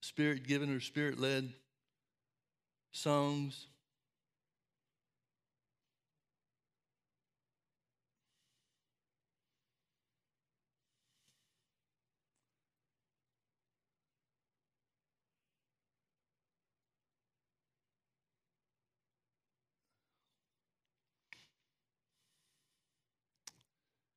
spirit 0.00 0.46
given 0.46 0.74
or 0.74 0.80
spirit 0.80 1.18
led 1.18 1.52
songs. 2.92 3.66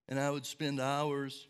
And 0.08 0.20
I 0.20 0.30
would 0.30 0.46
spend 0.46 0.82
hours 0.82 1.48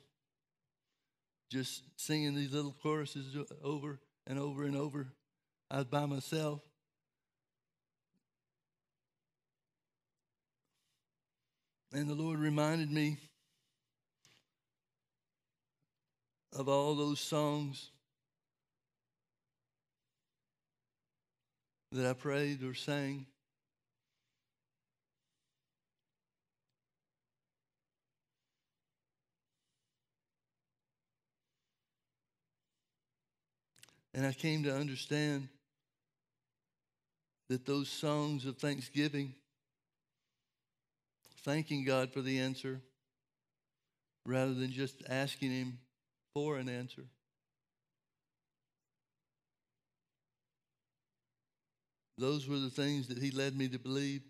just 1.49 1.84
singing 1.97 2.36
these 2.36 2.53
little 2.53 2.75
choruses 2.84 3.36
over 3.63 3.99
and 4.32 4.39
over 4.39 4.63
and 4.63 4.77
over. 4.77 5.07
I 5.69 5.79
was 5.79 5.86
by 5.88 6.05
myself. 6.05 6.61
And 11.91 12.07
the 12.07 12.13
Lord 12.13 12.39
reminded 12.39 12.89
me 12.89 13.17
of 16.55 16.69
all 16.69 16.95
those 16.95 17.19
songs 17.19 17.89
that 21.91 22.05
I 22.05 22.13
prayed 22.13 22.63
or 22.63 22.73
sang. 22.73 23.25
And 34.14 34.26
I 34.26 34.34
came 34.34 34.64
to 34.64 34.76
understand 34.76 35.47
that 37.49 37.66
those 37.66 37.89
songs 37.89 38.45
of 38.45 38.57
thanksgiving 38.57 39.34
thanking 41.43 41.84
God 41.84 42.12
for 42.12 42.22
the 42.22 42.39
answer 42.39 42.82
rather 44.26 44.53
than 44.53 44.72
just 44.72 45.01
asking 45.09 45.51
Him 45.51 45.80
for 46.34 46.57
an 46.57 46.70
answer. 46.70 47.03
Those 52.18 52.47
were 52.47 52.59
the 52.59 52.70
things 52.70 53.07
that 53.07 53.18
He 53.18 53.32
led 53.32 53.57
me 53.57 53.68
to 53.70 53.80
believe. 53.80 54.22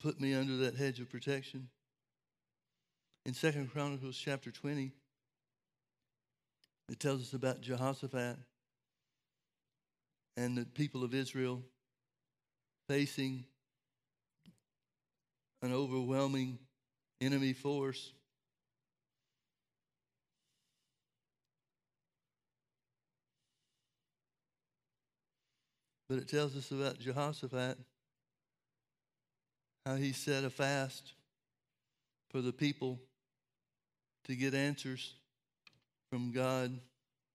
Put 0.00 0.20
me 0.20 0.34
under 0.34 0.56
that 0.58 0.76
hedge 0.76 1.00
of 1.00 1.08
protection. 1.08 1.68
In 3.24 3.34
Second 3.34 3.70
Chronicles 3.70 4.16
chapter 4.16 4.50
20, 4.50 4.90
it 6.88 6.98
tells 6.98 7.20
us 7.22 7.32
about 7.34 7.60
Jehoshaphat 7.60 8.36
and 10.36 10.58
the 10.58 10.64
people 10.64 11.04
of 11.04 11.14
Israel 11.14 11.62
facing 12.88 13.44
an 15.62 15.72
overwhelming 15.72 16.58
enemy 17.20 17.52
force. 17.52 18.12
But 26.08 26.18
it 26.18 26.28
tells 26.28 26.56
us 26.56 26.72
about 26.72 26.98
Jehoshaphat, 26.98 27.78
how 29.86 29.94
he 29.94 30.12
set 30.12 30.42
a 30.42 30.50
fast 30.50 31.12
for 32.28 32.40
the 32.40 32.52
people 32.52 32.98
to 34.24 34.36
get 34.36 34.54
answers 34.54 35.14
from 36.10 36.32
God 36.32 36.78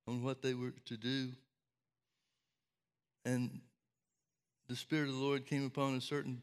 on 0.07 0.23
what 0.23 0.41
they 0.41 0.53
were 0.53 0.73
to 0.85 0.97
do. 0.97 1.29
And 3.25 3.59
the 4.69 4.75
Spirit 4.75 5.09
of 5.09 5.15
the 5.15 5.21
Lord 5.21 5.45
came 5.45 5.65
upon 5.65 5.95
a 5.95 6.01
certain 6.01 6.41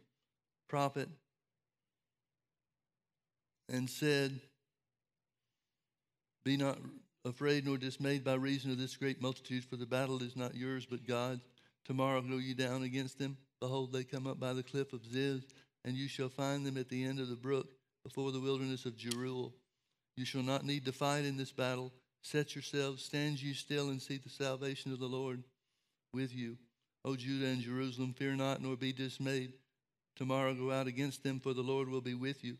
prophet 0.69 1.09
and 3.69 3.89
said, 3.89 4.39
Be 6.45 6.57
not 6.57 6.79
afraid 7.25 7.65
nor 7.67 7.79
dismayed 7.79 8.25
by 8.25 8.35
reason 8.35 8.71
of 8.71 8.79
this 8.79 8.97
great 8.97 9.23
multitude, 9.23 9.65
for 9.65 9.77
the 9.77 9.87
battle 9.87 10.23
is 10.23 10.37
not 10.37 10.55
yours 10.55 10.87
but 10.87 11.07
God's. 11.07 11.49
Tomorrow 11.85 12.23
go 12.23 12.37
you 12.37 12.55
down 12.55 12.83
against 12.83 13.19
them. 13.19 13.37
Behold, 13.61 13.93
they 13.93 14.05
come 14.05 14.27
up 14.27 14.39
by 14.39 14.53
the 14.53 14.63
cliff 14.63 14.93
of 14.93 15.07
Ziz, 15.07 15.43
and 15.85 15.97
you 15.97 16.09
shall 16.09 16.29
find 16.29 16.67
them 16.67 16.77
at 16.77 16.89
the 16.89 17.05
end 17.05 17.19
of 17.21 17.29
the 17.29 17.37
brook, 17.37 17.69
before 18.03 18.33
the 18.33 18.41
wilderness 18.41 18.85
of 18.85 18.97
Jeruel. 18.97 19.53
You 20.17 20.25
shall 20.25 20.43
not 20.43 20.65
need 20.65 20.85
to 20.87 20.93
fight 20.93 21.25
in 21.25 21.37
this 21.37 21.53
battle. 21.53 21.93
Set 22.23 22.55
yourselves, 22.55 23.05
stand 23.05 23.43
ye 23.43 23.53
still, 23.53 23.91
and 23.91 24.01
see 24.01 24.17
the 24.17 24.31
salvation 24.31 24.93
of 24.93 24.99
the 24.99 25.07
Lord 25.07 25.43
with 26.13 26.35
you. 26.35 26.57
O 27.05 27.17
Judah 27.17 27.47
and 27.47 27.61
Jerusalem, 27.61 28.15
fear 28.15 28.35
not, 28.35 28.63
nor 28.63 28.77
be 28.77 28.93
dismayed. 28.93 29.53
Tomorrow 30.17 30.55
go 30.55 30.71
out 30.71 30.87
against 30.87 31.23
them, 31.23 31.41
for 31.41 31.53
the 31.53 31.63
Lord 31.63 31.89
will 31.89 32.01
be 32.01 32.15
with 32.15 32.43
you. 32.45 32.57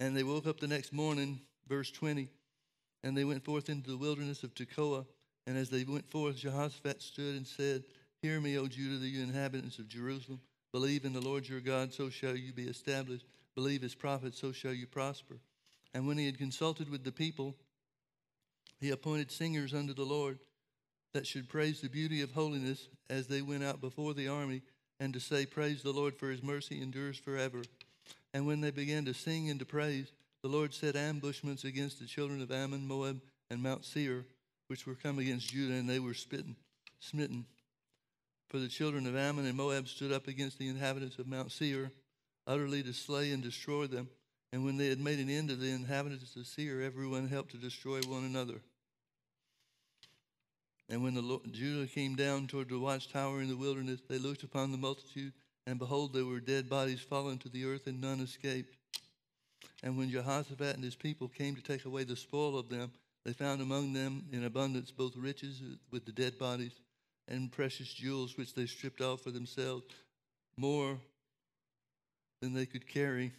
And 0.00 0.16
they 0.16 0.22
woke 0.22 0.46
up 0.46 0.60
the 0.60 0.68
next 0.68 0.92
morning, 0.92 1.40
verse 1.68 1.90
20, 1.90 2.28
and 3.02 3.16
they 3.16 3.24
went 3.24 3.44
forth 3.44 3.68
into 3.68 3.90
the 3.90 3.96
wilderness 3.96 4.44
of 4.44 4.54
Tekoa. 4.54 5.04
And 5.46 5.58
as 5.58 5.70
they 5.70 5.84
went 5.84 6.08
forth, 6.10 6.36
Jehoshaphat 6.36 7.02
stood 7.02 7.34
and 7.34 7.46
said, 7.46 7.82
Hear 8.22 8.40
me, 8.40 8.58
O 8.58 8.66
Judah, 8.68 8.98
the 8.98 9.20
inhabitants 9.20 9.78
of 9.78 9.88
Jerusalem. 9.88 10.40
Believe 10.72 11.04
in 11.04 11.12
the 11.12 11.20
Lord 11.20 11.48
your 11.48 11.60
God, 11.60 11.92
so 11.92 12.10
shall 12.10 12.36
you 12.36 12.52
be 12.52 12.68
established. 12.68 13.26
Believe 13.58 13.82
his 13.82 13.96
prophet, 13.96 14.36
so 14.36 14.52
shall 14.52 14.72
you 14.72 14.86
prosper. 14.86 15.40
And 15.92 16.06
when 16.06 16.16
he 16.16 16.26
had 16.26 16.38
consulted 16.38 16.88
with 16.88 17.02
the 17.02 17.10
people, 17.10 17.56
he 18.78 18.90
appointed 18.90 19.32
singers 19.32 19.74
unto 19.74 19.92
the 19.92 20.04
Lord 20.04 20.38
that 21.12 21.26
should 21.26 21.48
praise 21.48 21.80
the 21.80 21.88
beauty 21.88 22.22
of 22.22 22.30
holiness 22.30 22.86
as 23.10 23.26
they 23.26 23.42
went 23.42 23.64
out 23.64 23.80
before 23.80 24.14
the 24.14 24.28
army, 24.28 24.62
and 25.00 25.12
to 25.12 25.18
say, 25.18 25.44
Praise 25.44 25.82
the 25.82 25.90
Lord, 25.90 26.14
for 26.14 26.30
his 26.30 26.40
mercy 26.40 26.80
endures 26.80 27.18
forever. 27.18 27.62
And 28.32 28.46
when 28.46 28.60
they 28.60 28.70
began 28.70 29.04
to 29.06 29.12
sing 29.12 29.50
and 29.50 29.58
to 29.58 29.66
praise, 29.66 30.12
the 30.40 30.48
Lord 30.48 30.72
set 30.72 30.94
ambushments 30.94 31.64
against 31.64 31.98
the 31.98 32.06
children 32.06 32.40
of 32.40 32.52
Ammon, 32.52 32.86
Moab, 32.86 33.20
and 33.50 33.60
Mount 33.60 33.84
Seir, 33.84 34.24
which 34.68 34.86
were 34.86 34.94
come 34.94 35.18
against 35.18 35.50
Judah, 35.50 35.74
and 35.74 35.90
they 35.90 35.98
were 35.98 36.14
spitten, 36.14 36.54
smitten. 37.00 37.44
For 38.50 38.60
the 38.60 38.68
children 38.68 39.04
of 39.08 39.16
Ammon 39.16 39.46
and 39.46 39.56
Moab 39.56 39.88
stood 39.88 40.12
up 40.12 40.28
against 40.28 40.60
the 40.60 40.68
inhabitants 40.68 41.18
of 41.18 41.26
Mount 41.26 41.50
Seir, 41.50 41.90
utterly 42.48 42.82
to 42.82 42.92
slay 42.92 43.30
and 43.30 43.42
destroy 43.42 43.86
them. 43.86 44.08
And 44.52 44.64
when 44.64 44.78
they 44.78 44.88
had 44.88 44.98
made 44.98 45.18
an 45.18 45.28
end 45.28 45.50
of 45.50 45.60
the 45.60 45.70
inhabitants 45.70 46.34
of 46.34 46.46
Seir, 46.46 46.80
everyone 46.80 47.28
helped 47.28 47.50
to 47.50 47.58
destroy 47.58 48.00
one 48.00 48.24
another. 48.24 48.60
And 50.88 51.04
when 51.04 51.14
the 51.14 51.20
Lord, 51.20 51.52
Judah 51.52 51.86
came 51.86 52.16
down 52.16 52.46
toward 52.46 52.70
the 52.70 52.78
watchtower 52.78 53.42
in 53.42 53.48
the 53.48 53.56
wilderness, 53.56 54.00
they 54.08 54.18
looked 54.18 54.42
upon 54.42 54.72
the 54.72 54.78
multitude, 54.78 55.34
and 55.66 55.78
behold, 55.78 56.14
there 56.14 56.24
were 56.24 56.40
dead 56.40 56.70
bodies 56.70 57.00
fallen 57.00 57.36
to 57.38 57.50
the 57.50 57.66
earth, 57.66 57.86
and 57.86 58.00
none 58.00 58.20
escaped. 58.20 58.74
And 59.82 59.98
when 59.98 60.10
Jehoshaphat 60.10 60.74
and 60.74 60.82
his 60.82 60.96
people 60.96 61.28
came 61.28 61.54
to 61.54 61.62
take 61.62 61.84
away 61.84 62.04
the 62.04 62.16
spoil 62.16 62.58
of 62.58 62.70
them, 62.70 62.90
they 63.26 63.34
found 63.34 63.60
among 63.60 63.92
them 63.92 64.24
in 64.32 64.44
abundance 64.44 64.90
both 64.90 65.14
riches 65.14 65.60
with 65.90 66.06
the 66.06 66.12
dead 66.12 66.38
bodies 66.38 66.72
and 67.28 67.52
precious 67.52 67.92
jewels 67.92 68.38
which 68.38 68.54
they 68.54 68.64
stripped 68.64 69.02
off 69.02 69.20
for 69.20 69.30
themselves, 69.30 69.84
more 70.56 70.98
than 72.40 72.54
they 72.54 72.66
could 72.66 72.86
carry. 72.86 73.32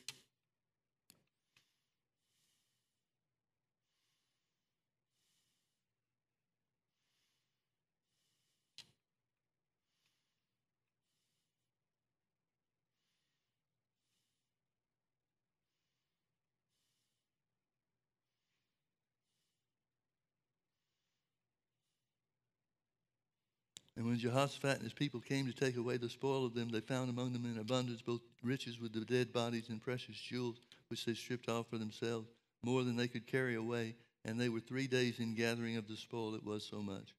When 24.09 24.17
Jehoshaphat 24.17 24.77
and 24.77 24.83
his 24.83 24.93
people 24.93 25.19
came 25.19 25.45
to 25.45 25.53
take 25.53 25.77
away 25.77 25.97
the 25.97 26.09
spoil 26.09 26.43
of 26.43 26.55
them, 26.55 26.69
they 26.69 26.79
found 26.79 27.11
among 27.11 27.31
them 27.31 27.45
in 27.45 27.59
abundance 27.59 28.01
both 28.01 28.21
riches 28.41 28.79
with 28.79 28.91
the 28.91 29.01
dead 29.01 29.31
bodies 29.31 29.69
and 29.69 29.79
precious 29.79 30.17
jewels, 30.17 30.55
which 30.87 31.05
they 31.05 31.13
stripped 31.13 31.47
off 31.47 31.67
for 31.69 31.77
themselves, 31.77 32.27
more 32.63 32.83
than 32.83 32.95
they 32.95 33.07
could 33.07 33.27
carry 33.27 33.53
away. 33.53 33.95
And 34.25 34.41
they 34.41 34.49
were 34.49 34.61
three 34.61 34.87
days 34.87 35.19
in 35.19 35.35
gathering 35.35 35.77
of 35.77 35.87
the 35.87 35.95
spoil, 35.95 36.33
it 36.33 36.43
was 36.43 36.63
so 36.63 36.81
much. 36.81 37.13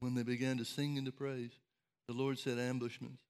When 0.00 0.14
they 0.14 0.22
began 0.22 0.56
to 0.56 0.64
sing 0.64 0.96
and 0.96 1.04
to 1.04 1.12
praise, 1.12 1.52
the 2.08 2.14
Lord 2.14 2.38
set 2.38 2.58
ambushments. 2.58 3.20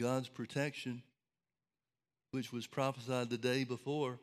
God's 0.00 0.28
protection, 0.30 1.02
which 2.30 2.54
was 2.54 2.66
prophesied 2.66 3.28
the 3.28 3.36
day 3.36 3.64
before, 3.64 4.18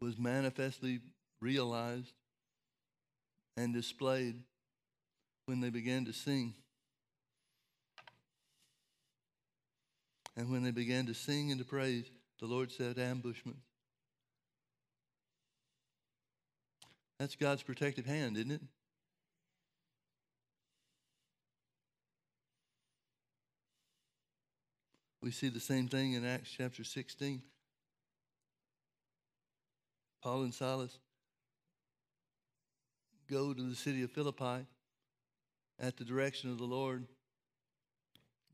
was 0.00 0.18
manifestly 0.18 1.00
realized 1.40 2.12
and 3.56 3.74
displayed 3.74 4.42
when 5.46 5.60
they 5.60 5.70
began 5.70 6.04
to 6.06 6.12
sing. 6.12 6.54
And 10.36 10.50
when 10.50 10.62
they 10.62 10.70
began 10.70 11.06
to 11.06 11.14
sing 11.14 11.50
and 11.50 11.58
to 11.58 11.66
praise, 11.66 12.10
the 12.38 12.46
Lord 12.46 12.70
said, 12.70 12.98
ambushments. 12.98 13.60
That's 17.18 17.36
God's 17.36 17.62
protective 17.62 18.06
hand, 18.06 18.38
isn't 18.38 18.50
it? 18.50 18.62
We 25.22 25.30
see 25.30 25.50
the 25.50 25.60
same 25.60 25.86
thing 25.86 26.14
in 26.14 26.24
Acts 26.24 26.50
chapter 26.56 26.82
16. 26.82 27.42
Paul 30.22 30.42
and 30.42 30.54
Silas 30.54 30.98
go 33.30 33.54
to 33.54 33.62
the 33.62 33.74
city 33.74 34.02
of 34.02 34.10
Philippi 34.10 34.66
at 35.78 35.96
the 35.96 36.04
direction 36.04 36.50
of 36.50 36.58
the 36.58 36.64
Lord. 36.64 37.06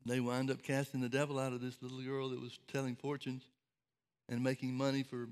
They 0.05 0.21
wind 0.21 0.51
up 0.51 0.63
casting 0.63 1.01
the 1.01 1.09
devil 1.09 1.39
out 1.39 1.53
of 1.53 1.61
this 1.61 1.83
little 1.83 2.01
girl 2.01 2.29
that 2.29 2.41
was 2.41 2.59
telling 2.73 2.95
fortunes 2.95 3.43
and 4.29 4.43
making 4.43 4.75
money 4.75 5.03
for 5.03 5.29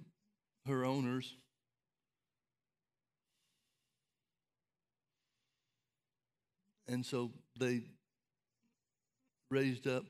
her 0.66 0.85
owners. 0.85 1.36
And 6.89 7.06
so 7.06 7.31
they 7.59 7.82
raised 9.51 9.86
up 9.86 10.05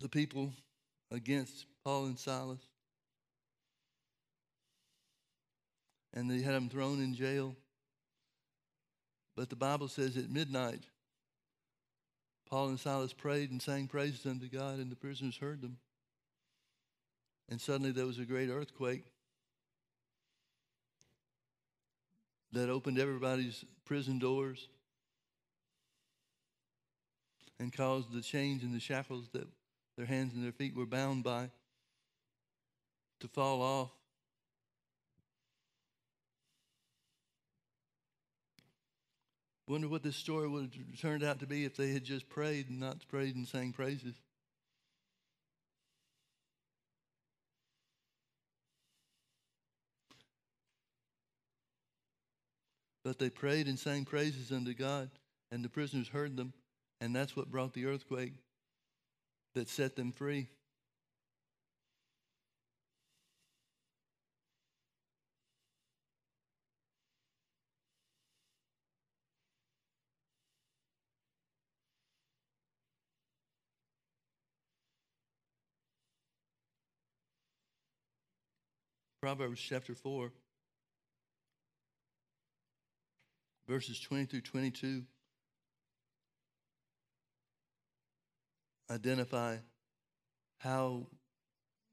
the 0.00 0.08
people 0.08 0.52
against 1.10 1.66
Paul 1.84 2.06
and 2.06 2.18
Silas. 2.18 2.60
And 6.14 6.30
they 6.30 6.40
had 6.40 6.54
him 6.54 6.68
thrown 6.68 7.02
in 7.02 7.14
jail. 7.14 7.54
But 9.36 9.50
the 9.50 9.56
Bible 9.56 9.88
says 9.88 10.16
at 10.16 10.30
midnight, 10.30 10.84
Paul 12.48 12.68
and 12.68 12.78
Silas 12.78 13.12
prayed 13.12 13.50
and 13.50 13.60
sang 13.60 13.88
praises 13.88 14.24
unto 14.24 14.48
God, 14.48 14.78
and 14.78 14.90
the 14.90 14.96
prisoners 14.96 15.36
heard 15.36 15.60
them. 15.60 15.78
And 17.48 17.60
suddenly 17.60 17.90
there 17.90 18.06
was 18.06 18.18
a 18.18 18.24
great 18.24 18.48
earthquake 18.48 19.04
that 22.52 22.70
opened 22.70 22.98
everybody's 22.98 23.64
prison 23.84 24.20
doors 24.20 24.68
and 27.58 27.72
caused 27.72 28.12
the 28.12 28.20
chains 28.20 28.62
and 28.62 28.72
the 28.72 28.80
shackles 28.80 29.28
that 29.32 29.46
their 29.96 30.06
hands 30.06 30.34
and 30.34 30.44
their 30.44 30.52
feet 30.52 30.76
were 30.76 30.86
bound 30.86 31.24
by 31.24 31.50
to 33.20 33.28
fall 33.28 33.60
off. 33.60 33.90
Wonder 39.66 39.88
what 39.88 40.02
this 40.02 40.16
story 40.16 40.46
would 40.46 40.74
have 40.74 41.00
turned 41.00 41.24
out 41.24 41.40
to 41.40 41.46
be 41.46 41.64
if 41.64 41.76
they 41.76 41.92
had 41.92 42.04
just 42.04 42.28
prayed 42.28 42.68
and 42.68 42.80
not 42.80 43.06
prayed 43.08 43.34
and 43.34 43.48
sang 43.48 43.72
praises. 43.72 44.14
But 53.02 53.18
they 53.18 53.30
prayed 53.30 53.66
and 53.68 53.78
sang 53.78 54.04
praises 54.04 54.52
unto 54.52 54.74
God, 54.74 55.10
and 55.50 55.64
the 55.64 55.68
prisoners 55.68 56.08
heard 56.08 56.36
them, 56.36 56.52
and 57.00 57.14
that's 57.14 57.36
what 57.36 57.50
brought 57.50 57.72
the 57.72 57.86
earthquake 57.86 58.34
that 59.54 59.68
set 59.68 59.96
them 59.96 60.12
free. 60.12 60.48
Proverbs 79.24 79.58
chapter 79.58 79.94
4, 79.94 80.30
verses 83.66 83.98
20 83.98 84.26
through 84.26 84.42
22 84.42 85.02
identify 88.90 89.56
how 90.58 91.06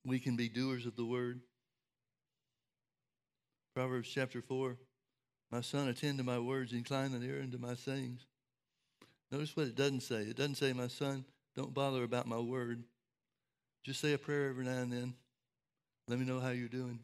we 0.05 0.19
can 0.19 0.35
be 0.35 0.49
doers 0.49 0.85
of 0.85 0.97
the 0.97 1.05
word 1.05 1.39
Proverbs 3.73 4.09
chapter 4.13 4.41
4 4.41 4.75
My 5.53 5.61
son, 5.61 5.87
attend 5.87 6.17
to 6.17 6.25
my 6.25 6.37
words, 6.37 6.73
incline 6.73 7.13
thine 7.13 7.23
ear 7.23 7.39
unto 7.41 7.57
my 7.57 7.75
sayings. 7.75 8.25
Notice 9.31 9.55
what 9.55 9.67
it 9.67 9.75
doesn't 9.75 10.01
say. 10.01 10.23
It 10.23 10.35
doesn't 10.35 10.55
say, 10.55 10.73
My 10.73 10.89
son, 10.89 11.23
don't 11.55 11.73
bother 11.73 12.03
about 12.03 12.27
my 12.27 12.39
word. 12.39 12.83
Just 13.85 14.01
say 14.01 14.11
a 14.11 14.17
prayer 14.17 14.49
every 14.49 14.65
now 14.65 14.79
and 14.79 14.91
then. 14.91 15.13
Let 16.09 16.19
me 16.19 16.25
know 16.25 16.41
how 16.41 16.49
you're 16.49 16.67
doing. 16.67 16.99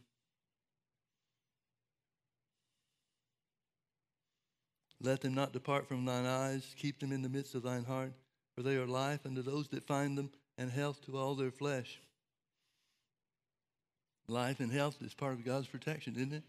Let 5.02 5.22
them 5.22 5.36
not 5.36 5.54
depart 5.54 5.88
from 5.88 6.06
thine 6.06 6.26
eyes. 6.26 6.74
Keep 6.78 7.00
them 7.00 7.12
in 7.12 7.22
the 7.22 7.30
midst 7.30 7.54
of 7.56 7.64
thine 7.64 7.86
heart, 7.86 8.14
for 8.56 8.64
they 8.64 8.76
are 8.76 8.88
life 8.88 9.26
unto 9.26 9.42
those 9.42 9.68
that 9.70 9.86
find 9.86 10.18
them, 10.18 10.32
and 10.58 10.72
health 10.72 11.06
to 11.06 11.18
all 11.18 11.36
their 11.36 11.52
flesh. 11.52 12.00
Life 14.28 14.60
and 14.60 14.72
health 14.72 14.98
is 15.02 15.14
part 15.14 15.34
of 15.34 15.46
God's 15.46 15.68
protection, 15.68 16.16
isn't 16.16 16.34
it? 16.34 16.44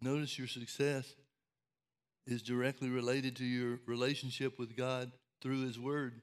Notice 0.00 0.38
your 0.38 0.46
success 0.46 1.16
is 2.26 2.40
directly 2.40 2.88
related 2.88 3.34
to 3.36 3.44
your 3.44 3.80
relationship 3.86 4.58
with 4.58 4.76
God 4.76 5.10
through 5.42 5.66
His 5.66 5.80
Word. 5.80 6.22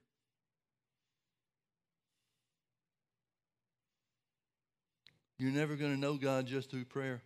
You're 5.44 5.52
never 5.52 5.76
going 5.76 5.94
to 5.94 6.00
know 6.00 6.16
God 6.16 6.48
just 6.48 6.72
through 6.72 6.86
prayer. 6.86 7.22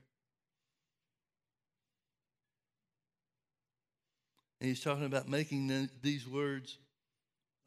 And 4.60 4.68
he's 4.68 4.82
talking 4.82 5.06
about 5.06 5.30
making 5.30 5.68
the, 5.68 5.88
these 6.02 6.28
words 6.28 6.80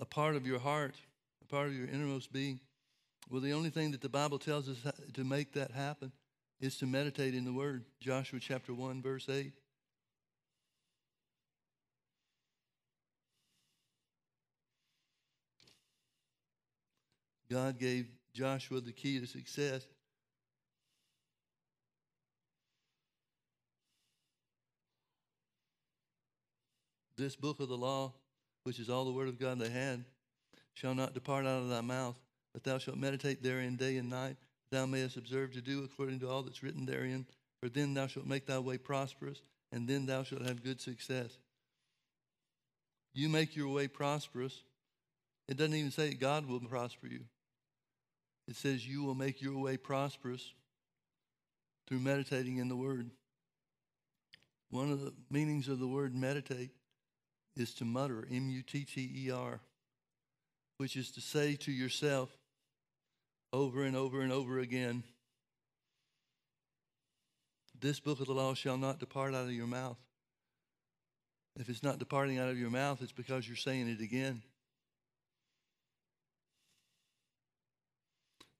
a 0.01 0.05
part 0.05 0.35
of 0.35 0.49
your 0.49 0.59
heart, 0.59 0.97
a 1.41 1.45
part 1.47 1.69
of 1.69 1.75
your 1.75 1.87
innermost 1.87 2.33
being. 2.33 2.59
Well, 3.31 3.41
the 3.41 3.53
only 3.53 3.71
thing 3.71 3.93
that 3.93 4.01
the 4.01 4.09
Bible 4.09 4.41
tells 4.41 4.69
us 4.69 4.79
to 5.15 5.23
make 5.23 5.53
that 5.53 5.71
happen 5.71 6.11
is 6.61 6.77
to 6.79 6.87
meditate 6.87 7.37
in 7.37 7.45
the 7.45 7.53
Word. 7.53 7.85
Joshua 8.01 8.41
chapter 8.41 8.75
1, 8.75 9.03
verse 9.03 9.29
8. 9.29 9.53
God 17.49 17.79
gave 17.79 18.09
Joshua 18.35 18.81
the 18.81 18.91
key 18.91 19.21
to 19.21 19.29
success. 19.29 19.87
This 27.21 27.37
book 27.37 27.61
of 27.61 27.69
the 27.69 27.77
law, 27.77 28.15
which 28.65 28.79
is 28.79 28.89
all 28.89 29.05
the 29.05 29.13
word 29.13 29.29
of 29.29 29.39
God 29.39 29.59
they 29.59 29.69
had, 29.69 30.07
shall 30.73 30.95
not 30.95 31.13
depart 31.13 31.45
out 31.45 31.61
of 31.61 31.69
thy 31.69 31.83
mouth, 31.83 32.19
but 32.55 32.65
thou 32.65 32.79
shalt 32.79 32.97
meditate 32.97 33.43
therein 33.43 33.77
day 33.77 33.99
and 33.99 34.09
night, 34.09 34.39
thou 34.73 34.87
mayest 34.87 35.19
observe 35.19 35.53
to 35.53 35.61
do 35.61 35.85
according 35.85 36.19
to 36.21 36.31
all 36.31 36.43
that's 36.43 36.63
written 36.63 36.87
therein. 36.87 37.27
For 37.61 37.69
then 37.69 37.93
thou 37.93 38.07
shalt 38.07 38.25
make 38.25 38.47
thy 38.47 38.59
way 38.59 38.79
prosperous, 38.79 39.43
and 39.71 39.87
then 39.87 40.07
thou 40.07 40.23
shalt 40.23 40.47
have 40.47 40.65
good 40.65 40.81
success. 40.81 41.37
You 43.13 43.29
make 43.29 43.55
your 43.55 43.69
way 43.69 43.87
prosperous. 43.87 44.63
It 45.47 45.59
doesn't 45.59 45.75
even 45.75 45.91
say 45.91 46.15
God 46.15 46.49
will 46.49 46.61
prosper 46.61 47.07
you. 47.07 47.21
It 48.49 48.57
says 48.57 48.89
you 48.89 49.05
will 49.05 49.15
make 49.15 49.43
your 49.43 49.59
way 49.59 49.77
prosperous 49.77 50.55
through 51.87 51.99
meditating 51.99 52.57
in 52.57 52.71
the 52.71 52.77
Word. 52.77 53.11
One 54.71 54.91
of 54.91 55.03
the 55.03 55.13
meanings 55.31 55.69
of 55.69 55.81
the 55.81 55.89
word 55.89 56.15
meditate 56.15 56.71
is 57.57 57.75
to 57.75 57.85
mutter, 57.85 58.27
M 58.31 58.49
U 58.49 58.63
T 58.63 58.85
T 58.85 59.11
E 59.27 59.31
R, 59.31 59.61
which 60.79 60.97
is 60.97 61.11
to 61.13 61.21
say 61.21 61.57
to 61.57 61.73
yourself 61.73 62.31
over 63.53 63.83
and 63.85 63.97
over 63.97 64.21
and 64.21 64.33
over 64.33 64.59
again, 64.59 65.03
This 67.81 67.99
book 67.99 68.21
of 68.21 68.27
the 68.27 68.35
law 68.35 68.55
shall 68.55 68.77
not 68.77 68.99
depart 68.99 69.35
out 69.35 69.47
of 69.47 69.53
your 69.53 69.67
mouth. 69.67 69.97
If 71.59 71.69
it's 71.69 71.83
not 71.83 71.99
departing 71.99 72.39
out 72.39 72.49
of 72.49 72.59
your 72.59 72.71
mouth, 72.71 73.03
it's 73.03 73.13
because 73.13 73.47
you're 73.47 73.57
saying 73.57 73.89
it 73.89 74.01
again. 74.01 74.43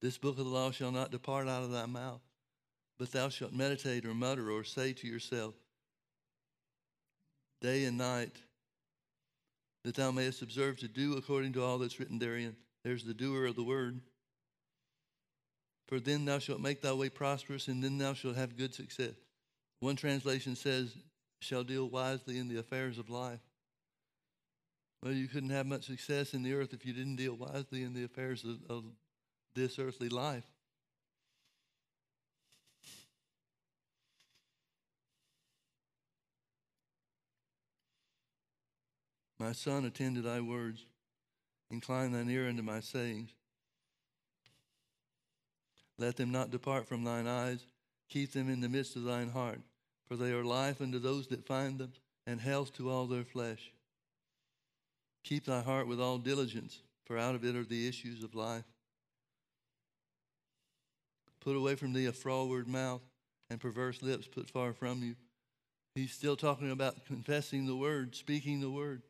This 0.01 0.17
book 0.17 0.39
of 0.39 0.45
the 0.45 0.51
law 0.51 0.71
shall 0.71 0.91
not 0.91 1.11
depart 1.11 1.47
out 1.47 1.63
of 1.63 1.71
thy 1.71 1.85
mouth, 1.85 2.23
but 2.99 3.13
thou 3.13 3.29
shalt 3.29 3.53
meditate 3.53 4.07
or 4.07 4.15
mutter 4.15 4.51
or 4.51 4.65
say 4.65 4.95
to 4.95 5.07
yourself 5.07 5.55
day 7.61 7.85
and 7.85 7.99
night, 7.99 8.41
that 9.85 9.95
thou 9.95 10.11
mayest 10.11 10.43
observe 10.43 10.79
to 10.79 10.89
do 10.89 11.17
according 11.17 11.53
to 11.55 11.65
all 11.65 11.79
that's 11.79 11.99
written 11.99 12.19
therein. 12.19 12.57
There's 12.85 13.05
the 13.05 13.15
doer 13.15 13.47
of 13.47 13.57
the 13.57 13.63
word. 13.63 14.01
For 15.89 15.99
then 15.99 16.25
thou 16.25 16.39
shalt 16.39 16.61
make 16.61 16.83
thy 16.83 16.93
way 16.93 17.09
prosperous, 17.09 17.69
and 17.69 17.83
then 17.83 17.99
thou 17.99 18.15
shalt 18.15 18.37
have 18.37 18.57
good 18.57 18.75
success. 18.75 19.15
One 19.81 19.97
translation 19.97 20.55
says, 20.55 20.95
shall 21.41 21.65
deal 21.65 21.89
wisely 21.89 22.39
in 22.39 22.49
the 22.49 22.59
affairs 22.59 22.99
of 22.99 23.11
life. 23.11 23.41
Well, 25.03 25.13
you 25.13 25.27
couldn't 25.29 25.51
have 25.51 25.67
much 25.67 25.87
success 25.87 26.35
in 26.35 26.43
the 26.43 26.53
earth 26.53 26.75
if 26.75 26.85
you 26.85 26.93
didn't 26.93 27.17
deal 27.17 27.35
wisely 27.35 27.83
in 27.83 27.95
the 27.95 28.05
affairs 28.05 28.45
of, 28.45 28.59
of 28.69 28.85
this 29.55 29.79
earthly 29.79 30.11
life. 30.11 30.45
My 39.41 39.53
son, 39.53 39.87
attend 39.87 40.17
to 40.17 40.23
thy 40.23 40.43
words, 40.43 40.85
incline 41.71 42.13
thine 42.13 42.29
ear 42.29 42.47
unto 42.47 42.63
my 42.63 42.81
sayings. 42.81 43.31
Let 45.97 46.17
them 46.17 46.31
not 46.31 46.51
depart 46.51 46.87
from 46.87 47.05
thine 47.05 47.27
eyes, 47.27 47.65
keep 48.11 48.33
them 48.33 48.51
in 48.51 48.61
the 48.61 48.69
midst 48.69 48.97
of 48.97 49.05
thine 49.05 49.31
heart, 49.31 49.61
for 50.07 50.17
they 50.17 50.33
are 50.33 50.45
life 50.45 50.83
unto 50.83 50.99
those 50.99 51.27
that 51.29 51.47
find 51.47 51.79
them, 51.79 51.95
and 52.27 52.39
health 52.39 52.75
to 52.75 52.91
all 52.91 53.07
their 53.07 53.25
flesh. 53.25 53.73
Keep 55.25 55.47
thy 55.47 55.63
heart 55.63 55.87
with 55.87 56.03
all 56.03 56.19
diligence, 56.19 56.83
for 57.07 57.17
out 57.17 57.35
of 57.35 57.43
it 57.43 57.57
are 57.57 57.65
the 57.65 57.89
issues 57.89 58.23
of 58.23 58.35
life. 58.35 58.65
Put 61.41 61.57
away 61.57 61.77
from 61.77 61.95
thee 61.95 62.05
a 62.05 62.13
froward 62.13 62.69
mouth 62.69 63.01
and 63.49 63.59
perverse 63.59 64.03
lips 64.03 64.27
put 64.27 64.51
far 64.51 64.75
from 64.75 65.03
you. 65.03 65.15
He's 65.95 66.13
still 66.13 66.37
talking 66.37 66.71
about 66.71 67.07
confessing 67.07 67.67
the 67.67 67.75
word, 67.75 68.15
speaking 68.15 68.61
the 68.61 68.71
word. 68.71 69.01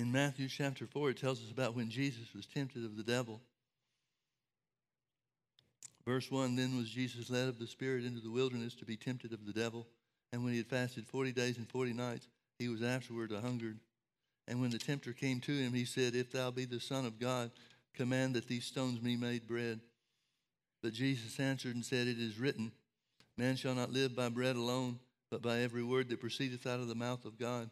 In 0.00 0.10
Matthew 0.10 0.48
chapter 0.48 0.86
4, 0.86 1.10
it 1.10 1.18
tells 1.18 1.44
us 1.44 1.50
about 1.50 1.76
when 1.76 1.90
Jesus 1.90 2.32
was 2.34 2.46
tempted 2.46 2.86
of 2.86 2.96
the 2.96 3.02
devil. 3.02 3.38
Verse 6.06 6.30
1 6.30 6.56
Then 6.56 6.78
was 6.78 6.88
Jesus 6.88 7.28
led 7.28 7.50
of 7.50 7.58
the 7.58 7.66
Spirit 7.66 8.06
into 8.06 8.20
the 8.20 8.30
wilderness 8.30 8.74
to 8.76 8.86
be 8.86 8.96
tempted 8.96 9.34
of 9.34 9.44
the 9.44 9.52
devil. 9.52 9.86
And 10.32 10.42
when 10.42 10.54
he 10.54 10.58
had 10.58 10.68
fasted 10.68 11.06
40 11.06 11.32
days 11.32 11.58
and 11.58 11.68
40 11.68 11.92
nights, 11.92 12.28
he 12.58 12.68
was 12.68 12.82
afterward 12.82 13.30
a 13.30 13.42
hungered. 13.42 13.78
And 14.48 14.62
when 14.62 14.70
the 14.70 14.78
tempter 14.78 15.12
came 15.12 15.38
to 15.40 15.52
him, 15.52 15.74
he 15.74 15.84
said, 15.84 16.14
If 16.14 16.32
thou 16.32 16.50
be 16.50 16.64
the 16.64 16.80
Son 16.80 17.04
of 17.04 17.18
God, 17.18 17.50
command 17.92 18.34
that 18.36 18.48
these 18.48 18.64
stones 18.64 19.00
be 19.00 19.18
made 19.18 19.46
bread. 19.46 19.80
But 20.82 20.94
Jesus 20.94 21.38
answered 21.38 21.74
and 21.74 21.84
said, 21.84 22.06
It 22.06 22.18
is 22.18 22.40
written, 22.40 22.72
Man 23.36 23.54
shall 23.54 23.74
not 23.74 23.92
live 23.92 24.16
by 24.16 24.30
bread 24.30 24.56
alone, 24.56 24.98
but 25.30 25.42
by 25.42 25.58
every 25.58 25.82
word 25.82 26.08
that 26.08 26.22
proceedeth 26.22 26.66
out 26.66 26.80
of 26.80 26.88
the 26.88 26.94
mouth 26.94 27.26
of 27.26 27.38
God. 27.38 27.68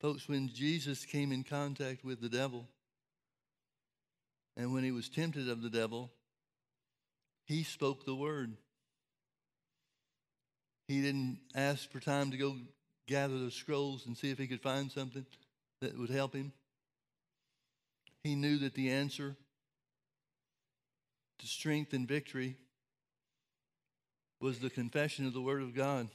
Folks, 0.00 0.28
when 0.28 0.48
Jesus 0.48 1.04
came 1.04 1.32
in 1.32 1.42
contact 1.42 2.04
with 2.04 2.20
the 2.20 2.28
devil, 2.28 2.66
and 4.56 4.72
when 4.72 4.84
he 4.84 4.92
was 4.92 5.08
tempted 5.08 5.48
of 5.48 5.62
the 5.62 5.70
devil, 5.70 6.10
he 7.46 7.62
spoke 7.62 8.04
the 8.04 8.14
word. 8.14 8.56
He 10.88 11.00
didn't 11.00 11.40
ask 11.54 11.90
for 11.90 12.00
time 12.00 12.30
to 12.30 12.36
go 12.36 12.56
gather 13.06 13.38
the 13.38 13.50
scrolls 13.50 14.06
and 14.06 14.16
see 14.16 14.30
if 14.30 14.38
he 14.38 14.46
could 14.46 14.60
find 14.60 14.90
something 14.90 15.26
that 15.80 15.98
would 15.98 16.10
help 16.10 16.34
him. 16.34 16.52
He 18.22 18.34
knew 18.34 18.58
that 18.58 18.74
the 18.74 18.90
answer 18.90 19.36
to 21.38 21.46
strength 21.46 21.92
and 21.92 22.08
victory 22.08 22.56
was 24.40 24.58
the 24.58 24.70
confession 24.70 25.26
of 25.26 25.32
the 25.32 25.40
Word 25.40 25.62
of 25.62 25.74
God. 25.74 26.08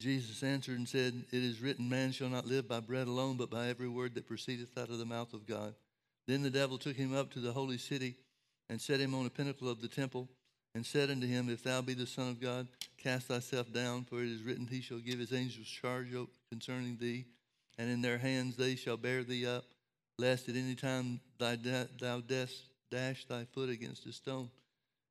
Jesus 0.00 0.42
answered 0.42 0.78
and 0.78 0.88
said, 0.88 1.12
It 1.30 1.42
is 1.42 1.60
written, 1.60 1.88
Man 1.88 2.10
shall 2.10 2.30
not 2.30 2.46
live 2.46 2.66
by 2.66 2.80
bread 2.80 3.06
alone, 3.06 3.36
but 3.36 3.50
by 3.50 3.68
every 3.68 3.88
word 3.88 4.14
that 4.14 4.26
proceedeth 4.26 4.76
out 4.78 4.88
of 4.88 4.98
the 4.98 5.04
mouth 5.04 5.34
of 5.34 5.46
God. 5.46 5.74
Then 6.26 6.42
the 6.42 6.50
devil 6.50 6.78
took 6.78 6.96
him 6.96 7.14
up 7.14 7.30
to 7.32 7.40
the 7.40 7.52
holy 7.52 7.76
city 7.76 8.16
and 8.70 8.80
set 8.80 8.98
him 8.98 9.14
on 9.14 9.26
a 9.26 9.30
pinnacle 9.30 9.68
of 9.68 9.82
the 9.82 9.88
temple 9.88 10.28
and 10.74 10.86
said 10.86 11.10
unto 11.10 11.26
him, 11.26 11.50
If 11.50 11.62
thou 11.62 11.82
be 11.82 11.92
the 11.92 12.06
Son 12.06 12.28
of 12.28 12.40
God, 12.40 12.66
cast 12.96 13.26
thyself 13.26 13.72
down, 13.72 14.04
for 14.04 14.22
it 14.22 14.30
is 14.30 14.42
written, 14.42 14.66
He 14.66 14.80
shall 14.80 15.00
give 15.00 15.18
his 15.18 15.34
angels 15.34 15.66
charge 15.66 16.14
concerning 16.50 16.96
thee, 16.98 17.26
and 17.76 17.90
in 17.90 18.00
their 18.00 18.18
hands 18.18 18.56
they 18.56 18.76
shall 18.76 18.96
bear 18.96 19.22
thee 19.22 19.46
up, 19.46 19.64
lest 20.18 20.48
at 20.48 20.56
any 20.56 20.76
time 20.76 21.20
thou 21.38 21.56
dash 21.56 23.26
thy 23.28 23.44
foot 23.52 23.68
against 23.68 24.06
a 24.06 24.12
stone. 24.12 24.50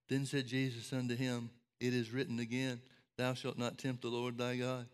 Then 0.07 0.25
said 0.25 0.47
Jesus 0.47 0.91
unto 0.93 1.15
him, 1.15 1.51
It 1.79 1.93
is 1.93 2.11
written 2.11 2.39
again, 2.39 2.81
Thou 3.19 3.33
shalt 3.33 3.57
not 3.57 3.77
tempt 3.77 4.01
the 4.01 4.07
Lord 4.07 4.37
thy 4.37 4.55
God. 4.55 4.87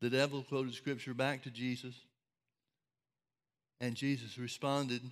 The 0.00 0.10
devil 0.10 0.44
quoted 0.44 0.74
scripture 0.74 1.12
back 1.12 1.42
to 1.42 1.50
Jesus, 1.50 1.92
and 3.80 3.96
Jesus 3.96 4.38
responded, 4.38 5.02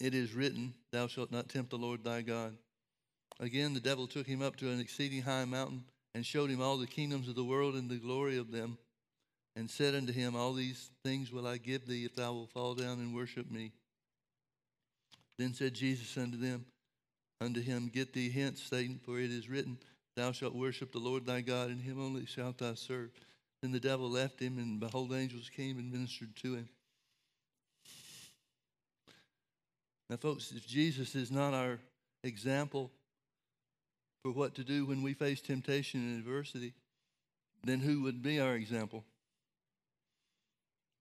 It 0.00 0.14
is 0.14 0.34
written, 0.34 0.74
Thou 0.90 1.06
shalt 1.06 1.30
not 1.30 1.48
tempt 1.48 1.70
the 1.70 1.78
Lord 1.78 2.02
thy 2.02 2.22
God. 2.22 2.56
Again, 3.38 3.72
the 3.72 3.78
devil 3.78 4.08
took 4.08 4.26
him 4.26 4.42
up 4.42 4.56
to 4.56 4.68
an 4.68 4.80
exceeding 4.80 5.22
high 5.22 5.44
mountain 5.44 5.84
and 6.12 6.26
showed 6.26 6.50
him 6.50 6.60
all 6.60 6.76
the 6.76 6.88
kingdoms 6.88 7.28
of 7.28 7.36
the 7.36 7.44
world 7.44 7.76
and 7.76 7.88
the 7.88 7.98
glory 7.98 8.36
of 8.36 8.50
them, 8.50 8.78
and 9.54 9.70
said 9.70 9.94
unto 9.94 10.12
him, 10.12 10.34
All 10.34 10.54
these 10.54 10.90
things 11.04 11.30
will 11.30 11.46
I 11.46 11.58
give 11.58 11.86
thee 11.86 12.04
if 12.04 12.16
thou 12.16 12.32
wilt 12.32 12.50
fall 12.50 12.74
down 12.74 12.98
and 12.98 13.14
worship 13.14 13.48
me. 13.48 13.70
Then 15.38 15.54
said 15.54 15.74
Jesus 15.74 16.20
unto 16.20 16.36
them, 16.36 16.64
unto 17.44 17.60
him, 17.60 17.90
Get 17.92 18.12
thee 18.12 18.30
hence, 18.30 18.62
Satan, 18.62 18.98
for 19.04 19.18
it 19.18 19.30
is 19.30 19.48
written, 19.48 19.78
Thou 20.16 20.32
shalt 20.32 20.54
worship 20.54 20.92
the 20.92 20.98
Lord 20.98 21.26
thy 21.26 21.40
God, 21.40 21.68
and 21.68 21.80
him 21.80 22.00
only 22.00 22.26
shalt 22.26 22.58
thou 22.58 22.74
serve. 22.74 23.10
Then 23.62 23.72
the 23.72 23.80
devil 23.80 24.10
left 24.10 24.40
him, 24.40 24.58
and 24.58 24.80
behold, 24.80 25.12
angels 25.12 25.50
came 25.54 25.78
and 25.78 25.92
ministered 25.92 26.34
to 26.36 26.54
him. 26.54 26.68
Now, 30.10 30.16
folks, 30.16 30.52
if 30.52 30.66
Jesus 30.66 31.14
is 31.14 31.30
not 31.30 31.54
our 31.54 31.78
example 32.22 32.90
for 34.22 34.32
what 34.32 34.54
to 34.56 34.64
do 34.64 34.86
when 34.86 35.02
we 35.02 35.14
face 35.14 35.40
temptation 35.40 36.00
and 36.00 36.18
adversity, 36.18 36.74
then 37.62 37.80
who 37.80 38.02
would 38.02 38.22
be 38.22 38.40
our 38.40 38.54
example? 38.54 39.04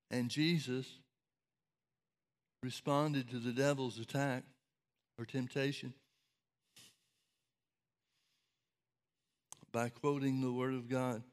And 0.10 0.30
Jesus 0.30 0.88
responded 2.64 3.30
to 3.30 3.40
the 3.40 3.52
devil's 3.52 4.00
attack 4.00 4.44
or 5.20 5.26
temptation 5.26 5.94
by 9.74 9.90
quoting 9.90 10.40
the 10.40 10.54
Word 10.54 10.76
of 10.76 10.88
God, 10.88 11.24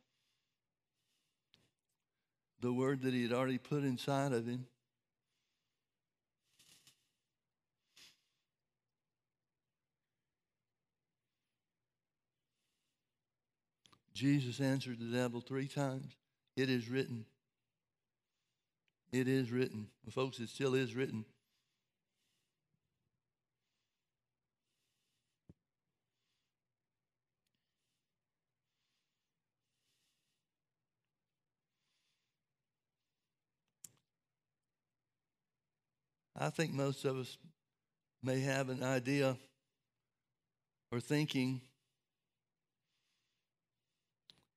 the 2.61 2.73
Word 2.73 3.03
that 3.03 3.13
he 3.13 3.23
had 3.23 3.33
already 3.33 3.59
put 3.59 3.85
inside 3.85 4.33
of 4.33 4.47
him. 4.47 4.67
Jesus 14.15 14.61
answered 14.61 14.99
the 14.99 15.17
devil 15.17 15.41
three 15.41 15.69
times. 15.69 16.17
It 16.57 16.69
is 16.69 16.91
written. 16.91 17.25
It 19.13 19.29
is 19.29 19.51
written. 19.51 19.87
Folks, 20.11 20.39
it 20.41 20.49
still 20.49 20.75
is 20.75 20.95
written. 20.95 21.25
I 36.43 36.49
think 36.49 36.73
most 36.73 37.05
of 37.05 37.19
us 37.19 37.37
may 38.23 38.41
have 38.41 38.71
an 38.71 38.83
idea 38.83 39.37
or 40.91 40.99
thinking 40.99 41.61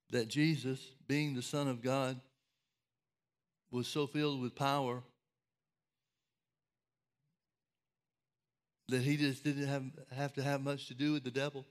that 0.10 0.30
Jesus, 0.30 0.80
being 1.08 1.36
the 1.36 1.42
Son 1.42 1.68
of 1.68 1.82
God, 1.82 2.22
was 3.70 3.86
so 3.86 4.08
filled 4.08 4.42
with 4.42 4.56
power 4.56 5.04
that 8.88 9.02
he 9.02 9.18
just 9.18 9.44
didn't 9.44 9.68
have, 9.68 9.84
have 10.16 10.34
to 10.34 10.44
have 10.44 10.62
much 10.62 10.88
to 10.88 10.94
do 10.94 11.12
with 11.12 11.26
the 11.26 11.32
devil. 11.32 11.66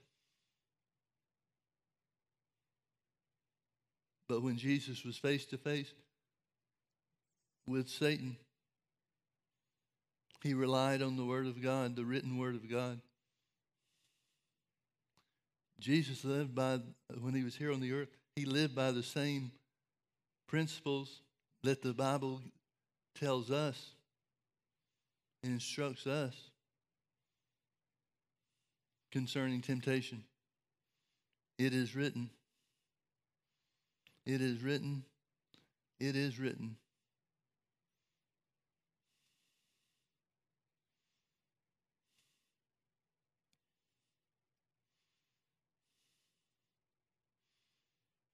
But 4.29 4.43
when 4.43 4.57
Jesus 4.57 5.03
was 5.03 5.17
face 5.17 5.45
to 5.47 5.57
face 5.57 5.91
with 7.67 7.89
Satan, 7.89 8.37
he 10.43 10.53
relied 10.53 11.01
on 11.01 11.15
the 11.15 11.23
Word 11.23 11.47
of 11.47 11.63
God, 11.63 11.95
the 11.95 12.03
written 12.03 12.37
Word 12.37 12.55
of 12.55 12.69
God. 12.69 12.99
Jesus 15.79 16.25
lived 16.25 16.53
by, 16.53 16.79
when 17.21 17.33
he 17.33 17.43
was 17.43 17.55
here 17.55 17.71
on 17.71 17.79
the 17.79 17.93
earth, 17.93 18.09
he 18.35 18.45
lived 18.45 18.75
by 18.75 18.91
the 18.91 19.03
same 19.03 19.51
principles 20.47 21.21
that 21.63 21.81
the 21.81 21.93
Bible 21.93 22.41
tells 23.15 23.51
us 23.51 23.91
and 25.43 25.53
instructs 25.53 26.05
us 26.07 26.35
concerning 29.11 29.61
temptation. 29.61 30.23
It 31.57 31.73
is 31.73 31.95
written. 31.95 32.29
It 34.25 34.41
is 34.41 34.61
written. 34.61 35.03
It 35.99 36.17
is 36.17 36.37
written. 36.37 36.75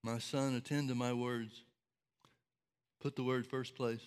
My 0.04 0.18
son, 0.18 0.56
attend 0.56 0.90
to 0.90 0.96
my 0.96 1.14
words. 1.14 1.64
Put 3.02 3.16
the 3.16 3.24
word 3.24 3.46
first 3.46 3.76
place. 3.76 4.02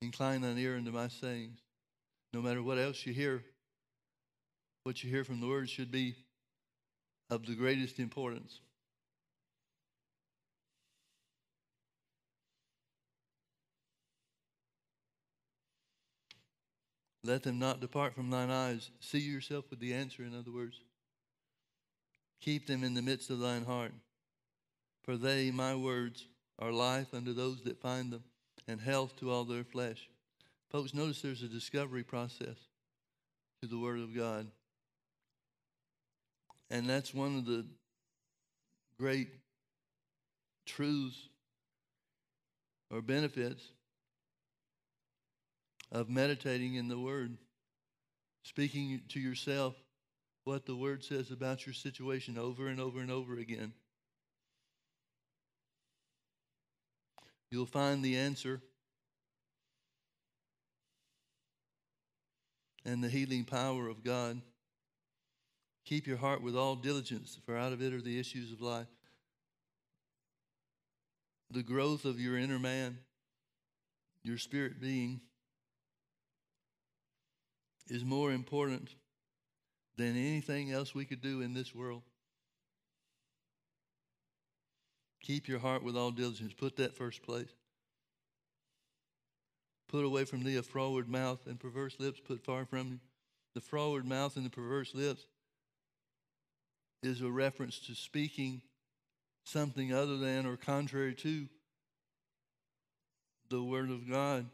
Incline 0.00 0.42
thine 0.42 0.58
ear 0.58 0.76
unto 0.76 0.90
my 0.90 1.08
sayings. 1.08 1.58
No 2.32 2.42
matter 2.42 2.62
what 2.62 2.78
else 2.78 3.04
you 3.06 3.12
hear, 3.12 3.42
what 4.84 5.02
you 5.02 5.10
hear 5.10 5.24
from 5.24 5.40
the 5.40 5.46
word 5.46 5.68
should 5.70 5.90
be 5.90 6.14
of 7.30 7.46
the 7.46 7.54
greatest 7.54 7.98
importance. 7.98 8.60
Let 17.24 17.42
them 17.42 17.58
not 17.58 17.80
depart 17.80 18.14
from 18.14 18.30
thine 18.30 18.50
eyes. 18.50 18.90
See 19.00 19.18
yourself 19.18 19.64
with 19.70 19.80
the 19.80 19.94
answer, 19.94 20.22
in 20.22 20.36
other 20.36 20.52
words. 20.52 20.78
Keep 22.42 22.66
them 22.66 22.84
in 22.84 22.92
the 22.92 23.00
midst 23.00 23.30
of 23.30 23.40
thine 23.40 23.64
heart. 23.64 23.92
For 25.04 25.16
they, 25.16 25.50
my 25.50 25.74
words, 25.74 26.26
are 26.58 26.72
life 26.72 27.12
unto 27.12 27.34
those 27.34 27.62
that 27.64 27.80
find 27.80 28.12
them, 28.12 28.24
and 28.66 28.80
health 28.80 29.16
to 29.16 29.30
all 29.30 29.44
their 29.44 29.64
flesh. 29.64 30.08
Folks, 30.70 30.94
notice 30.94 31.20
there's 31.20 31.42
a 31.42 31.48
discovery 31.48 32.02
process 32.02 32.56
to 33.62 33.68
the 33.68 33.78
Word 33.78 34.00
of 34.00 34.16
God. 34.16 34.46
And 36.70 36.88
that's 36.88 37.12
one 37.12 37.36
of 37.36 37.44
the 37.44 37.66
great 38.98 39.28
truths 40.66 41.28
or 42.90 43.02
benefits 43.02 43.62
of 45.92 46.08
meditating 46.08 46.76
in 46.76 46.88
the 46.88 46.98
Word, 46.98 47.36
speaking 48.42 49.02
to 49.10 49.20
yourself 49.20 49.74
what 50.44 50.64
the 50.64 50.76
Word 50.76 51.04
says 51.04 51.30
about 51.30 51.66
your 51.66 51.74
situation 51.74 52.38
over 52.38 52.68
and 52.68 52.80
over 52.80 53.00
and 53.00 53.10
over 53.10 53.38
again. 53.38 53.74
You'll 57.54 57.66
find 57.66 58.04
the 58.04 58.16
answer 58.16 58.60
and 62.84 63.00
the 63.00 63.08
healing 63.08 63.44
power 63.44 63.86
of 63.86 64.02
God. 64.02 64.42
Keep 65.84 66.08
your 66.08 66.16
heart 66.16 66.42
with 66.42 66.56
all 66.56 66.74
diligence, 66.74 67.38
for 67.46 67.56
out 67.56 67.72
of 67.72 67.80
it 67.80 67.94
are 67.94 68.00
the 68.00 68.18
issues 68.18 68.50
of 68.50 68.60
life. 68.60 68.88
The 71.48 71.62
growth 71.62 72.04
of 72.04 72.18
your 72.18 72.36
inner 72.36 72.58
man, 72.58 72.98
your 74.24 74.38
spirit 74.38 74.80
being, 74.80 75.20
is 77.86 78.04
more 78.04 78.32
important 78.32 78.96
than 79.96 80.16
anything 80.16 80.72
else 80.72 80.92
we 80.92 81.04
could 81.04 81.22
do 81.22 81.40
in 81.40 81.54
this 81.54 81.72
world. 81.72 82.02
Keep 85.24 85.48
your 85.48 85.58
heart 85.58 85.82
with 85.82 85.96
all 85.96 86.10
diligence. 86.10 86.52
Put 86.52 86.76
that 86.76 86.94
first 86.94 87.22
place. 87.22 87.48
Put 89.88 90.04
away 90.04 90.26
from 90.26 90.44
thee 90.44 90.56
a 90.56 90.62
froward 90.62 91.08
mouth 91.08 91.46
and 91.46 91.58
perverse 91.58 91.96
lips. 91.98 92.20
Put 92.20 92.44
far 92.44 92.66
from 92.66 92.90
thee. 92.90 93.00
the 93.54 93.62
froward 93.62 94.04
mouth 94.04 94.36
and 94.36 94.44
the 94.44 94.50
perverse 94.50 94.94
lips 94.94 95.22
is 97.02 97.22
a 97.22 97.30
reference 97.30 97.78
to 97.78 97.94
speaking 97.94 98.60
something 99.44 99.94
other 99.94 100.18
than 100.18 100.44
or 100.44 100.56
contrary 100.56 101.14
to 101.14 101.48
the 103.48 103.62
Word 103.62 103.90
of 103.90 104.10
God. 104.10 104.46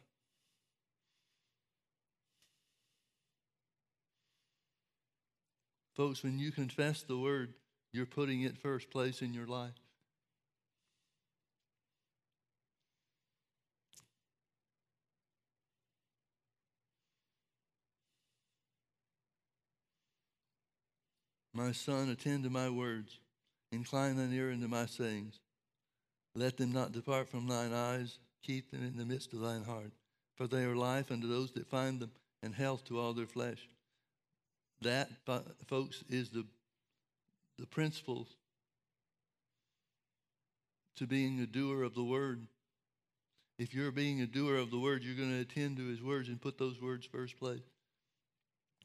Folks, 5.97 6.23
when 6.23 6.39
you 6.39 6.53
confess 6.53 7.03
the 7.03 7.19
Word, 7.19 7.55
you're 7.93 8.07
putting 8.07 8.43
it 8.43 8.57
first 8.57 8.91
place 8.91 9.21
in 9.21 9.35
your 9.35 9.47
life. 9.47 9.75
My 21.61 21.73
son, 21.73 22.09
attend 22.09 22.45
to 22.45 22.51
my 22.51 22.71
words, 22.71 23.19
incline 23.71 24.17
thine 24.17 24.33
ear 24.33 24.51
unto 24.51 24.67
my 24.67 24.87
sayings. 24.87 25.41
Let 26.35 26.57
them 26.57 26.73
not 26.73 26.93
depart 26.93 27.29
from 27.29 27.49
thine 27.49 27.75
eyes, 27.75 28.19
keep 28.43 28.71
them 28.71 28.83
in 28.83 28.97
the 28.97 29.05
midst 29.05 29.35
of 29.35 29.41
thine 29.41 29.65
heart. 29.65 29.93
For 30.37 30.47
they 30.47 30.65
are 30.65 30.75
life 30.75 31.13
unto 31.13 31.29
those 31.29 31.53
that 31.53 31.69
find 31.69 32.01
them, 32.01 32.13
and 32.43 32.55
health 32.55 32.87
to 32.87 32.99
all 32.99 33.13
their 33.13 33.27
flesh. 33.27 33.69
That, 34.81 35.11
folks, 35.67 36.03
is 36.09 36.31
the, 36.31 36.47
the 37.59 37.67
principle 37.67 38.27
to 40.97 41.07
being 41.07 41.41
a 41.41 41.47
doer 41.47 41.83
of 41.83 41.95
the 41.95 42.03
word. 42.03 42.47
If 43.59 43.75
you're 43.75 43.93
being 43.93 44.23
a 44.23 44.27
doer 44.27 44.57
of 44.57 44.71
the 44.71 44.79
word, 44.79 45.03
you're 45.03 45.15
going 45.15 45.29
to 45.29 45.41
attend 45.41 45.77
to 45.77 45.87
his 45.89 46.03
words 46.03 46.31
and 46.31 46.41
put 46.41 46.57
those 46.57 46.81
words 46.81 47.05
first 47.05 47.39
place. 47.39 47.61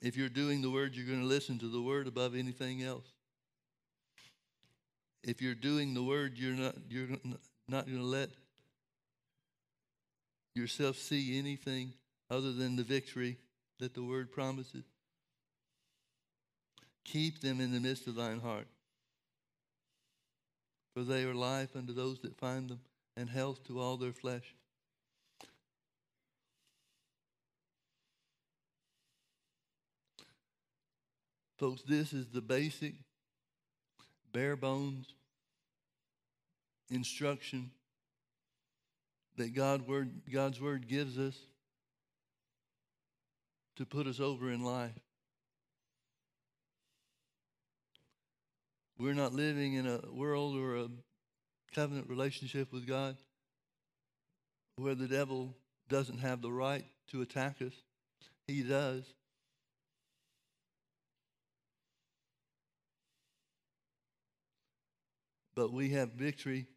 If 0.05 0.15
you're 0.15 0.29
doing 0.29 0.61
the 0.61 0.69
word, 0.69 0.95
you're 0.95 1.07
going 1.07 1.21
to 1.21 1.25
listen 1.25 1.57
to 1.57 1.67
the 1.67 1.81
word 1.81 2.05
above 2.05 2.35
anything 2.35 2.83
else. 2.83 3.07
If 5.23 5.41
you're 5.41 5.55
doing 5.55 5.95
the 5.95 6.03
word, 6.03 6.37
you're 6.37 6.53
not 6.53 6.75
you're 6.87 7.07
not 7.67 7.87
going 7.87 7.97
to 7.97 8.03
let 8.03 8.29
yourself 10.53 10.97
see 10.97 11.39
anything 11.39 11.93
other 12.29 12.53
than 12.53 12.75
the 12.75 12.83
victory 12.83 13.39
that 13.79 13.95
the 13.95 14.03
word 14.03 14.31
promises. 14.31 14.83
Keep 17.03 17.41
them 17.41 17.59
in 17.59 17.71
the 17.71 17.79
midst 17.79 18.05
of 18.05 18.13
thine 18.13 18.41
heart, 18.41 18.67
for 20.93 21.01
they 21.01 21.23
are 21.23 21.33
life 21.33 21.75
unto 21.75 21.93
those 21.93 22.19
that 22.19 22.37
find 22.37 22.69
them, 22.69 22.81
and 23.17 23.27
health 23.27 23.63
to 23.63 23.79
all 23.79 23.97
their 23.97 24.13
flesh. 24.13 24.53
Folks, 31.57 31.81
this 31.83 32.11
is 32.11 32.27
the 32.27 32.41
basic, 32.41 32.93
bare 34.33 34.55
bones 34.55 35.13
instruction 36.89 37.71
that 39.37 39.53
God 39.53 39.87
word, 39.87 40.21
God's 40.31 40.61
word 40.61 40.87
gives 40.87 41.17
us 41.17 41.35
to 43.77 43.85
put 43.85 44.07
us 44.07 44.19
over 44.19 44.51
in 44.51 44.63
life. 44.63 44.91
We're 48.97 49.13
not 49.13 49.33
living 49.33 49.73
in 49.73 49.87
a 49.87 49.99
world 50.13 50.55
or 50.55 50.77
a 50.77 50.87
covenant 51.73 52.09
relationship 52.09 52.71
with 52.71 52.87
God 52.87 53.17
where 54.77 54.95
the 54.95 55.07
devil 55.07 55.55
doesn't 55.89 56.19
have 56.19 56.41
the 56.41 56.51
right 56.51 56.85
to 57.11 57.21
attack 57.21 57.61
us. 57.61 57.73
He 58.47 58.63
does. 58.63 59.03
But 65.55 65.71
we 65.71 65.91
have 65.91 66.11
victory 66.11 66.67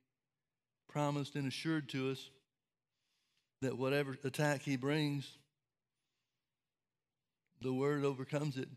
promised 0.88 1.34
and 1.34 1.46
assured 1.46 1.88
to 1.90 2.10
us 2.10 2.30
that 3.60 3.76
whatever 3.76 4.16
attack 4.24 4.62
he 4.62 4.76
brings, 4.76 5.28
the 7.60 7.72
word 7.72 8.05
overcomes 8.05 8.56
it. 8.56 8.68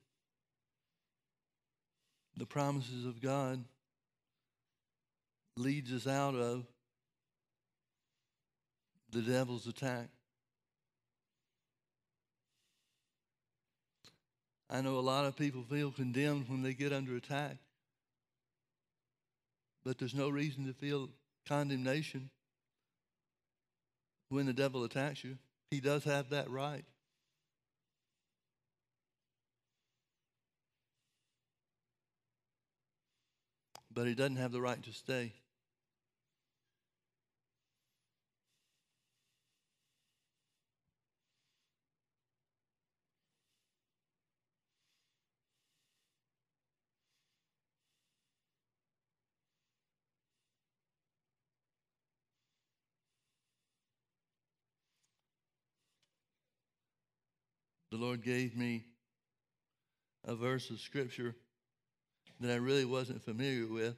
The 2.38 2.46
promises 2.46 3.06
of 3.06 3.22
God 3.22 3.64
leads 5.56 5.94
us 5.94 6.08
out 6.08 6.34
of 6.34 6.66
the 9.12 9.22
devil's 9.22 9.68
attack. 9.68 10.08
I 14.70 14.80
know 14.82 14.98
a 14.98 15.02
lot 15.02 15.26
of 15.26 15.36
people 15.36 15.64
feel 15.70 15.92
condemned 15.92 16.48
when 16.48 16.64
they 16.64 16.74
get 16.74 16.94
under 16.94 17.16
attack. 17.18 17.58
But 19.84 19.98
there's 19.98 20.14
no 20.14 20.30
reason 20.30 20.66
to 20.68 20.74
feel 20.74 21.10
condemnation 21.48 22.30
when 24.30 24.46
the 24.46 24.54
devil 24.54 24.84
attacks 24.84 25.24
you. 25.24 25.38
He 25.72 25.80
does 25.80 26.04
have 26.04 26.30
that 26.30 26.50
right. 26.50 26.86
But 33.94 34.08
he 34.08 34.16
doesn't 34.16 34.38
have 34.38 34.52
the 34.52 34.62
right 34.62 34.82
to 34.84 34.94
stay. 34.94 35.34
The 57.92 57.98
Lord 57.98 58.24
gave 58.24 58.56
me 58.56 58.86
a 60.26 60.34
verse 60.34 60.70
of 60.70 60.80
scripture 60.80 61.36
that 62.40 62.52
I 62.52 62.56
really 62.56 62.86
wasn't 62.86 63.24
familiar 63.24 63.68
with. 63.68 63.96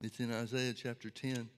It's 0.00 0.20
in 0.20 0.32
Isaiah 0.32 0.72
chapter 0.72 1.10
10, 1.10 1.48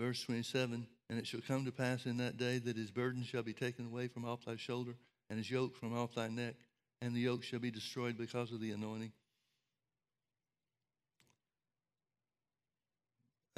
verse 0.00 0.22
27. 0.22 0.86
And 1.10 1.18
it 1.18 1.26
shall 1.26 1.40
come 1.40 1.64
to 1.64 1.72
pass 1.72 2.06
in 2.06 2.18
that 2.18 2.36
day 2.36 2.58
that 2.58 2.76
his 2.76 2.90
burden 2.90 3.24
shall 3.24 3.42
be 3.42 3.52
taken 3.52 3.86
away 3.86 4.08
from 4.08 4.24
off 4.24 4.44
thy 4.44 4.56
shoulder, 4.56 4.94
and 5.28 5.38
his 5.38 5.50
yoke 5.50 5.76
from 5.76 5.96
off 5.96 6.14
thy 6.14 6.28
neck, 6.28 6.54
and 7.00 7.14
the 7.14 7.20
yoke 7.20 7.42
shall 7.42 7.60
be 7.60 7.70
destroyed 7.70 8.16
because 8.16 8.52
of 8.52 8.60
the 8.60 8.72
anointing. 8.72 9.12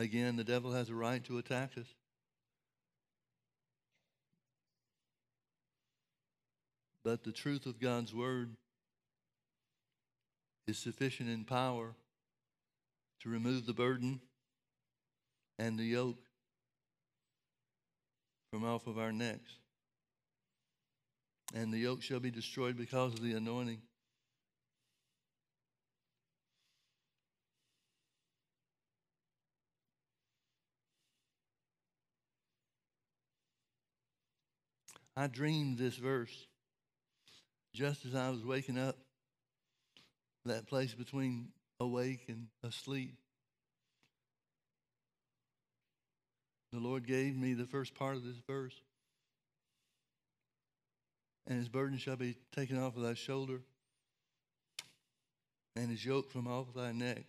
Again, 0.00 0.36
the 0.36 0.44
devil 0.44 0.72
has 0.72 0.88
a 0.88 0.94
right 0.94 1.22
to 1.24 1.36
attack 1.36 1.72
us. 1.76 1.84
But 7.04 7.22
the 7.22 7.32
truth 7.32 7.66
of 7.66 7.78
God's 7.78 8.14
word 8.14 8.56
is 10.66 10.78
sufficient 10.78 11.28
in 11.28 11.44
power 11.44 11.94
to 13.20 13.28
remove 13.28 13.66
the 13.66 13.74
burden 13.74 14.22
and 15.58 15.78
the 15.78 15.84
yoke 15.84 16.24
from 18.50 18.64
off 18.64 18.86
of 18.86 18.98
our 18.98 19.12
necks. 19.12 19.52
And 21.52 21.74
the 21.74 21.78
yoke 21.78 22.00
shall 22.00 22.20
be 22.20 22.30
destroyed 22.30 22.78
because 22.78 23.12
of 23.12 23.22
the 23.22 23.34
anointing. 23.34 23.82
I 35.20 35.26
dreamed 35.26 35.76
this 35.76 35.96
verse 35.96 36.34
just 37.74 38.06
as 38.06 38.14
I 38.14 38.30
was 38.30 38.42
waking 38.42 38.78
up, 38.78 38.96
that 40.46 40.66
place 40.66 40.94
between 40.94 41.50
awake 41.78 42.24
and 42.28 42.46
asleep. 42.64 43.18
The 46.72 46.78
Lord 46.78 47.06
gave 47.06 47.36
me 47.36 47.52
the 47.52 47.66
first 47.66 47.94
part 47.94 48.16
of 48.16 48.24
this 48.24 48.38
verse. 48.46 48.72
And 51.46 51.58
his 51.58 51.68
burden 51.68 51.98
shall 51.98 52.16
be 52.16 52.38
taken 52.56 52.82
off 52.82 52.96
of 52.96 53.02
thy 53.02 53.12
shoulder, 53.12 53.60
and 55.76 55.90
his 55.90 56.02
yoke 56.02 56.30
from 56.30 56.48
off 56.48 56.68
of 56.68 56.74
thy 56.74 56.92
neck. 56.92 57.26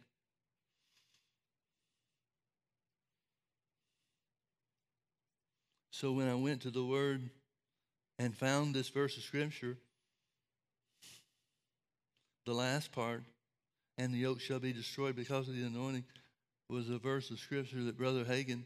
So 5.92 6.14
when 6.14 6.30
I 6.30 6.36
went 6.36 6.62
to 6.62 6.72
the 6.72 6.86
Word 6.86 7.30
and 8.22 8.38
found 8.38 8.76
this 8.76 8.90
verse 8.90 9.18
of 9.18 9.24
Scripture, 9.24 9.78
the 12.46 12.54
last 12.54 12.92
part, 12.92 13.24
and 13.98 14.14
the 14.14 14.20
yoke 14.20 14.40
shall 14.40 14.60
be 14.60 14.72
destroyed 14.72 15.16
because 15.16 15.48
of 15.48 15.56
the 15.56 15.64
anointing, 15.64 16.04
was 16.70 16.88
a 16.92 17.00
verse 17.00 17.32
of 17.32 17.40
Scripture 17.40 17.84
that 17.84 17.98
Brother 17.98 18.24
Hagin 18.24 18.64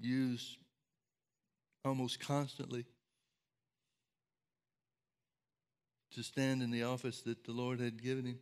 used 0.00 0.58
almost 1.84 2.20
constantly. 2.20 2.86
to 6.12 6.22
stand 6.22 6.62
in 6.62 6.70
the 6.70 6.82
office 6.82 7.20
that 7.20 7.44
the 7.44 7.52
Lord 7.52 7.78
had 7.78 8.02
given 8.02 8.24
him. 8.24 8.38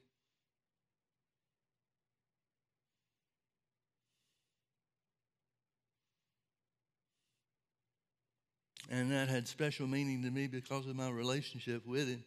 And 8.90 9.10
that 9.10 9.28
had 9.28 9.48
special 9.48 9.86
meaning 9.86 10.22
to 10.22 10.30
me 10.30 10.46
because 10.46 10.86
of 10.86 10.94
my 10.96 11.08
relationship 11.10 11.86
with 11.86 12.08
him. 12.08 12.24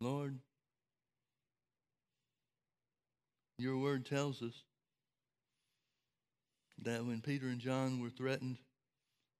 Lord, 0.00 0.40
your 3.62 3.78
word 3.78 4.04
tells 4.04 4.42
us 4.42 4.64
that 6.82 7.04
when 7.04 7.20
Peter 7.20 7.46
and 7.46 7.60
John 7.60 8.02
were 8.02 8.10
threatened 8.10 8.58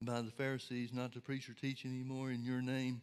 by 0.01 0.21
the 0.21 0.31
Pharisees 0.31 0.93
not 0.93 1.13
to 1.13 1.21
preach 1.21 1.49
or 1.49 1.55
teach 1.55 1.85
anymore 1.85 2.31
in 2.31 2.45
your 2.45 2.63
name, 2.63 3.03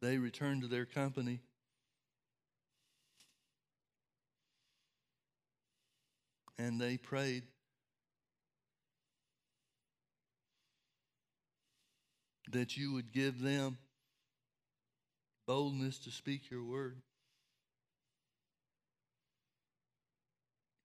they 0.00 0.16
returned 0.18 0.62
to 0.62 0.68
their 0.68 0.86
company. 0.86 1.40
And 6.58 6.80
they 6.80 6.96
prayed. 6.96 7.44
That 12.50 12.76
you 12.76 12.94
would 12.94 13.12
give 13.12 13.40
them 13.42 13.76
boldness 15.46 15.98
to 16.00 16.10
speak 16.10 16.50
your 16.50 16.64
word. 16.64 17.02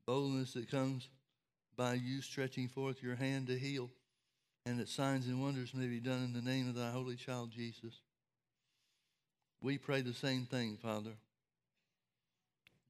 Boldness 0.06 0.54
that 0.54 0.70
comes 0.70 1.08
by 1.76 1.94
you 1.94 2.22
stretching 2.22 2.68
forth 2.68 3.02
your 3.02 3.16
hand 3.16 3.48
to 3.48 3.58
heal, 3.58 3.90
and 4.66 4.80
that 4.80 4.90
signs 4.90 5.28
and 5.28 5.42
wonders 5.42 5.74
may 5.74 5.88
be 5.88 6.00
done 6.00 6.24
in 6.24 6.34
the 6.34 6.42
name 6.42 6.68
of 6.70 6.76
thy 6.76 6.92
holy 6.92 7.16
child 7.16 7.52
Jesus. 7.52 8.02
We 9.62 9.78
pray 9.78 10.02
the 10.02 10.14
same 10.14 10.46
thing, 10.46 10.78
Father. 10.82 11.14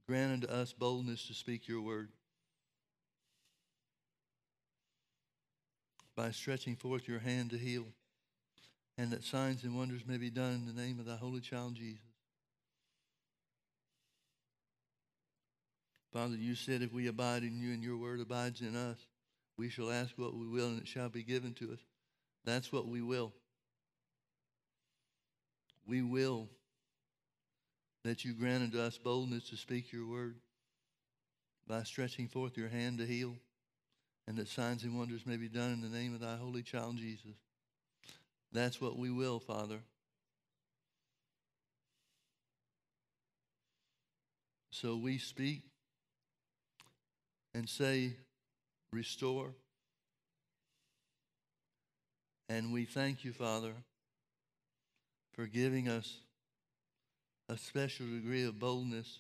Grant 0.08 0.34
unto 0.34 0.48
us 0.48 0.74
boldness 0.74 1.28
to 1.28 1.34
speak 1.34 1.68
your 1.68 1.82
word. 1.82 2.10
By 6.16 6.32
stretching 6.32 6.76
forth 6.76 7.08
your 7.08 7.20
hand 7.20 7.52
to 7.52 7.58
heal 7.58 7.86
and 8.98 9.12
that 9.12 9.24
signs 9.24 9.64
and 9.64 9.76
wonders 9.76 10.06
may 10.06 10.18
be 10.18 10.30
done 10.30 10.54
in 10.54 10.66
the 10.66 10.82
name 10.82 11.00
of 11.00 11.06
thy 11.06 11.16
holy 11.16 11.42
child 11.42 11.76
Jesus. 11.76 12.13
Father, 16.14 16.36
you 16.36 16.54
said 16.54 16.84
if 16.84 16.94
we 16.94 17.08
abide 17.08 17.42
in 17.42 17.58
you 17.58 17.74
and 17.74 17.84
your 17.84 17.98
word 17.98 18.20
abides 18.20 18.62
in 18.62 18.76
us, 18.76 18.98
we 19.58 19.68
shall 19.68 19.92
ask 19.92 20.12
what 20.16 20.36
we 20.36 20.48
will 20.48 20.68
and 20.68 20.80
it 20.80 20.88
shall 20.88 21.10
be 21.10 21.24
given 21.24 21.54
to 21.56 21.74
us. 21.74 21.80
That's 22.46 22.72
what 22.72 22.88
we 22.88 23.02
will. 23.02 23.34
We 25.88 26.04
will 26.04 26.50
that 28.04 28.24
you 28.24 28.34
grant 28.34 28.64
unto 28.64 28.80
us 28.80 28.98
boldness 28.98 29.50
to 29.50 29.58
speak 29.58 29.92
your 29.92 30.06
word 30.06 30.36
by 31.68 31.82
stretching 31.84 32.28
forth 32.28 32.58
your 32.58 32.68
hand 32.68 32.98
to 32.98 33.06
heal, 33.06 33.36
and 34.28 34.38
that 34.38 34.50
signs 34.50 34.84
and 34.84 34.98
wonders 34.98 35.26
may 35.26 35.38
be 35.38 35.48
done 35.48 35.72
in 35.72 35.82
the 35.82 35.88
name 35.88 36.14
of 36.14 36.20
thy 36.20 36.36
holy 36.36 36.62
child 36.62 36.98
Jesus. 36.98 37.32
That's 38.52 38.82
what 38.82 38.98
we 38.98 39.10
will, 39.10 39.40
Father. 39.40 39.80
So 44.70 44.98
we 44.98 45.18
speak 45.18 45.64
and 47.54 47.68
say, 47.70 48.14
Restore. 48.92 49.50
And 52.50 52.72
we 52.74 52.86
thank 52.86 53.24
you, 53.24 53.32
Father, 53.32 53.74
for 55.34 55.48
giving 55.48 55.88
us 55.88 56.18
a 57.50 57.58
special 57.58 58.06
degree 58.06 58.44
of 58.44 58.60
boldness 58.60 59.20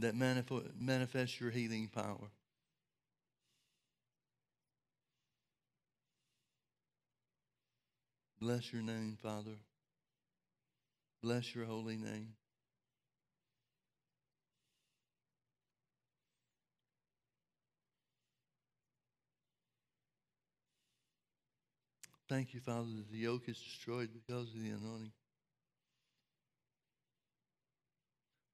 that 0.00 0.14
manifests 0.14 1.40
your 1.40 1.50
healing 1.50 1.88
power. 1.94 2.30
Bless 8.40 8.72
your 8.72 8.82
name, 8.82 9.18
Father. 9.22 9.58
Bless 11.22 11.54
your 11.54 11.66
holy 11.66 11.96
name. 11.96 12.32
Thank 22.30 22.54
you, 22.54 22.60
Father, 22.60 22.86
that 22.96 23.10
the 23.10 23.18
yoke 23.18 23.48
is 23.48 23.58
destroyed 23.58 24.10
because 24.14 24.54
of 24.54 24.62
the 24.62 24.68
anointing. 24.68 25.10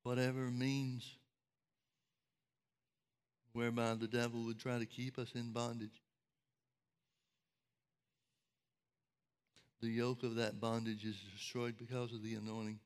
Whatever 0.03 0.51
means 0.51 1.05
whereby 3.53 3.93
the 3.93 4.07
devil 4.07 4.47
would 4.47 4.59
try 4.59 4.78
to 4.78 4.86
keep 4.86 5.19
us 5.19 5.31
in 5.35 5.53
bondage, 5.53 6.01
the 9.82 9.89
yoke 9.89 10.23
of 10.23 10.36
that 10.36 10.59
bondage 10.59 11.05
is 11.05 11.16
destroyed 11.35 11.77
because 11.77 12.15
of 12.15 12.23
the 12.23 12.35
anointing. 12.35 12.81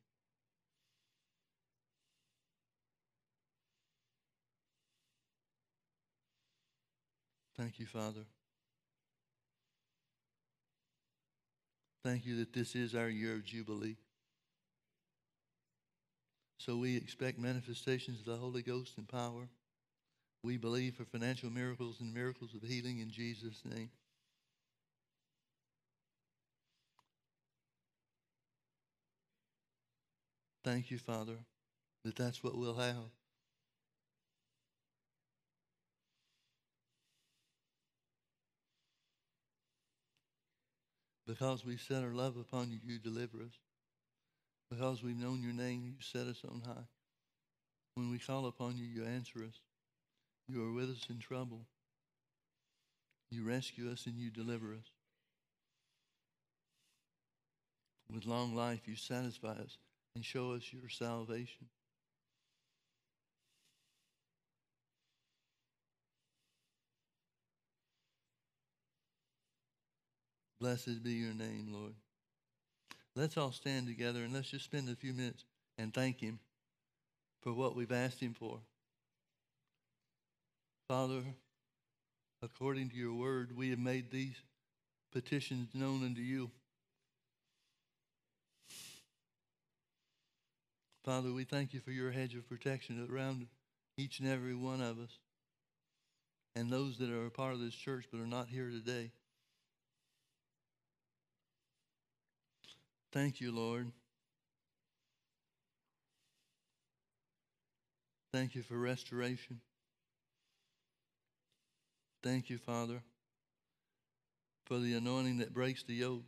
Thank 7.56 7.78
you, 7.78 7.86
Father. 7.86 8.24
Thank 12.02 12.24
you 12.24 12.36
that 12.38 12.54
this 12.54 12.74
is 12.74 12.94
our 12.94 13.08
year 13.08 13.34
of 13.34 13.44
Jubilee. 13.44 13.96
So 16.58 16.76
we 16.76 16.96
expect 16.96 17.38
manifestations 17.38 18.20
of 18.20 18.26
the 18.26 18.36
Holy 18.36 18.62
Ghost 18.62 18.96
and 18.96 19.06
power. 19.06 19.48
We 20.42 20.56
believe 20.56 20.94
for 20.94 21.04
financial 21.04 21.50
miracles 21.50 22.00
and 22.00 22.14
miracles 22.14 22.54
of 22.54 22.62
healing 22.62 23.00
in 23.00 23.10
Jesus' 23.10 23.62
name. 23.64 23.90
Thank 30.64 30.90
you, 30.90 30.98
Father, 30.98 31.36
that 32.04 32.16
that's 32.16 32.42
what 32.42 32.56
we'll 32.56 32.76
have. 32.76 33.19
Because 41.30 41.64
we 41.64 41.76
set 41.76 42.02
our 42.02 42.10
love 42.12 42.36
upon 42.36 42.72
you, 42.72 42.78
you 42.84 42.98
deliver 42.98 43.38
us. 43.38 43.56
Because 44.68 45.00
we've 45.00 45.16
known 45.16 45.44
your 45.44 45.52
name, 45.52 45.84
you 45.86 45.94
set 46.00 46.26
us 46.26 46.42
on 46.44 46.60
high. 46.66 46.88
When 47.94 48.10
we 48.10 48.18
call 48.18 48.46
upon 48.46 48.76
you, 48.76 48.84
you 48.84 49.04
answer 49.04 49.38
us. 49.38 49.60
You 50.48 50.66
are 50.66 50.72
with 50.72 50.90
us 50.90 51.06
in 51.08 51.20
trouble. 51.20 51.60
You 53.30 53.44
rescue 53.44 53.92
us 53.92 54.06
and 54.06 54.16
you 54.16 54.30
deliver 54.30 54.72
us. 54.72 54.90
With 58.12 58.26
long 58.26 58.56
life, 58.56 58.80
you 58.88 58.96
satisfy 58.96 59.52
us 59.52 59.78
and 60.16 60.24
show 60.24 60.50
us 60.50 60.72
your 60.72 60.88
salvation. 60.88 61.68
Blessed 70.60 71.02
be 71.02 71.12
your 71.12 71.32
name, 71.32 71.68
Lord. 71.72 71.94
Let's 73.16 73.38
all 73.38 73.50
stand 73.50 73.86
together 73.86 74.20
and 74.20 74.32
let's 74.32 74.50
just 74.50 74.66
spend 74.66 74.88
a 74.88 74.94
few 74.94 75.14
minutes 75.14 75.44
and 75.78 75.92
thank 75.92 76.20
Him 76.20 76.38
for 77.42 77.52
what 77.52 77.74
we've 77.74 77.90
asked 77.90 78.20
Him 78.20 78.34
for. 78.38 78.58
Father, 80.86 81.22
according 82.42 82.90
to 82.90 82.96
your 82.96 83.14
word, 83.14 83.56
we 83.56 83.70
have 83.70 83.78
made 83.78 84.10
these 84.10 84.36
petitions 85.12 85.68
known 85.72 86.04
unto 86.04 86.20
you. 86.20 86.50
Father, 91.04 91.32
we 91.32 91.44
thank 91.44 91.72
you 91.72 91.80
for 91.80 91.90
your 91.90 92.10
hedge 92.10 92.34
of 92.34 92.48
protection 92.48 93.08
around 93.10 93.46
each 93.96 94.20
and 94.20 94.28
every 94.28 94.54
one 94.54 94.82
of 94.82 94.98
us 94.98 95.18
and 96.54 96.70
those 96.70 96.98
that 96.98 97.10
are 97.10 97.26
a 97.26 97.30
part 97.30 97.54
of 97.54 97.60
this 97.60 97.74
church 97.74 98.04
but 98.12 98.20
are 98.20 98.26
not 98.26 98.48
here 98.48 98.68
today. 98.68 99.10
Thank 103.12 103.40
you, 103.40 103.52
Lord. 103.52 103.92
Thank 108.32 108.54
you 108.54 108.62
for 108.62 108.78
restoration. 108.78 109.60
Thank 112.22 112.50
you, 112.50 112.58
Father, 112.58 113.02
for 114.66 114.78
the 114.78 114.94
anointing 114.94 115.38
that 115.38 115.52
breaks 115.52 115.82
the 115.82 115.94
yoke. 115.94 116.24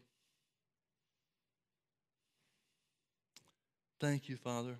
Thank 4.01 4.29
you, 4.29 4.37
Father, 4.37 4.77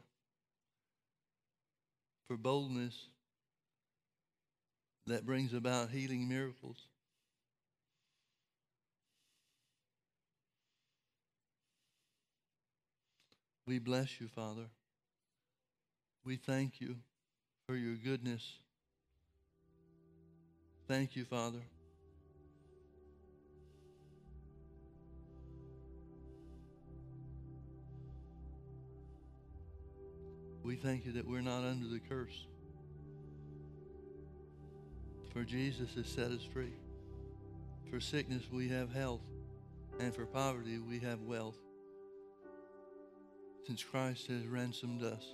for 2.27 2.37
boldness 2.37 3.09
that 5.07 5.27
brings 5.27 5.53
about 5.53 5.91
healing 5.91 6.29
miracles. 6.29 6.89
We 13.67 13.79
bless 13.79 14.21
you, 14.21 14.29
Father. 14.29 14.67
We 16.25 16.37
thank 16.37 16.81
you 16.81 16.97
for 17.67 17.77
your 17.77 17.95
goodness. 17.95 18.59
Thank 20.89 21.17
you, 21.17 21.25
Father. 21.25 21.61
We 30.65 30.77
thank 30.77 31.07
you 31.07 31.13
that 31.13 31.27
we're 31.27 31.41
not 31.41 31.65
under 31.65 31.89
the 31.89 32.01
curse. 32.01 32.47
For 35.33 35.45
Jesus 35.45 35.95
has 35.95 36.07
set 36.07 36.31
us 36.31 36.43
free. 36.53 36.75
For 37.91 38.01
sickness, 38.01 38.45
we 38.51 38.69
have 38.69 38.93
health. 38.93 39.23
And 39.99 40.15
for 40.15 40.27
poverty, 40.27 40.79
we 40.79 40.99
have 41.01 41.21
wealth. 41.23 41.59
Since 43.67 43.85
Christ 43.85 44.27
has 44.27 44.47
ransomed 44.47 45.03
us. 45.03 45.25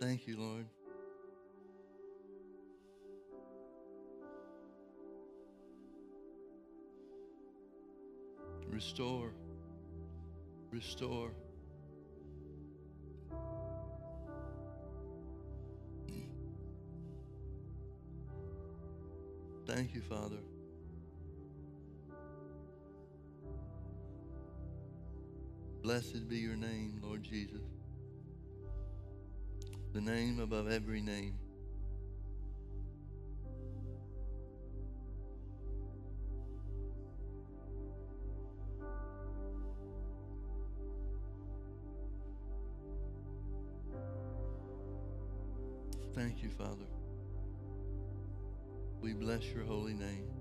Thank 0.00 0.26
you, 0.26 0.36
Lord. 0.36 0.66
Restore. 8.68 9.32
Restore. 10.72 11.30
Thank 19.66 19.94
you, 19.94 20.00
Father. 20.00 20.36
Blessed 25.82 26.28
be 26.28 26.36
your 26.36 26.54
name, 26.54 27.00
Lord 27.02 27.24
Jesus. 27.24 27.60
The 29.92 30.00
name 30.00 30.38
above 30.38 30.70
every 30.70 31.00
name. 31.00 31.34
Thank 46.14 46.44
you, 46.44 46.50
Father. 46.50 46.76
We 49.00 49.14
bless 49.14 49.44
your 49.46 49.64
holy 49.64 49.94
name. 49.94 50.31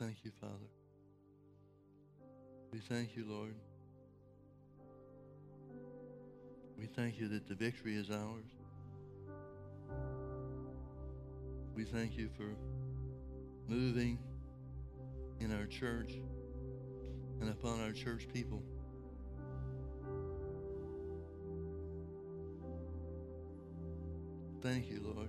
Thank 0.00 0.24
you, 0.24 0.30
Father. 0.40 0.54
We 2.72 2.78
thank 2.78 3.14
you, 3.16 3.26
Lord. 3.28 3.54
We 6.78 6.86
thank 6.86 7.20
you 7.20 7.28
that 7.28 7.46
the 7.46 7.54
victory 7.54 7.96
is 7.96 8.10
ours. 8.10 8.46
We 11.76 11.84
thank 11.84 12.16
you 12.16 12.30
for 12.34 12.56
moving 13.68 14.18
in 15.38 15.52
our 15.52 15.66
church 15.66 16.14
and 17.42 17.50
upon 17.50 17.80
our 17.82 17.92
church 17.92 18.26
people. 18.32 18.62
Thank 24.62 24.88
you, 24.88 25.02
Lord. 25.14 25.28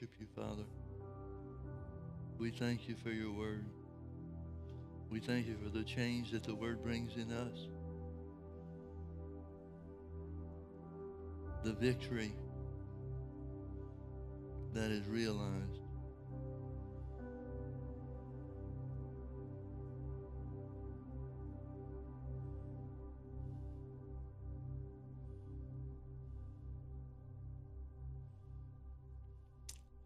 Worship 0.00 0.14
you, 0.18 0.26
Father. 0.34 0.64
We 2.38 2.50
thank 2.50 2.88
you 2.88 2.94
for 3.02 3.10
your 3.10 3.32
word. 3.32 3.64
We 5.10 5.20
thank 5.20 5.46
you 5.46 5.56
for 5.62 5.68
the 5.68 5.84
change 5.84 6.30
that 6.30 6.44
the 6.44 6.54
word 6.54 6.82
brings 6.82 7.16
in 7.16 7.30
us. 7.32 7.66
The 11.64 11.72
victory 11.72 12.32
that 14.72 14.90
is 14.90 15.06
realized. 15.06 15.79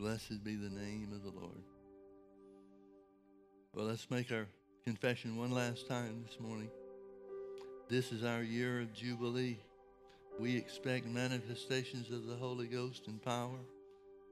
Blessed 0.05 0.45
be 0.45 0.55
the 0.55 0.69
name 0.69 1.09
of 1.15 1.23
the 1.23 1.41
Lord. 1.41 1.63
Well, 3.75 3.87
let's 3.87 4.11
make 4.11 4.31
our 4.33 4.47
confession 4.85 5.35
one 5.35 5.51
last 5.51 5.89
time 5.89 6.23
this 6.27 6.39
morning. 6.39 6.69
This 7.89 8.13
is 8.13 8.23
our 8.23 8.43
year 8.43 8.83
of 8.83 8.93
Jubilee. 8.93 9.57
We 10.39 10.59
expect 10.59 11.07
manifestations 11.07 12.11
of 12.11 12.27
the 12.27 12.37
Holy 12.37 12.67
Ghost 12.67 13.07
and 13.07 13.23
power. 13.23 13.57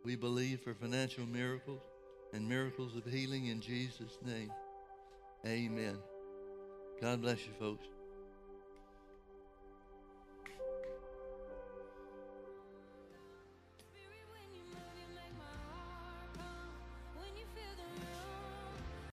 We 0.05 0.15
believe 0.15 0.61
for 0.61 0.75
financial 0.75 1.25
miracles 1.25 1.81
and 2.35 2.47
miracles 2.47 2.95
of 2.95 3.11
healing 3.11 3.47
in 3.47 3.63
Jesus' 3.63 4.19
name. 4.23 4.53
Amen. 5.47 5.97
God 7.01 7.23
bless 7.23 7.47
you, 7.47 7.53
folks. 7.59 7.87